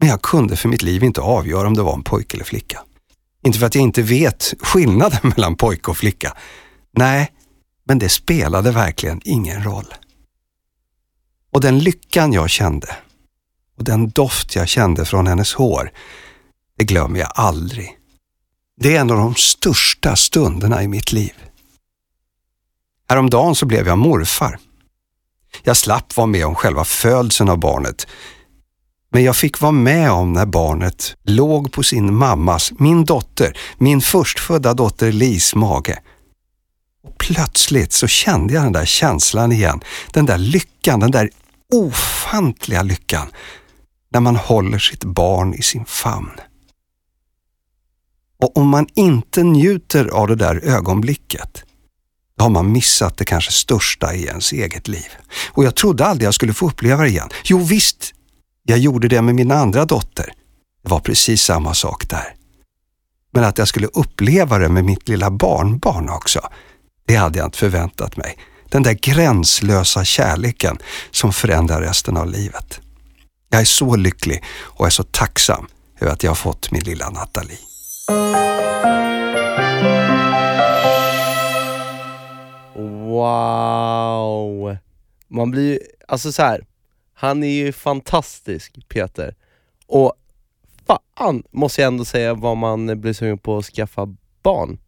Men 0.00 0.08
jag 0.08 0.22
kunde 0.22 0.56
för 0.56 0.68
mitt 0.68 0.82
liv 0.82 1.04
inte 1.04 1.20
avgöra 1.20 1.66
om 1.66 1.74
det 1.74 1.82
var 1.82 1.94
en 1.94 2.02
pojke 2.02 2.36
eller 2.36 2.44
flicka. 2.44 2.82
Inte 3.44 3.58
för 3.58 3.66
att 3.66 3.74
jag 3.74 3.84
inte 3.84 4.02
vet 4.02 4.54
skillnaden 4.60 5.20
mellan 5.36 5.56
pojke 5.56 5.90
och 5.90 5.96
flicka. 5.96 6.36
Nej, 6.92 7.32
men 7.84 7.98
det 7.98 8.08
spelade 8.08 8.70
verkligen 8.70 9.20
ingen 9.24 9.64
roll. 9.64 9.94
Och 11.52 11.60
den 11.60 11.78
lyckan 11.78 12.32
jag 12.32 12.50
kände 12.50 12.96
och 13.78 13.84
den 13.84 14.10
doft 14.10 14.54
jag 14.54 14.68
kände 14.68 15.04
från 15.04 15.26
hennes 15.26 15.54
hår, 15.54 15.92
det 16.78 16.84
glömmer 16.84 17.20
jag 17.20 17.32
aldrig. 17.34 17.96
Det 18.80 18.96
är 18.96 19.00
en 19.00 19.10
av 19.10 19.16
de 19.16 19.34
största 19.34 20.16
stunderna 20.16 20.82
i 20.82 20.88
mitt 20.88 21.12
liv. 21.12 21.34
Häromdagen 23.08 23.54
så 23.54 23.66
blev 23.66 23.86
jag 23.86 23.98
morfar. 23.98 24.58
Jag 25.62 25.76
slapp 25.76 26.16
vara 26.16 26.26
med 26.26 26.46
om 26.46 26.54
själva 26.54 26.84
födseln 26.84 27.48
av 27.48 27.58
barnet. 27.58 28.06
Men 29.12 29.24
jag 29.24 29.36
fick 29.36 29.60
vara 29.60 29.72
med 29.72 30.10
om 30.10 30.32
när 30.32 30.46
barnet 30.46 31.16
låg 31.24 31.72
på 31.72 31.82
sin 31.82 32.14
mammas, 32.14 32.72
min 32.78 33.04
dotter, 33.04 33.58
min 33.78 34.00
förstfödda 34.00 34.74
dotter 34.74 35.12
Lis 35.12 35.54
mage. 35.54 36.02
Och 37.04 37.18
plötsligt 37.18 37.92
så 37.92 38.06
kände 38.06 38.54
jag 38.54 38.62
den 38.62 38.72
där 38.72 38.84
känslan 38.84 39.52
igen. 39.52 39.80
Den 40.12 40.26
där 40.26 40.38
lyckan, 40.38 41.00
den 41.00 41.10
där 41.10 41.30
ofantliga 41.74 42.82
lyckan 42.82 43.28
när 44.12 44.20
man 44.20 44.36
håller 44.36 44.78
sitt 44.78 45.04
barn 45.04 45.54
i 45.54 45.62
sin 45.62 45.84
famn. 45.84 46.40
Och 48.42 48.56
om 48.56 48.68
man 48.68 48.86
inte 48.94 49.42
njuter 49.42 50.08
av 50.08 50.28
det 50.28 50.34
där 50.34 50.64
ögonblicket, 50.64 51.64
då 52.38 52.44
har 52.44 52.50
man 52.50 52.72
missat 52.72 53.16
det 53.16 53.24
kanske 53.24 53.52
största 53.52 54.14
i 54.14 54.24
ens 54.24 54.52
eget 54.52 54.88
liv. 54.88 55.08
Och 55.50 55.64
jag 55.64 55.74
trodde 55.74 56.06
aldrig 56.06 56.26
jag 56.26 56.34
skulle 56.34 56.54
få 56.54 56.66
uppleva 56.66 57.02
det 57.02 57.08
igen. 57.08 57.28
Jo 57.44 57.58
visst, 57.58 58.14
jag 58.62 58.78
gjorde 58.78 59.08
det 59.08 59.22
med 59.22 59.34
min 59.34 59.50
andra 59.50 59.84
dotter. 59.84 60.32
Det 60.82 60.90
var 60.90 61.00
precis 61.00 61.42
samma 61.42 61.74
sak 61.74 62.08
där. 62.08 62.34
Men 63.32 63.44
att 63.44 63.58
jag 63.58 63.68
skulle 63.68 63.86
uppleva 63.86 64.58
det 64.58 64.68
med 64.68 64.84
mitt 64.84 65.08
lilla 65.08 65.30
barnbarn 65.30 66.08
också, 66.08 66.40
det 67.06 67.16
hade 67.16 67.38
jag 67.38 67.46
inte 67.46 67.58
förväntat 67.58 68.16
mig. 68.16 68.38
Den 68.68 68.82
där 68.82 68.92
gränslösa 68.92 70.04
kärleken 70.04 70.78
som 71.10 71.32
förändrar 71.32 71.80
resten 71.80 72.16
av 72.16 72.26
livet. 72.26 72.80
Jag 73.50 73.60
är 73.60 73.64
så 73.64 73.96
lycklig 73.96 74.44
och 74.50 74.86
är 74.86 74.90
så 74.90 75.02
tacksam 75.02 75.66
över 76.00 76.12
att 76.12 76.22
jag 76.22 76.30
har 76.30 76.36
fått 76.36 76.70
min 76.70 76.82
lilla 76.82 77.10
Nathalie. 77.10 77.58
Wow! 83.18 84.76
Man 85.28 85.50
blir 85.50 85.72
ju, 85.72 85.78
alltså 86.08 86.32
så 86.32 86.42
här. 86.42 86.64
han 87.14 87.44
är 87.44 87.48
ju 87.48 87.72
fantastisk 87.72 88.88
Peter. 88.88 89.34
Och 89.86 90.12
fan 90.86 91.42
måste 91.50 91.80
jag 91.80 91.88
ändå 91.88 92.04
säga 92.04 92.34
vad 92.34 92.56
man 92.56 93.00
blir 93.00 93.12
sugen 93.12 93.38
på 93.38 93.58
att 93.58 93.64
skaffa 93.64 94.06
barn. 94.42 94.78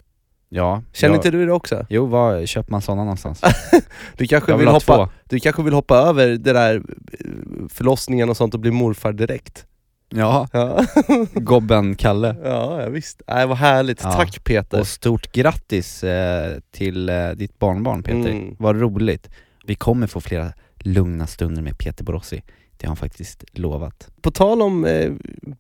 Ja. 0.48 0.82
Känner 0.92 1.14
jag, 1.14 1.18
inte 1.18 1.30
du 1.30 1.46
det 1.46 1.52
också? 1.52 1.86
Jo, 1.90 2.06
var 2.06 2.46
köper 2.46 2.70
man 2.70 2.82
sådana 2.82 3.02
någonstans? 3.04 3.40
Du 4.16 4.26
kanske 4.26 4.52
Jag 4.52 4.58
vill, 4.58 4.66
vill 4.66 4.74
hoppa, 4.74 4.96
två. 4.96 5.08
du 5.28 5.40
kanske 5.40 5.62
vill 5.62 5.74
hoppa 5.74 5.96
över 5.96 6.28
det 6.28 6.52
där 6.52 6.74
eh, 6.76 7.26
förlossningen 7.68 8.30
och 8.30 8.36
sånt 8.36 8.54
och 8.54 8.60
bli 8.60 8.70
morfar 8.70 9.12
direkt? 9.12 9.66
Ja, 10.10 10.48
Ja, 10.52 10.84
gobben 11.34 11.94
Kalle. 11.94 12.36
ja 12.44 12.82
ja, 12.82 12.88
visst. 12.88 13.22
Nej, 13.28 13.46
vad 13.46 13.56
härligt. 13.56 14.00
Ja. 14.02 14.12
Tack 14.12 14.44
Peter. 14.44 14.80
Och 14.80 14.86
stort 14.86 15.32
grattis 15.32 16.04
eh, 16.04 16.58
till 16.70 17.08
eh, 17.08 17.28
ditt 17.30 17.58
barnbarn 17.58 18.02
Peter, 18.02 18.30
Mm. 18.30 18.56
vad 18.58 18.80
roligt. 18.80 19.30
Vi 19.66 19.74
kommer 19.74 20.06
få 20.06 20.20
flera 20.20 20.52
lugna 20.78 21.26
stunder 21.26 21.62
med 21.62 21.78
Peter 21.78 22.04
Borossi, 22.04 22.42
det 22.76 22.86
har 22.86 22.88
han 22.88 22.96
faktiskt 22.96 23.44
lovat. 23.52 24.08
På 24.22 24.30
tal 24.30 24.62
om 24.62 24.84
eh, 24.84 25.12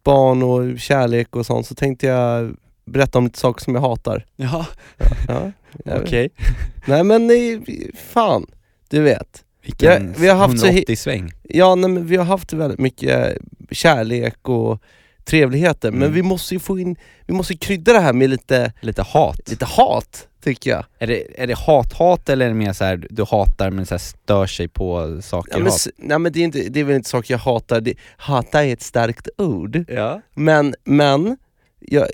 barn 0.04 0.42
och 0.42 0.78
kärlek 0.78 1.36
och 1.36 1.46
sånt 1.46 1.66
så 1.66 1.74
tänkte 1.74 2.06
jag 2.06 2.56
berätta 2.84 3.18
om 3.18 3.24
lite 3.24 3.38
saker 3.38 3.64
som 3.64 3.74
jag 3.74 3.80
hatar. 3.82 4.26
Ja, 4.36 4.66
Ja, 5.28 5.50
jag- 5.84 6.00
okej. 6.02 6.28
Nej 6.86 7.04
men 7.04 7.26
nej, 7.26 7.62
fan, 7.94 8.46
du 8.88 9.00
vet. 9.02 9.44
Vilken 9.62 10.06
Ja, 10.06 10.14
vi 10.18 10.28
har 10.28 10.36
haft 10.36 10.60
så 10.60 10.66
hi- 10.66 10.84
180-sväng. 10.84 11.32
Ja 11.42 11.74
nej, 11.74 11.90
men 11.90 12.06
vi 12.06 12.16
har 12.16 12.24
haft 12.24 12.52
väldigt 12.52 12.78
mycket 12.78 13.38
kärlek 13.70 14.48
och 14.48 14.82
trevligheter 15.24 15.90
men 15.90 16.02
Mm. 16.02 16.12
vi 16.14 16.22
måste 16.22 16.54
ju 16.54 16.60
få 16.60 16.78
in, 16.78 16.96
vi 17.26 17.34
måste 17.34 17.56
krydda 17.56 17.92
det 17.92 18.00
här 18.00 18.12
med 18.12 18.30
lite, 18.30 18.72
Lite 18.80 19.02
hat. 19.02 19.50
lite 19.50 19.64
hat, 19.64 20.28
tycker 20.44 20.70
jag. 20.70 20.84
Är 20.98 21.06
det, 21.06 21.42
är 21.42 21.46
det 21.46 21.54
hat-hat 21.58 22.28
eller 22.28 22.44
är 22.44 22.48
det 22.48 22.54
mer 22.54 22.72
så 22.72 22.84
här 22.84 23.06
du 23.10 23.24
hatar 23.30 23.70
men 23.70 23.86
så 23.86 23.94
här 23.94 23.98
stör 23.98 24.46
sig 24.46 24.68
på 24.68 25.18
saker 25.22 25.52
Ja, 25.52 25.58
men, 25.58 25.66
hat? 25.72 25.86
nej 25.96 26.18
men 26.18 26.32
det 26.32 26.40
är, 26.40 26.44
inte, 26.44 26.68
det 26.68 26.80
är 26.80 26.84
väl 26.84 26.96
inte 26.96 27.08
saker 27.10 27.34
jag 27.34 27.38
hatar, 27.38 27.80
det, 27.80 27.94
hata 28.16 28.64
är 28.64 28.72
ett 28.72 28.82
starkt 28.82 29.28
ord. 29.38 29.84
Ja. 29.88 30.20
Men, 30.34 30.74
men, 30.84 31.36
jag, 31.80 32.06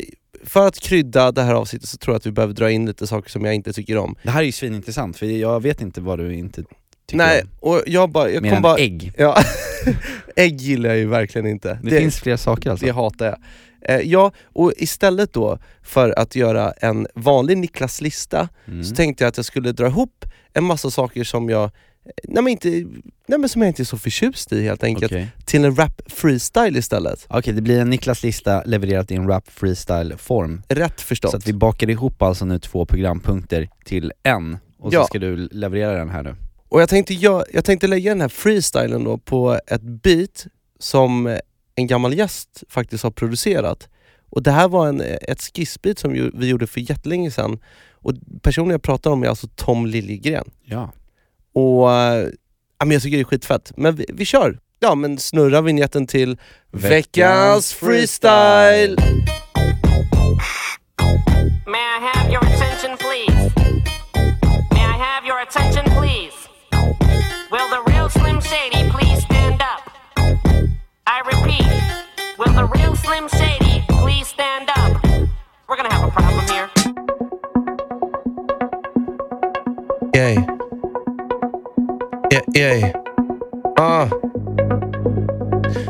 för 0.44 0.66
att 0.66 0.78
krydda 0.80 1.32
det 1.32 1.42
här 1.42 1.54
avsnittet 1.54 1.88
så 1.88 1.96
tror 1.96 2.14
jag 2.14 2.18
att 2.18 2.26
vi 2.26 2.30
behöver 2.32 2.54
dra 2.54 2.70
in 2.70 2.86
lite 2.86 3.06
saker 3.06 3.30
som 3.30 3.44
jag 3.44 3.54
inte 3.54 3.72
tycker 3.72 3.98
om. 3.98 4.16
Det 4.22 4.30
här 4.30 4.40
är 4.40 4.44
ju 4.46 4.52
svinintressant 4.52 5.16
för 5.16 5.26
jag 5.26 5.62
vet 5.62 5.80
inte 5.80 6.00
vad 6.00 6.18
du 6.18 6.34
inte 6.34 6.64
Nej, 7.12 7.42
om. 7.42 7.48
och 7.70 7.82
jag 7.86 8.10
bara, 8.10 8.30
jag 8.30 8.42
Mer 8.42 8.50
kom 8.50 8.56
än 8.56 8.62
bara... 8.62 8.78
ägg. 8.78 9.12
Ja, 9.18 9.42
ägg 10.36 10.60
gillar 10.60 10.88
jag 10.88 10.98
ju 10.98 11.06
verkligen 11.06 11.46
inte. 11.46 11.78
Det, 11.82 11.90
finns 11.90 12.20
fler 12.20 12.36
saker 12.36 12.70
alltså? 12.70 12.86
Det 12.86 12.92
hatar 12.92 13.26
jag. 13.26 13.38
Eh, 13.88 14.00
ja, 14.00 14.32
och 14.44 14.72
istället 14.76 15.32
då 15.32 15.58
för 15.82 16.18
att 16.18 16.36
göra 16.36 16.72
en 16.72 17.06
vanlig 17.14 17.58
Niklas 17.58 18.00
lista 18.00 18.48
Mm. 18.68 18.84
så 18.84 18.94
tänkte 18.94 19.24
jag 19.24 19.28
att 19.28 19.36
jag 19.36 19.46
skulle 19.46 19.72
dra 19.72 19.86
ihop 19.86 20.24
en 20.52 20.64
massa 20.64 20.90
saker 20.90 21.24
som 21.24 21.48
jag, 21.50 21.64
eh, 21.64 21.70
nej 22.24 22.42
men 22.42 22.48
inte, 22.48 22.68
nej 23.28 23.38
men 23.38 23.48
som 23.48 23.62
jag 23.62 23.68
inte 23.68 23.82
är 23.82 23.84
så 23.84 23.98
förtjust 23.98 24.52
i 24.52 24.62
helt 24.62 24.84
enkelt, 24.84 25.12
Okej, 25.12 25.28
till 25.44 25.64
en 25.64 25.76
rap 25.76 26.02
freestyle 26.06 26.76
istället. 26.78 27.26
Okej, 27.28 27.54
det 27.54 27.62
blir 27.62 27.80
en 27.80 27.90
Niklas 27.90 28.22
lista 28.22 28.62
levererat 28.64 29.10
i 29.10 29.14
en 29.14 29.28
rap 29.28 29.44
freestyle 29.50 30.16
form 30.16 30.62
Rätt 30.68 31.00
förstått. 31.00 31.30
Så 31.30 31.36
att 31.36 31.46
vi 31.48 31.52
bakar 31.52 31.90
ihop 31.90 32.22
alltså 32.22 32.44
nu 32.44 32.58
två 32.58 32.86
programpunkter 32.86 33.68
till 33.84 34.12
en, 34.22 34.58
och 34.78 34.94
Ja. 34.94 35.00
så 35.00 35.06
ska 35.06 35.18
du 35.18 35.36
leverera 35.36 35.92
den 35.92 36.10
här 36.10 36.22
nu 36.22 36.34
Och 36.68 36.80
jag 36.80 36.88
tänkte, 36.88 37.14
jag, 37.14 37.44
jag 37.52 37.64
tänkte 37.64 37.86
lägga 37.86 38.10
den 38.10 38.20
här 38.20 38.28
freestylen 38.28 39.04
då 39.04 39.18
på 39.18 39.60
ett 39.66 39.82
beat 39.82 40.46
som 40.78 41.38
en 41.74 41.86
gammal 41.86 42.14
gäst 42.14 42.62
faktiskt 42.68 43.04
har 43.04 43.10
producerat. 43.10 43.88
Och 44.30 44.42
det 44.42 44.50
här 44.50 44.68
var 44.68 44.88
en, 44.88 45.00
ett 45.00 45.42
skissbeat 45.42 45.98
som 45.98 46.16
ju, 46.16 46.30
vi 46.34 46.48
gjorde 46.48 46.66
för 46.66 46.80
jättelänge 46.80 47.30
sedan. 47.30 47.58
Och 47.92 48.12
personen 48.42 48.70
jag 48.70 48.82
pratar 48.82 49.10
om 49.10 49.22
är 49.22 49.28
alltså 49.28 49.48
Tom 49.54 49.86
Liljegren. 49.86 50.50
Ja 50.64 50.92
Och 51.52 51.92
äh, 51.92 52.28
ja, 52.78 52.84
men 52.86 52.90
jag 52.90 53.02
tycker 53.02 53.16
det 53.16 53.22
är 53.22 53.24
skitfett. 53.24 53.72
Men 53.76 53.96
vi, 53.96 54.06
vi 54.08 54.24
kör! 54.24 54.58
Ja 54.80 54.94
men 54.94 55.18
snurra 55.18 55.60
vignetten 55.60 56.06
till 56.06 56.38
Veckans 56.70 57.72
freestyle! 57.72 58.96
May 61.66 61.78
I 61.78 61.98
have 62.12 62.32
your 62.32 62.44
attention, 62.44 62.96
please? 62.96 63.52
May 64.72 64.84
I 64.84 64.96
have 64.98 65.26
your 65.26 65.40
attention, 65.40 65.84
please? 65.84 66.35
Will 67.48 67.68
the 67.70 67.92
real 67.92 68.08
Slim 68.08 68.40
Shady 68.40 68.90
please 68.90 69.22
stand 69.22 69.62
up? 69.62 69.80
I 71.06 71.20
repeat, 71.30 71.66
will 72.38 72.52
the 72.52 72.64
real 72.74 72.96
Slim 72.96 73.28
Shady 73.28 73.84
please 73.88 74.26
stand 74.26 74.68
up? 74.76 75.00
We're 75.68 75.76
gonna 75.76 75.92
have 75.92 76.08
a 76.08 76.10
problem 76.10 76.44
here. 76.48 76.68
Yay. 80.16 80.34
Yeah, 82.32 82.42
yeah. 82.54 82.92
Uh. 83.78 84.10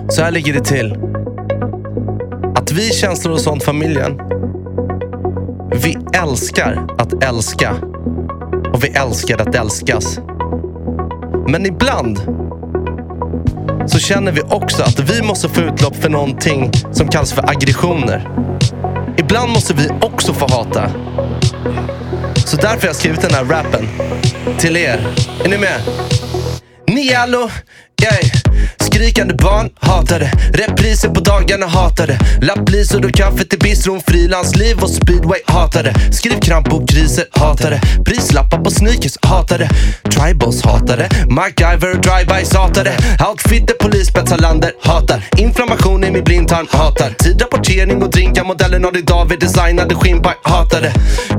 Så 0.08 0.22
här 0.22 0.30
ligger 0.30 0.52
det 0.52 0.64
till. 0.64 0.92
Att 2.54 2.72
vi 2.72 2.90
känslor 2.92 3.34
och 3.34 3.40
sånt 3.40 3.64
familjen, 3.64 4.20
vi 5.72 5.98
älskar 6.22 6.86
att 6.98 7.24
älska. 7.24 7.74
Och 8.72 8.84
vi 8.84 8.88
älskar 8.88 9.40
att 9.40 9.54
älskas. 9.54 10.20
Men 11.48 11.66
ibland 11.66 12.18
så 13.86 13.98
känner 13.98 14.32
vi 14.32 14.40
också 14.42 14.82
att 14.82 14.98
vi 14.98 15.22
måste 15.22 15.48
få 15.48 15.60
utlopp 15.60 15.96
för 15.96 16.08
någonting 16.08 16.70
som 16.92 17.08
kallas 17.08 17.32
för 17.32 17.50
aggressioner. 17.50 18.28
Ibland 19.16 19.52
måste 19.52 19.74
vi 19.74 19.88
också 20.00 20.32
få 20.32 20.46
hata. 20.48 20.90
Så 22.46 22.56
därför 22.56 22.80
har 22.80 22.86
jag 22.86 22.96
skrivit 22.96 23.20
den 23.20 23.34
här 23.34 23.44
rappen 23.44 23.88
till 24.58 24.76
er. 24.76 25.06
Är 25.44 25.48
ni 25.48 25.58
med? 25.58 25.80
Ni 26.86 27.14
allo, 27.14 27.50
yay. 28.02 28.30
Skrikande 28.96 29.34
barn, 29.34 29.70
hatade. 29.80 30.32
Repriser 30.52 31.08
på 31.08 31.20
dagarna, 31.20 31.66
hatade. 31.66 32.18
Lapplisor 32.40 33.04
och 33.04 33.12
kaffe 33.12 33.44
till 33.44 33.58
bistron 33.58 34.00
Frilansliv 34.06 34.82
och 34.82 34.90
speedway, 34.90 35.38
hatade. 35.46 35.94
Skrivkramp 36.12 36.72
och 36.72 36.88
kriser 36.88 37.24
hatade. 37.30 37.80
Prislappar 38.04 38.58
på 38.58 38.70
sneakers, 38.70 39.16
hatade. 39.22 39.68
Tribals, 40.14 40.62
hatade. 40.62 41.08
MacGyver 41.28 41.94
och 41.94 42.00
drivebys, 42.00 42.54
hatade. 42.54 42.92
Outfitter, 43.30 43.74
polisspetsar, 43.74 44.38
lander, 44.38 44.72
hatar. 44.82 45.24
Inflammation 45.36 46.04
i 46.04 46.10
min 46.10 46.24
blindtarm, 46.24 46.66
hatar. 46.70 47.10
Tidrapportering 47.18 48.02
och 48.02 48.10
drinkar 48.10 48.44
Modellen 48.44 48.84
av 48.84 48.92
din 48.92 49.04
David 49.04 49.40
designade 49.40 49.94
skinnpaj, 49.94 50.34
hatade. 50.42 50.92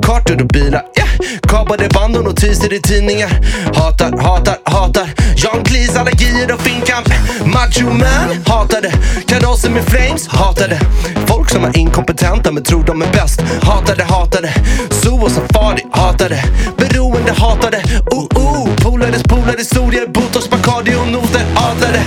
Kartor 0.03 0.41
och 0.41 0.47
bilar, 0.47 0.81
yeah 0.97 1.06
Kapade 1.47 1.89
band 1.89 2.17
och 2.17 2.23
notiser 2.23 2.73
i 2.73 2.81
tidningar. 2.81 3.31
Hatar, 3.75 4.17
hatar, 4.17 4.57
hatar. 4.63 5.13
John 5.35 5.63
Cleese, 5.63 5.99
allergier 5.99 6.53
och 6.53 6.61
finkamp. 6.61 7.09
Macho 7.45 7.85
man, 7.85 8.43
hatade. 8.45 8.91
Kadosser 9.27 9.69
med 9.69 9.83
flames, 9.83 10.27
hatade. 10.27 10.79
Folk 11.27 11.49
som 11.49 11.63
är 11.63 11.77
inkompetenta 11.77 12.51
men 12.51 12.63
tror 12.63 12.83
de 12.83 13.01
är 13.01 13.11
bäst. 13.11 13.41
Hatade, 13.61 14.03
hatade. 14.03 14.53
Zoo 14.89 15.23
och 15.23 15.31
safari, 15.31 15.85
hatade. 15.91 16.43
Beroende, 16.77 17.31
hatade. 17.31 17.77
Uh, 17.77 18.17
uh. 18.17 18.37
Oh, 18.37 18.61
oh 18.61 18.75
Polares 18.75 19.23
polare, 19.23 19.57
historier 19.57 20.07
Botox, 20.07 20.49
Bacardi 20.49 20.95
och 20.95 21.07
noter, 21.07 21.45
hatade. 21.55 22.01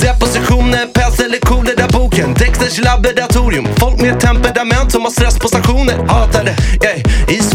Depositioner, 0.00 0.86
päls 0.86 1.20
eller 1.20 1.38
coolare 1.38 1.74
där 1.76 1.88
boken. 1.92 2.34
Dexters 2.34 2.78
laboratorium. 2.78 3.66
Folk 3.76 4.00
med 4.00 4.20
temperament 4.20 4.92
som 4.92 5.02
har 5.02 5.10
stress 5.10 5.38
på 5.38 5.48
stationer 5.48 5.96
Hatade, 6.08 6.54
yeah 6.82 7.05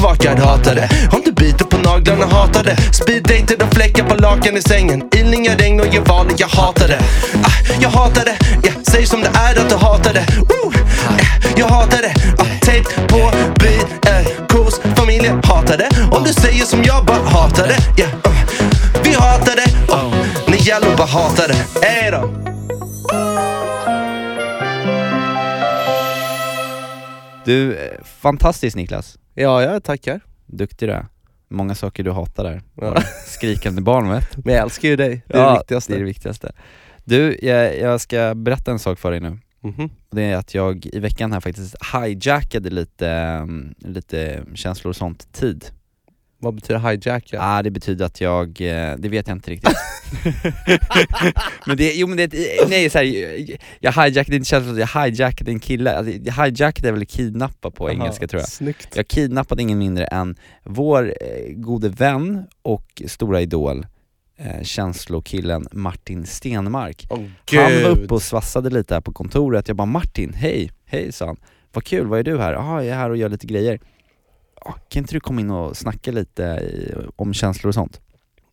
isvakad 0.01 0.39
hatade 0.39 0.89
Om 1.11 1.21
du 1.25 1.31
biter 1.31 1.65
på 1.65 1.77
naglarna 1.77 2.25
hatar 2.25 2.37
hatade 2.37 2.75
Speeddated 2.93 3.61
och 3.61 3.73
fläckar 3.73 4.03
på 4.03 4.15
lakan 4.15 4.57
i 4.57 4.61
sängen 4.61 5.03
Ilningar, 5.15 5.57
regn 5.57 5.79
och 5.79 5.93
gevaler, 5.93 6.33
jag 6.37 6.47
hatar 6.47 6.87
det. 6.87 6.99
ah, 7.43 7.73
Jag 7.81 7.89
hatar 7.89 8.25
det. 8.25 8.67
yeah, 8.67 8.77
säg 8.83 9.05
som 9.05 9.21
det 9.21 9.27
är 9.27 9.61
att 9.61 9.69
du 9.69 9.75
hatar 9.75 10.13
det. 10.13 10.19
uh, 10.19 10.75
yeah. 10.75 11.57
Jag 11.57 11.67
hatar 11.67 12.01
det. 12.01 12.13
ah, 12.37 12.65
tejp 12.65 12.85
på 13.07 13.31
bil, 13.59 13.81
eh, 14.05 14.47
kos, 14.47 14.81
hatar 15.43 15.77
det. 15.77 15.89
Om 16.11 16.23
du 16.23 16.33
säger 16.33 16.65
som 16.65 16.83
jag 16.83 17.05
bara 17.05 17.29
hatar 17.29 17.67
det. 17.67 18.01
yeah, 18.01 18.13
uh, 18.13 19.03
Vi 19.03 19.13
hatar 19.13 19.55
det. 19.55 19.93
oh, 19.93 20.13
ni 20.47 20.57
gäller 20.57 20.97
bara 20.97 21.07
hatar 21.07 21.47
det. 21.47 21.87
ey 21.87 22.11
då 22.11 22.29
Du, 27.45 27.75
eh, 27.75 27.97
fantastiskt 28.21 28.75
Niklas. 28.75 29.17
Ja, 29.33 29.63
jag 29.63 29.83
tackar. 29.83 30.21
Duktig 30.45 30.89
du 30.89 30.93
är. 30.93 31.05
Många 31.49 31.75
saker 31.75 32.03
du 32.03 32.11
hatar 32.11 32.43
där. 32.43 32.61
Ja. 32.75 33.01
Skrikande 33.25 33.81
barn 33.81 34.09
vet 34.09 34.45
Men 34.45 34.53
jag 34.53 34.63
älskar 34.63 34.89
ju 34.89 34.95
dig, 34.95 35.23
det 35.27 35.33
är 35.37 35.39
ja, 35.39 35.49
det 35.51 35.57
viktigaste. 35.59 35.91
det 35.93 35.97
är 35.97 35.99
det 35.99 36.05
viktigaste. 36.05 36.51
Du, 37.03 37.37
jag, 37.41 37.79
jag 37.79 38.01
ska 38.01 38.35
berätta 38.35 38.71
en 38.71 38.79
sak 38.79 38.99
för 38.99 39.11
dig 39.11 39.19
nu. 39.19 39.37
Mhm. 39.59 39.89
Och 40.09 40.15
Det 40.15 40.23
är 40.23 40.35
att 40.37 40.53
jag 40.53 40.85
i 40.85 40.99
veckan 40.99 41.33
här 41.33 41.39
faktiskt 41.39 41.75
hijackade 41.93 42.69
lite, 42.69 43.07
mm, 43.09 43.73
lite 43.77 44.43
känslor 44.55 44.89
och 44.89 44.95
sånt 44.95 45.33
tid. 45.33 45.65
Vad 46.41 46.55
betyder 46.55 46.79
hijacka? 46.79 47.37
ah, 47.41 47.61
det 47.61 47.71
betyder 47.71 48.05
att 48.05 48.21
jag, 48.21 48.61
eh, 48.61 48.95
det 48.97 49.09
vet 49.09 49.27
jag 49.27 49.37
inte 49.37 49.51
riktigt. 49.51 49.77
men 51.65 51.77
det, 51.77 51.93
jo 51.93 52.07
men 52.07 52.17
det, 52.17 52.33
nej 52.69 52.89
så 52.89 52.97
här, 52.97 53.05
jag 53.79 53.91
hijackade 53.91 54.35
inte 54.35 54.49
känslor, 54.49 54.79
jag 54.79 55.03
hijackade 55.03 55.51
en 55.51 55.59
kille, 55.59 55.97
alltså, 55.97 56.41
hijackade 56.41 56.87
är 56.87 56.91
väl 56.91 57.05
kidnappa 57.05 57.71
på 57.71 57.83
Aha, 57.87 57.93
engelska 57.93 58.27
tror 58.27 58.41
jag. 58.41 58.49
Snyggt. 58.49 58.95
Jag 58.95 59.07
kidnappade 59.07 59.61
ingen 59.61 59.77
mindre 59.77 60.05
än 60.05 60.35
vår 60.63 61.13
eh, 61.21 61.53
gode 61.53 61.89
vän 61.89 62.45
och 62.61 63.01
stora 63.07 63.41
idol, 63.41 63.85
eh, 64.37 64.63
känslokillen 64.63 65.67
Martin 65.71 66.25
Stenmark. 66.25 67.07
Åh, 67.09 67.19
Han 67.53 67.83
var 67.83 67.89
uppe 67.89 68.13
och 68.13 68.21
svassade 68.21 68.69
lite 68.69 68.93
här 68.93 69.01
på 69.01 69.13
kontoret, 69.13 69.67
jag 69.67 69.77
bara 69.77 69.85
Martin, 69.85 70.33
hej, 70.33 70.71
hej 70.85 71.11
sa 71.11 71.25
han. 71.25 71.37
Vad 71.73 71.83
kul, 71.83 72.07
vad 72.07 72.19
är 72.19 72.23
du 72.23 72.39
här? 72.39 72.53
Ja, 72.53 72.83
jag 72.83 72.93
är 72.93 72.99
här 72.99 73.09
och 73.09 73.17
gör 73.17 73.29
lite 73.29 73.47
grejer. 73.47 73.79
Kan 74.89 74.99
inte 75.03 75.13
du 75.15 75.19
komma 75.19 75.41
in 75.41 75.51
och 75.51 75.77
snacka 75.77 76.11
lite 76.11 76.43
i, 76.43 76.93
om 77.15 77.33
känslor 77.33 77.67
och 77.69 77.73
sånt? 77.73 78.01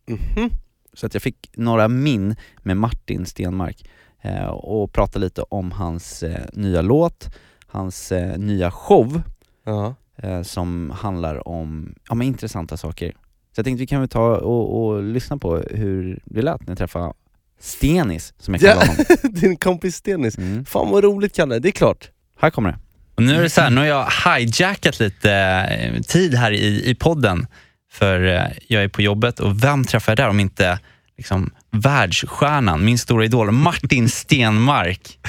Mhm. 0.07 0.49
Så 0.93 1.05
att 1.05 1.13
jag 1.13 1.23
fick 1.23 1.49
några 1.53 1.87
min 1.87 2.35
med 2.57 2.77
Martin 2.77 3.25
Stenmark 3.25 3.89
eh, 4.21 4.45
och 4.45 4.93
prata 4.93 5.19
lite 5.19 5.41
om 5.41 5.71
hans 5.71 6.23
eh, 6.23 6.45
nya 6.53 6.81
låt, 6.81 7.35
hans 7.67 8.11
eh, 8.11 8.37
nya 8.37 8.71
show 8.71 9.21
Ja. 9.63 9.95
eh, 10.15 10.41
som 10.41 10.91
handlar 10.95 11.47
om 11.47 11.95
ja, 12.09 12.15
men 12.15 12.27
intressanta 12.27 12.77
saker. 12.77 13.11
Så 13.11 13.59
jag 13.59 13.65
tänkte 13.65 13.79
vi 13.81 13.87
kan 13.87 13.99
väl 13.99 14.09
ta 14.09 14.37
och, 14.37 14.85
och 14.87 15.03
lyssna 15.03 15.37
på 15.37 15.57
hur 15.57 16.19
det 16.25 16.41
lät 16.41 16.61
när 16.61 16.69
jag 16.71 16.77
träffade 16.77 17.13
Stenis, 17.59 18.33
som 18.37 18.53
jag 18.53 18.61
kallar 18.61 18.75
Ja, 18.75 18.87
honom. 18.87 19.05
din 19.41 19.57
kompis 19.57 19.95
Stenis. 19.95 20.37
Mm. 20.37 20.65
Fan 20.65 20.91
vad 20.91 21.03
roligt 21.03 21.35
Kalle, 21.35 21.59
det 21.59 21.69
är 21.69 21.71
klart. 21.71 22.11
Här 22.37 22.49
kommer 22.49 22.69
det. 22.71 22.77
Och 23.19 23.23
nu 23.25 23.35
är 23.35 23.41
det 23.41 23.49
så 23.49 23.61
här, 23.61 23.69
nu 23.69 23.81
har 23.81 23.87
jag 23.87 24.09
hijackat 24.25 24.99
lite 24.99 25.31
eh, 25.33 26.01
tid 26.01 26.35
här 26.35 26.51
i, 26.51 26.89
i 26.89 26.95
podden. 26.95 27.47
För 27.91 28.27
eh, 28.27 28.43
jag 28.67 28.83
är 28.83 28.87
på 28.87 29.01
jobbet 29.01 29.39
och 29.39 29.63
vem 29.63 29.85
träffar 29.85 30.11
jag 30.11 30.17
där 30.17 30.29
om 30.29 30.39
inte 30.39 30.79
liksom, 31.17 31.51
världsstjärnan, 31.71 32.85
min 32.85 32.97
stora 32.97 33.25
idol 33.25 33.51
Martin 33.51 34.09
Stenmark. 34.09 35.19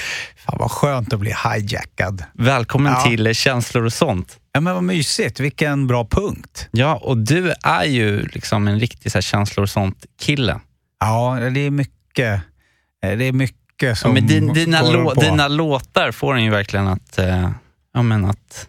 Fan 0.46 0.56
vad 0.58 0.70
skönt 0.70 1.12
att 1.12 1.20
bli 1.20 1.34
hijackad. 1.44 2.24
Välkommen 2.34 2.92
Ja. 2.92 3.02
till 3.10 3.34
Känslor 3.34 3.84
och 3.84 3.92
sånt. 3.92 4.36
Ja 4.52 4.60
men 4.60 4.74
vad 4.74 4.84
mysigt, 4.84 5.40
vilken 5.40 5.86
bra 5.86 6.04
punkt. 6.10 6.68
Ja, 6.70 6.94
och 6.96 7.18
du 7.18 7.54
är 7.62 7.84
ju 7.84 8.22
liksom 8.26 8.68
en 8.68 8.80
riktig 8.80 9.12
så 9.12 9.16
här, 9.18 9.22
känslor 9.22 9.62
och 9.62 9.70
sånt-kille. 9.70 10.60
Ja, 11.00 11.38
det 11.54 11.60
är 11.60 11.70
mycket, 11.70 12.40
eh, 13.04 13.16
det 13.18 13.24
är 13.24 13.32
mycket 13.32 13.98
som 13.98 14.10
Ja, 14.10 14.14
men 14.14 14.26
din, 14.26 14.52
dina, 14.52 14.82
lå, 14.82 15.14
dina 15.14 15.48
låtar 15.48 16.12
får 16.12 16.34
en 16.34 16.44
ju 16.44 16.50
verkligen 16.50 16.88
att, 16.88 17.18
eh, 17.18 17.50
ja, 17.94 18.02
men 18.02 18.24
att, 18.24 18.68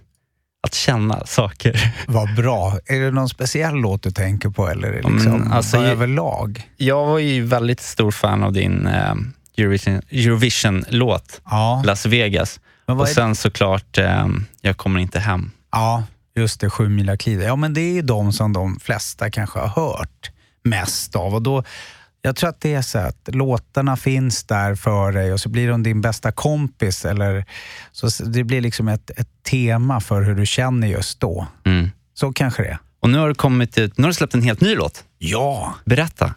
att 0.68 0.74
känna 0.74 1.26
saker. 1.26 1.94
Vad 2.08 2.36
bra. 2.36 2.78
Är 2.86 3.00
det 3.00 3.12
någon 3.12 3.30
speciell 3.30 3.76
låt 3.76 4.04
du 4.04 4.12
tänker 4.12 4.50
på 4.50 4.68
eller 4.70 4.94
Ja, 4.94 5.08
men 5.10 5.14
liksom 5.14 5.52
alltså, 5.52 5.78
överlag? 5.78 6.70
Jag 6.78 7.06
var 7.06 7.20
ju 7.20 7.46
väldigt 7.46 7.82
stor 7.82 8.12
fan 8.12 8.44
av 8.44 8.54
din 8.54 8.88
eh, 8.88 9.14
Eurovision- 9.58 10.02
Eurovision-låt, 10.10 11.42
Ja, 11.46 11.84
Las 11.86 12.06
Vegas. 12.06 12.60
Och 12.86 13.08
sen 13.08 13.36
såklart, 13.36 13.98
eh, 13.98 14.28
Jag 14.62 14.78
kommer 14.78 15.00
inte 15.00 15.20
hem. 15.20 15.52
ja 15.72 16.04
just 16.36 16.60
det, 16.62 16.70
Sju 16.70 16.90
mila 16.90 17.18
kliver. 17.18 17.46
Ja, 17.46 17.56
men 17.56 17.74
det 17.74 17.82
är 17.82 17.94
ju 17.94 18.02
de 18.02 18.34
som 18.34 18.54
de 18.54 18.80
flesta 18.80 19.30
kanske 19.32 19.60
har 19.60 19.68
hört 19.68 20.32
mest 20.64 21.16
av. 21.16 21.36
Och 21.36 21.42
då, 21.42 21.64
jag 22.22 22.36
tror 22.36 22.50
att 22.50 22.62
det 22.62 22.74
är 22.74 22.82
så 22.82 23.00
att 23.00 23.30
låtarna 23.32 23.98
finns 23.98 24.44
där 24.44 24.76
för 24.76 25.12
dig 25.12 25.34
och 25.34 25.40
så 25.40 25.50
blir 25.50 25.70
de 25.70 25.84
din 25.84 26.02
bästa 26.02 26.32
kompis. 26.32 27.06
Eller, 27.06 27.46
så 27.92 28.24
det 28.24 28.44
blir 28.44 28.62
liksom 28.62 28.88
ett, 28.88 29.10
ett 29.10 29.30
tema 29.44 30.02
för 30.02 30.22
hur 30.22 30.36
du 30.36 30.46
känner 30.46 30.88
just 30.88 31.20
då. 31.20 31.48
Mm. 31.66 31.90
Så 32.14 32.34
kanske 32.34 32.64
det 32.64 32.70
är. 32.70 32.78
Och 33.00 33.10
nu 33.10 33.18
har 33.18 33.28
du 33.28 33.36
kommit 33.36 33.78
ut, 33.78 33.98
nu 33.98 34.04
har 34.04 34.10
du 34.10 34.14
släppt 34.14 34.34
en 34.34 34.42
helt 34.42 34.62
ny 34.62 34.76
låt. 34.76 35.04
Ja, 35.18 35.74
Berätta. 35.86 36.36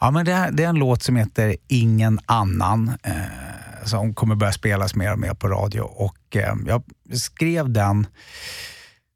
Ja, 0.00 0.10
men 0.10 0.24
det, 0.24 0.48
det 0.52 0.64
är 0.64 0.68
en 0.68 0.74
låt 0.74 1.02
som 1.02 1.16
heter 1.16 1.56
Ingen 1.68 2.20
annan 2.26 2.92
eh, 3.02 3.12
som 3.84 4.14
kommer 4.14 4.34
börja 4.34 4.52
spelas 4.52 4.94
mer 4.94 5.12
och 5.12 5.18
mer 5.18 5.34
på 5.34 5.48
radio. 5.48 5.80
Och 5.80 6.36
eh, 6.36 6.54
Jag 6.66 6.82
skrev 7.14 7.70
den 7.70 8.06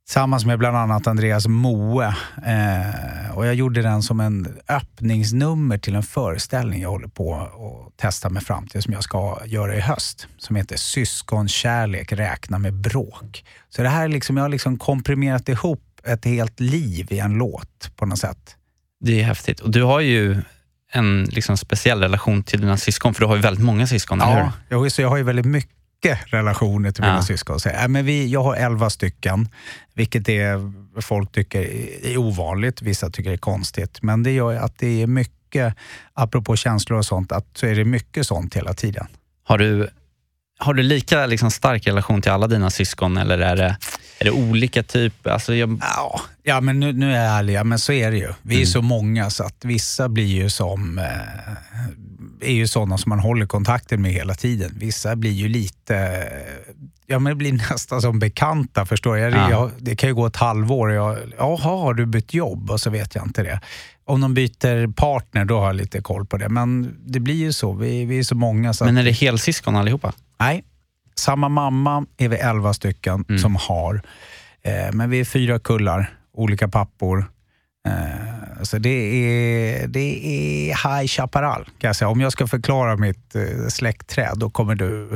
tillsammans 0.07 0.45
med 0.45 0.59
bland 0.59 0.77
annat 0.77 1.07
Andreas 1.07 1.47
Moe. 1.47 2.15
Eh, 2.47 3.37
och 3.37 3.47
jag 3.47 3.55
gjorde 3.55 3.83
den 3.83 4.03
som 4.03 4.21
en 4.21 4.59
öppningsnummer 4.69 5.79
till 5.79 5.95
en 5.95 6.03
föreställning 6.03 6.83
jag 6.83 6.91
håller 6.91 7.09
på 7.09 7.35
att 7.35 7.97
testa 7.97 8.29
mig 8.29 8.45
fram 8.45 8.67
till 8.67 8.83
som 8.83 8.93
jag 8.93 9.05
ska 9.05 9.39
göra 9.45 9.77
i 9.77 9.81
höst. 9.81 10.29
Som 10.39 10.57
heter 10.57 10.77
Syskonkärlek, 10.77 12.13
räkna 12.13 12.59
med 12.59 12.75
bråk. 12.75 13.45
Så 13.69 13.83
det 13.83 13.89
här 13.89 14.05
är 14.05 14.09
liksom, 14.09 14.37
jag 14.37 14.45
har 14.45 14.49
liksom 14.49 14.79
komprimerat 14.79 15.49
ihop 15.49 15.83
ett 16.05 16.25
helt 16.25 16.61
liv 16.61 17.07
i 17.11 17.19
en 17.19 17.35
låt 17.35 17.91
på 17.97 18.07
något 18.07 18.19
sätt. 18.19 18.57
Det 19.01 19.21
är 19.21 19.25
häftigt. 19.25 19.61
Och 19.61 19.71
du 19.71 19.83
har 19.83 20.01
ju 20.01 20.43
en 20.93 21.25
liksom, 21.25 21.57
speciell 21.57 22.01
relation 22.01 22.43
till 22.43 22.61
dina 22.61 22.77
syskon, 22.77 23.15
för 23.15 23.21
du 23.21 23.27
har 23.27 23.37
ju 23.37 23.43
väldigt 23.43 23.65
många 23.65 23.87
syskon, 23.87 24.21
eller 24.21 24.53
hur? 24.69 24.85
Ja, 24.85 24.91
så 24.91 25.03
jag 25.03 25.09
har 25.09 25.17
ju 25.17 25.23
väldigt 25.23 25.47
mycket 25.47 25.76
relationer 26.27 26.91
till 26.91 27.03
mina 27.05 27.17
Ja. 27.17 27.23
syskon. 27.23 27.61
Så, 27.61 27.69
äh, 27.69 27.89
men 27.89 28.05
vi, 28.05 28.27
jag 28.29 28.43
har 28.43 28.55
elva 28.57 28.91
stycken, 28.91 29.49
vilket 29.95 30.29
är, 30.29 30.73
folk 31.03 31.33
tycker 31.33 31.61
är 32.07 32.17
ovanligt. 32.17 32.83
Vissa 32.83 33.11
tycker 33.11 33.31
det 33.31 33.37
är 33.37 33.39
konstigt. 33.39 33.99
Men 34.03 34.23
det 34.23 34.31
gör 34.33 34.55
att 34.57 34.79
det 34.79 35.03
är 35.03 35.07
mycket, 35.07 35.75
apropå 36.15 36.57
känslor 36.57 36.99
och 36.99 37.07
sånt, 37.07 37.33
att 37.33 37.47
så 37.55 37.67
är 37.67 37.75
det 37.75 37.85
mycket 37.85 38.27
sånt 38.27 38.57
hela 38.57 38.75
tiden. 38.75 39.07
Har 39.45 39.59
du, 39.59 39.89
har 40.59 40.75
du 40.75 40.83
lika 40.83 41.27
liksom, 41.27 41.51
stark 41.51 41.87
relation 41.87 42.23
till 42.23 42.31
alla 42.33 42.47
dina 42.47 42.71
syskon 42.71 43.17
eller 43.17 43.39
är 43.39 43.57
det, 43.57 43.77
är 44.19 44.25
det 44.25 44.31
olika 44.31 44.83
typ? 44.83 45.27
Alltså, 45.27 45.55
jag, 45.55 45.79
Ja, 45.83 46.21
ja 46.43 46.61
men 46.61 46.81
nu, 46.81 46.93
nu 46.93 47.13
är 47.13 47.25
jag 47.25 47.39
ärlig, 47.39 47.67
men 47.67 47.79
så 47.79 47.93
är 47.93 48.11
det 48.11 48.17
ju. 48.19 48.33
Vi 48.43 48.55
är 48.55 48.59
Mm. 48.59 48.67
så 48.67 48.83
många 48.83 49.31
så 49.31 49.45
att 49.45 49.65
vissa 49.65 50.09
blir 50.09 50.25
ju 50.43 50.51
som, 50.51 50.99
eh, 50.99 51.05
är 52.41 52.53
ju 52.53 52.67
sådana 52.67 52.99
som 52.99 53.11
man 53.11 53.19
håller 53.19 53.47
kontakten 53.47 54.03
med 54.03 54.13
hela 54.13 54.35
tiden. 54.35 54.73
Vissa 54.79 55.17
blir 55.17 55.31
ju 55.31 55.49
lite, 55.49 56.29
ja 57.07 57.19
men 57.19 57.39
blir 57.39 57.53
nästan 57.71 58.03
som 58.03 58.19
bekanta 58.19 58.87
förstår 58.87 59.19
jag. 59.19 59.33
Ja. 59.33 59.51
jag 59.51 59.71
det 59.79 59.97
kan 59.97 60.09
ju 60.09 60.15
gå 60.15 60.27
ett 60.27 60.37
halvår 60.37 60.89
och 60.89 60.95
jag, 60.95 61.19
jaha 61.39 61.57
har 61.81 61.95
du 61.95 62.07
bytt 62.07 62.35
jobb? 62.35 62.71
Och 62.71 62.81
så 62.81 62.91
vet 62.91 63.15
jag 63.15 63.27
inte 63.27 63.43
det. 63.43 63.61
Om 64.05 64.21
de 64.21 64.35
byter 64.35 64.93
partner, 64.93 65.45
då 65.45 65.59
har 65.59 65.67
jag 65.67 65.77
lite 65.77 66.01
koll 66.01 66.27
på 66.27 66.37
det. 66.37 66.49
Men 66.49 66.97
det 67.07 67.21
blir 67.21 67.35
ju 67.35 67.53
så, 67.53 67.73
vi, 67.73 68.05
vi 68.05 68.19
är 68.19 68.23
så 68.23 68.35
många. 68.35 68.75
Så 68.75 68.85
men 68.85 68.97
är 68.99 69.05
det 69.05 69.11
helsyskon 69.13 69.77
allihopa? 69.77 70.13
Nej, 70.41 70.65
samma 71.15 71.49
mamma 71.49 72.07
är 72.17 72.29
vi 72.29 72.37
elva 72.37 72.75
stycken 72.75 73.25
Mm. 73.29 73.39
som 73.39 73.57
har. 73.57 74.03
Eh, 74.63 74.93
men 74.93 75.11
vi 75.11 75.21
är 75.21 75.25
fyra 75.25 75.59
kullar, 75.59 76.15
olika 76.35 76.69
pappor. 76.69 77.31
Eh, 77.87 78.63
så 78.63 78.79
det 78.79 78.89
är, 78.91 79.87
det 79.87 80.01
är 80.01 80.67
High 80.99 81.07
Chaparral 81.09 81.65
kan 81.65 81.89
jag 81.89 81.97
säga. 81.97 82.09
Om 82.09 82.21
jag 82.21 82.33
ska 82.33 82.47
förklara 82.47 82.97
mitt 82.97 83.35
eh, 83.35 83.43
släktträd, 83.69 84.33
då 84.37 84.51
kommer 84.51 84.75
du, 84.75 85.09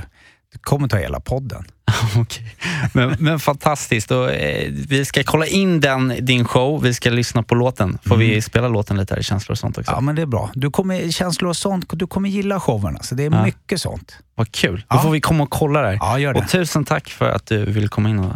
du 0.52 0.58
kommer 0.60 0.88
ta 0.88 0.96
hela 0.96 1.20
podden. 1.20 1.64
Okej. 2.16 2.54
Men, 2.92 3.16
men 3.18 3.38
fantastiskt. 3.40 4.10
Och, 4.10 4.30
eh, 4.32 4.70
vi 4.88 5.04
ska 5.04 5.22
kolla 5.22 5.46
in 5.46 5.80
den, 5.80 6.14
din 6.20 6.44
show. 6.44 6.82
Vi 6.82 6.94
ska 6.94 7.10
lyssna 7.10 7.42
på 7.42 7.54
låten. 7.54 7.98
Får 8.04 8.16
vi 8.16 8.42
spela 8.42 8.68
låten 8.68 8.96
lite 8.96 9.14
här 9.14 9.20
i 9.20 9.22
känslor 9.22 9.52
och 9.52 9.58
sånt 9.58 9.78
också? 9.78 9.92
Ja, 9.92 10.00
men 10.00 10.14
det 10.16 10.22
är 10.22 10.26
bra. 10.26 10.50
Du 10.54 10.70
kommer, 10.70 11.10
känslor 11.10 11.48
och 11.48 11.56
sånt, 11.56 11.84
du 11.92 12.06
kommer 12.06 12.28
gilla 12.28 12.60
showen. 12.60 12.98
Så 13.00 13.14
det 13.14 13.24
är 13.24 13.30
Ja. 13.30 13.44
mycket 13.44 13.80
sånt. 13.80 14.16
Vad 14.34 14.52
kul. 14.52 14.84
Då 14.88 14.96
Ja. 14.96 15.02
får 15.02 15.10
vi 15.10 15.20
komma 15.20 15.44
och 15.44 15.50
kolla 15.50 15.82
där. 15.82 15.98
Ja, 16.00 16.18
gör 16.18 16.34
det. 16.34 16.40
Och 16.40 16.48
tusen 16.48 16.84
tack 16.84 17.08
för 17.08 17.30
att 17.30 17.46
du 17.46 17.64
vill 17.64 17.88
komma 17.88 18.08
in 18.10 18.18
och 18.18 18.32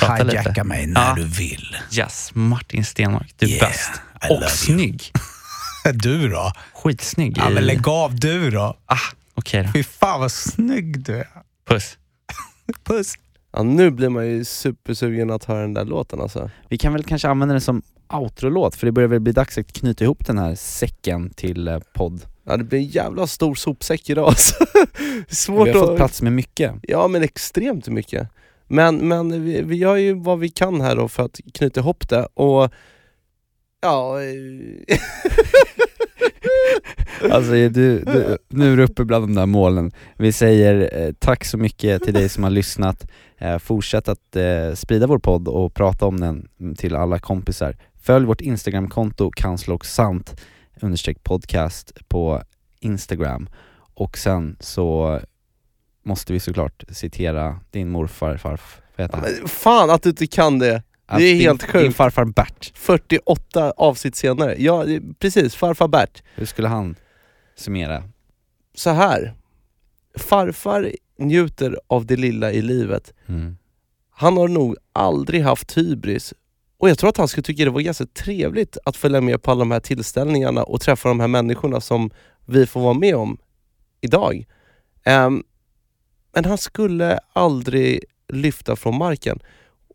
prata 0.00 0.22
lite. 0.22 0.38
Hijacka 0.38 0.64
mig 0.64 0.86
när 0.86 1.08
Ja. 1.08 1.14
du 1.14 1.24
vill. 1.24 1.76
Yes, 1.98 2.30
Martin 2.34 2.84
Stenmark. 2.84 3.34
Du 3.36 3.46
är 3.46 3.50
Yeah, 3.50 3.68
bäst. 3.68 3.90
I 4.30 4.34
Och 4.34 4.50
snygg. 4.50 5.02
Du 5.94 6.28
då? 6.28 6.52
Skitsnygg. 6.74 7.38
Ja, 7.38 7.50
men 7.50 7.64
lägg 7.66 7.88
av 7.88 8.16
du 8.20 8.50
då. 8.50 8.76
Ah, 8.86 8.96
Okej 9.34 9.62
då. 9.62 9.72
Fy 9.72 9.82
fan 9.82 10.20
vad 10.20 10.32
snygg 10.32 11.04
du 11.04 11.14
är. 11.18 11.26
Puss. 11.68 11.98
Puss. 12.84 13.14
Ja, 13.52 13.62
nu 13.62 13.90
blir 13.90 14.08
man 14.08 14.26
ju 14.26 14.44
supersugen 14.44 15.30
att 15.30 15.44
höra 15.44 15.60
den 15.60 15.74
där 15.74 15.84
låten 15.84 16.20
alltså. 16.20 16.50
Vi 16.68 16.78
kan 16.78 16.92
väl 16.92 17.04
kanske 17.04 17.28
använda 17.28 17.52
den 17.54 17.60
som 17.60 17.82
outro-låt, 18.12 18.74
för 18.76 18.86
det 18.86 18.92
börjar 18.92 19.08
väl 19.08 19.20
bli 19.20 19.32
dags 19.32 19.58
att 19.58 19.72
knyta 19.72 20.04
ihop 20.04 20.26
den 20.26 20.38
här 20.38 20.54
säcken 20.54 21.30
till 21.30 21.68
eh, 21.68 21.78
podd. 21.94 22.20
Ja 22.46 22.56
det 22.56 22.64
blir 22.64 22.78
en 22.78 22.84
jävla 22.86 23.26
stor 23.26 23.54
sopsäck 23.54 24.10
idag 24.10 24.28
alltså. 24.28 24.54
Svårt 25.28 25.68
Vi 25.68 25.72
har 25.72 25.86
fått 25.86 25.96
plats 25.96 26.22
med 26.22 26.32
mycket. 26.32 26.74
Ja 26.82 27.08
men 27.08 27.22
extremt 27.22 27.88
mycket. 27.88 28.28
Men, 28.66 29.08
men 29.08 29.44
vi, 29.44 29.62
vi 29.62 29.76
gör 29.76 29.96
ju 29.96 30.12
vad 30.12 30.38
vi 30.38 30.48
kan 30.48 30.80
här 30.80 30.96
då 30.96 31.08
för 31.08 31.22
att 31.22 31.40
knyta 31.54 31.80
ihop 31.80 32.08
det 32.08 32.28
och 32.34 32.70
ja... 33.80 34.22
Eh. 34.22 34.98
Alltså 37.30 37.52
du, 37.52 37.68
du, 37.68 38.38
nu 38.48 38.72
är 38.72 38.76
du 38.76 38.82
uppe 38.82 39.04
bland 39.04 39.24
de 39.24 39.34
där 39.34 39.46
målen. 39.46 39.90
Vi 40.16 40.32
säger 40.32 41.00
eh, 41.00 41.12
tack 41.18 41.44
så 41.44 41.58
mycket 41.58 42.02
till 42.02 42.14
dig 42.14 42.28
som 42.28 42.44
har 42.44 42.50
lyssnat. 42.50 43.06
Eh, 43.38 43.58
fortsätt 43.58 44.08
att 44.08 44.36
eh, 44.36 44.74
sprida 44.74 45.06
vår 45.06 45.18
podd 45.18 45.48
och 45.48 45.74
prata 45.74 46.06
om 46.06 46.20
den 46.20 46.48
till 46.76 46.96
alla 46.96 47.18
kompisar. 47.18 47.76
Följ 48.02 48.26
vårt 48.26 48.40
Instagramkonto 48.40 49.30
kanslogsant 49.30 50.40
podcast 51.22 51.92
på 52.08 52.42
Instagram. 52.80 53.48
Och 53.94 54.18
sen 54.18 54.56
så 54.60 55.20
måste 56.02 56.32
vi 56.32 56.40
såklart 56.40 56.84
citera 56.88 57.60
din 57.70 57.88
morfar, 57.90 58.36
farf, 58.36 58.80
vad 58.96 59.04
heter 59.04 59.18
han? 59.18 59.30
men 59.40 59.48
fan 59.48 59.90
att 59.90 60.02
du 60.02 60.08
inte 60.08 60.26
kan 60.26 60.58
det! 60.58 60.82
Att 61.06 61.18
Det 61.18 61.24
är 61.24 61.32
din, 61.34 61.40
helt 61.42 61.60
Din 61.60 61.68
sjukt. 61.82 61.96
farfar 61.96 62.24
Bert, 62.24 62.72
48 62.74 63.70
avsnitt 63.76 64.16
senare. 64.16 64.54
Ja 64.58 64.84
precis, 65.18 65.54
farfar 65.54 65.88
Bert. 65.88 66.22
hur 66.34 66.46
skulle 66.46 66.68
han 66.68 66.94
summera? 67.56 68.02
Så 68.74 68.90
här. 68.90 69.34
Farfar 70.18 70.92
njuter 71.18 71.78
av 71.86 72.06
det 72.06 72.16
lilla 72.16 72.52
i 72.52 72.62
livet. 72.62 73.12
Mm. 73.26 73.56
Han 74.10 74.36
har 74.36 74.48
nog 74.48 74.76
aldrig 74.92 75.42
haft 75.42 75.76
hybris 75.78 76.34
och 76.78 76.90
jag 76.90 76.98
tror 76.98 77.10
att 77.10 77.16
han 77.16 77.28
skulle 77.28 77.42
tycka 77.44 77.64
det 77.64 77.70
var 77.70 77.80
ganska 77.80 78.06
trevligt 78.06 78.76
att 78.84 78.96
följa 78.96 79.20
med 79.20 79.42
på 79.42 79.50
alla 79.50 79.58
de 79.58 79.70
här 79.70 79.80
tillställningarna 79.80 80.62
och 80.62 80.80
träffa 80.80 81.08
de 81.08 81.20
här 81.20 81.28
människorna 81.28 81.80
som 81.80 82.10
vi 82.46 82.66
får 82.66 82.80
vara 82.80 82.94
med 82.94 83.16
om 83.16 83.38
idag. 84.00 84.44
Ehm, 85.04 85.42
men 86.34 86.44
han 86.44 86.58
skulle 86.58 87.18
aldrig 87.32 88.04
lyfta 88.28 88.76
från 88.76 88.98
marken. 88.98 89.38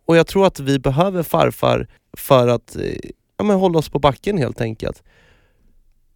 Och 0.07 0.17
jag 0.17 0.27
tror 0.27 0.47
att 0.47 0.59
vi 0.59 0.79
behöver 0.79 1.23
farfar 1.23 1.87
för 2.17 2.47
att 2.47 2.75
eh, 2.75 3.09
ja, 3.37 3.43
men 3.43 3.55
hålla 3.55 3.79
oss 3.79 3.89
på 3.89 3.99
backen 3.99 4.37
helt 4.37 4.61
enkelt. 4.61 5.03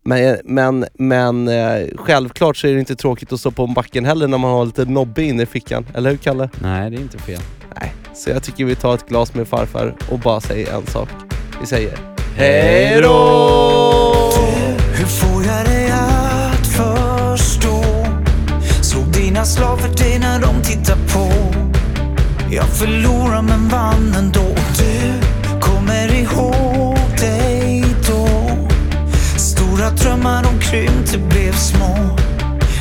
Men, 0.04 0.38
men, 0.44 0.86
men 0.94 1.48
eh, 1.48 1.88
självklart 1.96 2.58
så 2.58 2.68
är 2.68 2.74
det 2.74 2.80
inte 2.80 2.96
tråkigt 2.96 3.34
att 3.34 3.40
stå 3.40 3.52
på 3.52 3.68
backen 3.68 4.06
heller 4.06 4.28
när 4.28 4.38
man 4.38 4.52
har 4.52 4.66
lite 4.66 4.86
nobbe 4.86 5.24
inne 5.24 5.44
i 5.44 5.46
fickan. 5.46 5.86
Eller 5.94 6.10
hur 6.10 6.18
Kalle? 6.18 6.50
Nej, 6.62 6.90
det 6.90 6.98
är 6.98 7.02
inte 7.02 7.18
fel. 7.18 7.42
Nej, 7.80 7.94
så 8.14 8.30
jag 8.30 8.44
tycker 8.44 8.66
vi 8.66 8.76
tar 8.76 8.96
ett 8.96 9.08
glas 9.08 9.34
med 9.34 9.48
farfar 9.48 9.96
och 10.12 10.20
bara 10.20 10.42
säger 10.42 10.74
en 10.74 10.86
sak. 10.86 11.10
Vi 11.60 11.68
säger 11.68 11.98
Hej 12.36 13.02
då! 13.02 14.32
Titta 20.92 21.14
på. 21.14 21.32
Jag 22.50 22.68
förlorar 22.68 23.42
men 23.42 23.70
vann 23.70 24.16
ändå. 24.18 24.56
Du 24.78 25.14
kommer 25.60 26.14
ihåg 26.14 26.98
dig 27.20 27.86
då. 28.08 28.28
Stora 29.38 29.90
drömmar 29.90 30.44
de 30.44 30.60
krympte 30.60 31.18
blev 31.18 31.54
små. 31.54 31.98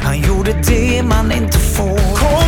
Han 0.03 0.21
gjorde 0.21 0.53
det 0.53 1.03
man 1.03 1.33
inte 1.33 1.59
får. 1.59 2.17
Kom 2.17 2.40